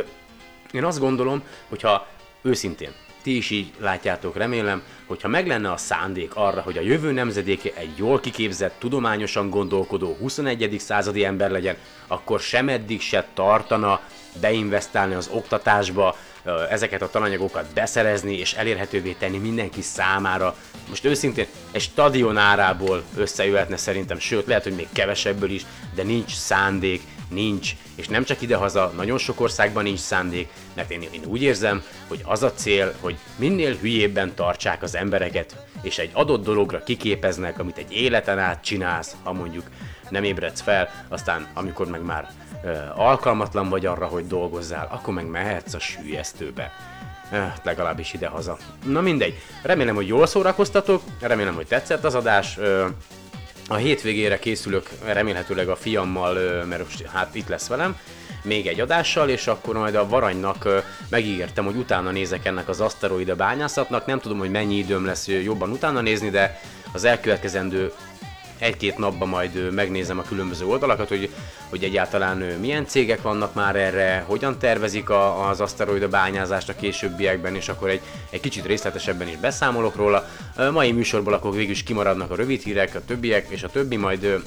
én 0.71 0.83
azt 0.83 0.99
gondolom, 0.99 1.43
hogyha 1.69 2.07
őszintén, 2.41 2.91
ti 3.27 3.35
is 3.35 3.49
így 3.49 3.71
látjátok, 3.79 4.37
remélem, 4.37 4.83
hogyha 5.05 5.27
meg 5.27 5.47
lenne 5.47 5.71
a 5.71 5.77
szándék 5.77 6.35
arra, 6.35 6.61
hogy 6.61 6.77
a 6.77 6.81
jövő 6.81 7.11
nemzedéke 7.11 7.69
egy 7.75 7.97
jól 7.97 8.19
kiképzett, 8.19 8.75
tudományosan 8.79 9.49
gondolkodó 9.49 10.17
21. 10.19 10.75
századi 10.79 11.25
ember 11.25 11.51
legyen, 11.51 11.75
akkor 12.07 12.39
sem 12.39 12.69
eddig 12.69 13.01
se 13.01 13.27
tartana 13.33 13.99
beinvestálni 14.41 15.13
az 15.13 15.29
oktatásba, 15.33 16.15
ezeket 16.69 17.01
a 17.01 17.09
tananyagokat 17.09 17.73
beszerezni 17.73 18.37
és 18.37 18.53
elérhetővé 18.53 19.11
tenni 19.11 19.37
mindenki 19.37 19.81
számára. 19.81 20.55
Most 20.89 21.05
őszintén 21.05 21.45
egy 21.71 21.81
stadion 21.81 22.37
árából 22.37 23.03
összejöhetne 23.15 23.77
szerintem, 23.77 24.19
sőt 24.19 24.47
lehet, 24.47 24.63
hogy 24.63 24.75
még 24.75 24.87
kevesebből 24.93 25.49
is, 25.49 25.65
de 25.95 26.03
nincs 26.03 26.33
szándék, 26.33 27.01
nincs, 27.29 27.75
és 27.95 28.07
nem 28.07 28.23
csak 28.23 28.41
idehaza, 28.41 28.91
nagyon 28.95 29.17
sok 29.17 29.39
országban 29.39 29.83
nincs 29.83 29.99
szándék, 29.99 30.49
mert 30.73 30.91
én, 30.91 31.01
én 31.01 31.21
úgy 31.25 31.41
érzem, 31.41 31.83
hogy 32.07 32.21
az 32.25 32.43
a 32.43 32.53
cél, 32.53 32.93
hogy 32.99 33.17
minél 33.35 33.75
hülyébben 33.75 34.35
tartsák 34.35 34.83
az 34.83 34.95
embereket, 34.95 35.65
és 35.81 35.97
egy 35.97 36.09
adott 36.13 36.43
dologra 36.43 36.83
kiképeznek, 36.83 37.59
amit 37.59 37.77
egy 37.77 37.91
életen 37.91 38.39
át 38.39 38.63
csinálsz, 38.63 39.15
ha 39.23 39.33
mondjuk 39.33 39.69
nem 40.09 40.23
ébredsz 40.23 40.61
fel, 40.61 40.89
aztán 41.07 41.47
amikor 41.53 41.87
meg 41.87 42.01
már 42.01 42.29
ö, 42.63 42.77
alkalmatlan 42.95 43.69
vagy 43.69 43.85
arra, 43.85 44.05
hogy 44.05 44.27
dolgozzál, 44.27 44.87
akkor 44.91 45.13
meg 45.13 45.25
mehetsz 45.25 45.73
a 45.73 45.79
sűjesztőbe. 45.79 46.71
Eh, 47.31 47.53
legalábbis 47.63 48.13
idehaza. 48.13 48.57
Na 48.85 49.01
mindegy, 49.01 49.37
remélem, 49.61 49.95
hogy 49.95 50.07
jól 50.07 50.25
szórakoztatok, 50.25 51.01
remélem, 51.19 51.55
hogy 51.55 51.67
tetszett 51.67 52.03
az 52.03 52.15
adás. 52.15 52.57
Ö, 52.57 52.85
a 53.67 53.75
hétvégére 53.75 54.39
készülök 54.39 54.89
remélhetőleg 55.05 55.69
a 55.69 55.75
fiammal, 55.75 56.63
mert 56.65 56.83
most 56.83 57.05
hát 57.05 57.35
itt 57.35 57.47
lesz 57.47 57.67
velem, 57.67 57.97
még 58.43 58.67
egy 58.67 58.79
adással, 58.79 59.29
és 59.29 59.47
akkor 59.47 59.75
majd 59.75 59.95
a 59.95 60.07
Varanynak 60.07 60.83
megígértem, 61.09 61.65
hogy 61.65 61.75
utána 61.75 62.11
nézek 62.11 62.45
ennek 62.45 62.69
az 62.69 62.81
aszteroida 62.81 63.35
bányászatnak. 63.35 64.05
Nem 64.05 64.19
tudom, 64.19 64.37
hogy 64.37 64.51
mennyi 64.51 64.75
időm 64.75 65.05
lesz 65.05 65.27
jobban 65.27 65.69
utána 65.69 66.01
nézni, 66.01 66.29
de 66.29 66.61
az 66.91 67.03
elkövetkezendő 67.03 67.91
egy-két 68.57 68.97
napban 68.97 69.27
majd 69.27 69.73
megnézem 69.73 70.19
a 70.19 70.23
különböző 70.23 70.65
oldalakat, 70.65 71.07
hogy, 71.07 71.29
hogy 71.69 71.83
egyáltalán 71.83 72.37
milyen 72.37 72.87
cégek 72.87 73.21
vannak 73.21 73.53
már 73.53 73.75
erre, 73.75 74.23
hogyan 74.27 74.59
tervezik 74.59 75.09
a, 75.09 75.49
az 75.49 75.61
aszteroida 75.61 76.07
bányázást 76.07 76.69
a 76.69 76.75
későbbiekben, 76.75 77.55
és 77.55 77.69
akkor 77.69 77.89
egy, 77.89 78.01
egy 78.29 78.39
kicsit 78.39 78.65
részletesebben 78.65 79.27
is 79.27 79.37
beszámolok 79.37 79.95
róla. 79.95 80.29
A 80.55 80.71
mai 80.71 80.91
műsorból 80.91 81.33
akkor 81.33 81.51
végül 81.51 81.71
is 81.71 81.83
kimaradnak 81.83 82.31
a 82.31 82.35
rövid 82.35 82.61
hírek, 82.61 82.95
a 82.95 83.05
többiek, 83.05 83.49
és 83.49 83.63
a 83.63 83.69
többi 83.69 83.95
majd 83.95 84.43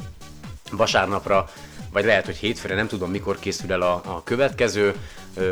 vasárnapra, 0.70 1.50
vagy 1.92 2.04
lehet, 2.04 2.24
hogy 2.24 2.36
hétfőre, 2.36 2.74
nem 2.74 2.86
tudom 2.86 3.10
mikor 3.10 3.38
készül 3.38 3.72
el 3.72 3.80
a, 3.80 3.92
a 3.92 4.22
következő, 4.24 4.94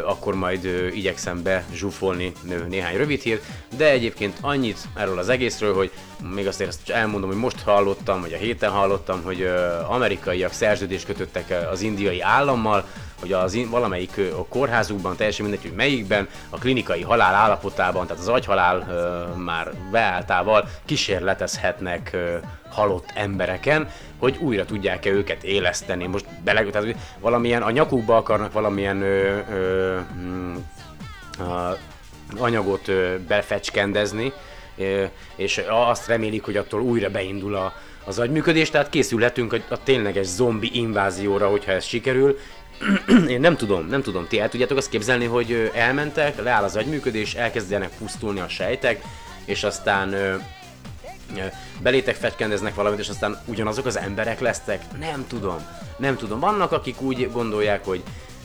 akkor 0.04 0.34
majd 0.34 0.90
igyekszem 0.94 1.42
be 1.42 1.64
zsúfolni 1.74 2.32
néhány 2.68 2.96
rövid 2.96 3.20
hírt, 3.20 3.44
de 3.76 3.90
egyébként 3.90 4.38
annyit 4.40 4.78
erről 4.94 5.18
az 5.18 5.28
egészről, 5.28 5.74
hogy 5.74 5.90
még 6.23 6.47
azt 6.47 6.61
ezt 6.61 6.91
elmondom, 6.91 7.31
hogy 7.31 7.39
most 7.39 7.61
hallottam, 7.61 8.21
vagy 8.21 8.33
a 8.33 8.37
héten 8.37 8.71
hallottam, 8.71 9.23
hogy 9.23 9.41
ö, 9.41 9.81
amerikaiak 9.89 10.53
szerződést 10.53 11.07
kötöttek 11.07 11.51
ö, 11.51 11.55
az 11.55 11.81
indiai 11.81 12.21
állammal, 12.21 12.85
hogy 13.21 13.33
az 13.33 13.55
in, 13.55 13.71
valamelyik 13.71 14.16
ö, 14.16 14.35
a 14.35 14.45
kórházukban, 14.49 15.16
teljesen 15.16 15.47
mindegy, 15.47 15.64
hogy 15.64 15.77
melyikben, 15.77 16.29
a 16.51 16.59
klinikai 16.59 17.03
halál 17.03 17.35
állapotában, 17.35 18.07
tehát 18.07 18.23
az 18.23 18.29
agyhalál 18.29 18.87
ö, 18.91 19.37
már 19.37 19.73
beálltával 19.91 20.69
kísérletezhetnek 20.85 22.11
ö, 22.12 22.37
halott 22.71 23.11
embereken, 23.14 23.89
hogy 24.19 24.37
újra 24.41 24.64
tudják-e 24.64 25.11
őket 25.11 25.45
éleszteni. 25.45 26.07
Most 26.07 26.27
bele, 26.45 26.64
tehát 26.64 26.97
valamilyen, 27.21 27.62
a 27.62 27.71
nyakukba 27.71 28.16
akarnak 28.16 28.53
valamilyen 28.53 29.03
ö, 29.03 29.39
ö, 29.51 29.99
mm, 30.19 30.55
a, 31.39 31.77
anyagot 32.39 32.89
ö, 32.89 33.14
befecskendezni, 33.27 34.27
ö, 34.27 34.47
és 35.37 35.62
azt 35.68 36.07
remélik, 36.07 36.45
hogy 36.45 36.57
attól 36.57 36.81
újra 36.81 37.11
beindul 37.11 37.55
a, 37.55 37.74
az 38.05 38.18
agyműködés, 38.18 38.70
tehát 38.70 38.91
készülhetünk 38.91 39.53
a, 39.53 39.57
a 39.68 39.83
tényleges 39.83 40.26
zombi 40.26 40.70
invázióra, 40.72 41.49
hogyha 41.49 41.72
ez 41.72 41.85
sikerül. 41.85 42.39
Én 43.29 43.41
nem 43.41 43.57
tudom, 43.57 43.87
nem 43.87 44.03
tudom, 44.03 44.26
ti 44.29 44.41
el 44.41 44.49
tudjátok 44.49 44.76
azt 44.76 44.89
képzelni, 44.89 45.24
hogy 45.24 45.70
elmentek, 45.74 46.43
leáll 46.43 46.64
az 46.64 46.76
agyműködés, 46.76 47.35
elkezdenek 47.35 47.91
pusztulni 47.99 48.41
a 48.41 48.49
sejtek, 48.49 49.03
és 49.45 49.64
aztán 49.64 50.14
belétek 51.83 52.14
fecskendeznek 52.14 52.74
valamit, 52.74 52.99
és 52.99 53.09
aztán 53.09 53.43
ugyanazok 53.45 53.87
az 53.87 53.99
emberek 53.99 54.41
lesztek? 54.41 54.83
Nem 55.01 55.26
tudom. 55.29 55.66
Nem 55.97 56.16
tudom, 56.16 56.41
vannak 56.41 56.72
akik 56.72 57.01
úgy 57.01 57.33
gondolják, 57.33 57.85
hogy 57.85 58.03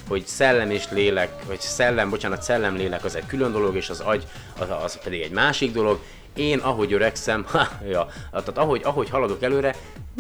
hogy 0.08 0.26
szellem 0.26 0.72
és 0.72 0.84
lélek, 0.90 1.46
vagy 1.48 1.60
szellem, 1.60 2.10
bocsánat, 2.10 2.42
szellem, 2.42 2.76
lélek 2.76 3.04
az 3.04 3.16
egy 3.16 3.26
külön 3.26 3.52
dolog, 3.52 3.76
és 3.76 3.90
az 3.90 4.00
agy 4.00 4.28
az, 4.60 4.68
az 4.84 5.00
pedig 5.04 5.22
egy 5.22 5.32
másik 5.32 5.72
dolog. 5.72 6.00
Én, 6.34 6.60
ahogy 6.60 6.94
öregszem, 6.94 7.46
ha, 7.52 7.68
ja, 7.88 8.08
tehát 8.32 8.58
ahogy, 8.58 8.82
ahogy 8.84 9.10
haladok 9.10 9.44
előre, 9.44 9.76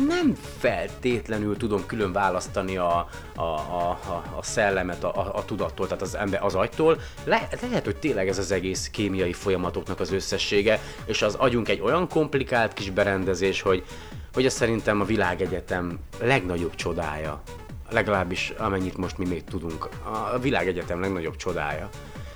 nem 0.07 0.38
feltétlenül 0.57 1.57
tudom 1.57 1.86
külön 1.86 2.11
választani 2.11 2.78
a, 2.78 3.07
a, 3.36 3.41
a, 3.41 3.99
a, 4.36 4.41
szellemet 4.41 5.03
a, 5.03 5.16
a, 5.16 5.38
a 5.38 5.45
tudattól, 5.45 5.88
tehát 5.88 6.01
az 6.01 6.16
ember 6.16 6.43
az 6.43 6.55
agytól. 6.55 6.99
Le, 7.24 7.47
lehet, 7.61 7.86
hogy 7.86 7.95
tényleg 7.95 8.28
ez 8.28 8.38
az 8.38 8.51
egész 8.51 8.89
kémiai 8.89 9.34
folyamatoknak 9.34 9.99
az 9.99 10.11
összessége, 10.11 10.80
és 11.05 11.22
az 11.22 11.36
agyunk 11.36 11.70
egy 11.70 11.82
olyan 11.82 12.09
komplikált 12.09 12.74
kis 12.74 12.89
berendezés, 12.89 13.61
hogy, 13.61 13.84
hogy 14.34 14.45
ez 14.45 14.53
szerintem 14.53 15.01
a 15.01 15.05
világegyetem 15.05 15.99
legnagyobb 16.20 16.76
csodája 16.76 17.41
legalábbis 17.93 18.53
amennyit 18.57 18.97
most 18.97 19.18
mi 19.18 19.26
még 19.26 19.43
tudunk. 19.43 19.89
A 20.34 20.39
világegyetem 20.39 20.99
legnagyobb 20.99 21.36
csodája. 21.36 21.89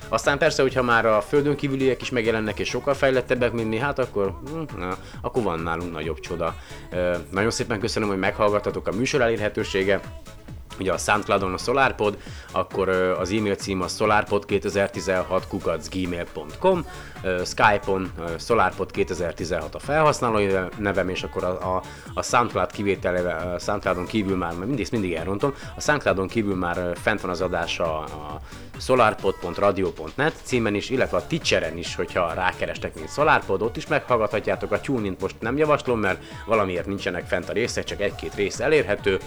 Aztán 0.09 0.37
persze, 0.37 0.61
hogyha 0.61 0.81
már 0.81 1.05
a 1.05 1.21
földön 1.21 1.55
kívüliek 1.55 2.01
is 2.01 2.09
megjelennek 2.09 2.59
és 2.59 2.67
sokkal 2.67 2.93
fejlettebbek, 2.93 3.51
mint 3.51 3.69
mi, 3.69 3.77
hát 3.77 3.99
akkor, 3.99 4.39
hm, 4.51 4.79
na, 4.79 4.97
akkor 5.21 5.43
van 5.43 5.59
nálunk 5.59 5.91
nagyobb 5.91 6.19
csoda. 6.19 6.55
nagyon 7.31 7.51
szépen 7.51 7.79
köszönöm, 7.79 8.09
hogy 8.09 8.17
meghallgattatok 8.17 8.87
a 8.87 8.91
műsor 8.91 9.21
elérhetősége 9.21 10.01
ugye 10.79 10.93
a 10.93 10.97
Soundcloudon 10.97 11.53
a 11.53 11.57
SolarPod, 11.57 12.17
akkor 12.51 12.89
az 12.89 13.31
e-mail 13.31 13.55
cím 13.55 13.81
a 13.81 13.85
solarpod2016 13.85 15.43
kukacgmail.com, 15.47 16.85
Skype-on 17.45 18.11
SolarPod 18.39 18.91
2016 18.91 19.75
a 19.75 19.79
felhasználói 19.79 20.47
nevem, 20.77 21.09
és 21.09 21.23
akkor 21.23 21.43
a, 21.43 21.75
a, 21.75 21.81
a 22.13 22.23
Soundcloud 22.23 22.71
kivételével, 22.71 23.59
Soundcloudon 23.59 24.05
kívül 24.05 24.37
már, 24.37 24.53
mindig, 24.53 24.87
mindig 24.91 25.13
elrontom, 25.13 25.53
a 25.75 25.81
Soundcloudon 25.81 26.27
kívül 26.27 26.55
már 26.55 26.97
fent 27.01 27.21
van 27.21 27.31
az 27.31 27.41
adás 27.41 27.79
a, 27.79 27.99
a 27.99 28.41
solarpod.radio.net 28.79 30.33
címen 30.43 30.75
is, 30.75 30.89
illetve 30.89 31.17
a 31.17 31.27
Teacheren 31.27 31.77
is, 31.77 31.95
hogyha 31.95 32.33
rákerestek, 32.33 32.95
mint 32.95 33.11
SolarPod, 33.11 33.61
ott 33.61 33.77
is 33.77 33.87
meghallgathatjátok 33.87 34.71
a 34.71 34.79
tune 34.79 35.15
most 35.19 35.35
nem 35.39 35.57
javaslom, 35.57 35.99
mert 35.99 36.23
valamiért 36.45 36.85
nincsenek 36.85 37.25
fent 37.25 37.49
a 37.49 37.53
részek, 37.53 37.83
csak 37.83 38.01
egy-két 38.01 38.35
rész 38.35 38.59
elérhető. 38.59 39.19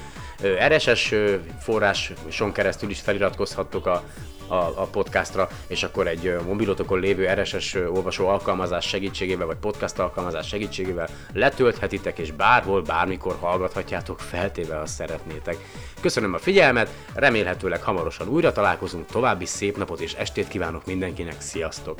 RSS 0.68 1.14
forráson 1.60 2.52
keresztül 2.52 2.90
is 2.90 3.00
feliratkozhattok 3.00 3.86
a, 3.86 4.04
a, 4.50 4.54
a 4.54 4.86
podcastra, 4.90 5.48
és 5.66 5.82
akkor 5.82 6.06
egy 6.06 6.36
mobilotokon 6.46 7.00
lévő 7.00 7.26
RSS 7.34 7.74
olvasó 7.74 8.28
alkalmazás 8.28 8.88
segítségével, 8.88 9.46
vagy 9.46 9.56
podcast 9.56 9.98
alkalmazás 9.98 10.46
segítségével 10.46 11.08
letölthetitek, 11.32 12.18
és 12.18 12.32
bárhol, 12.32 12.82
bármikor 12.82 13.36
hallgathatjátok, 13.40 14.20
feltéve, 14.20 14.76
ha 14.76 14.86
szeretnétek. 14.86 15.56
Köszönöm 16.00 16.34
a 16.34 16.38
figyelmet, 16.38 16.90
remélhetőleg 17.14 17.82
hamarosan 17.82 18.28
újra 18.28 18.52
találkozunk, 18.52 19.06
további 19.06 19.46
szép 19.46 19.76
napot 19.76 20.00
és 20.00 20.12
estét 20.12 20.48
kívánok 20.48 20.86
mindenkinek, 20.86 21.40
sziasztok! 21.40 21.98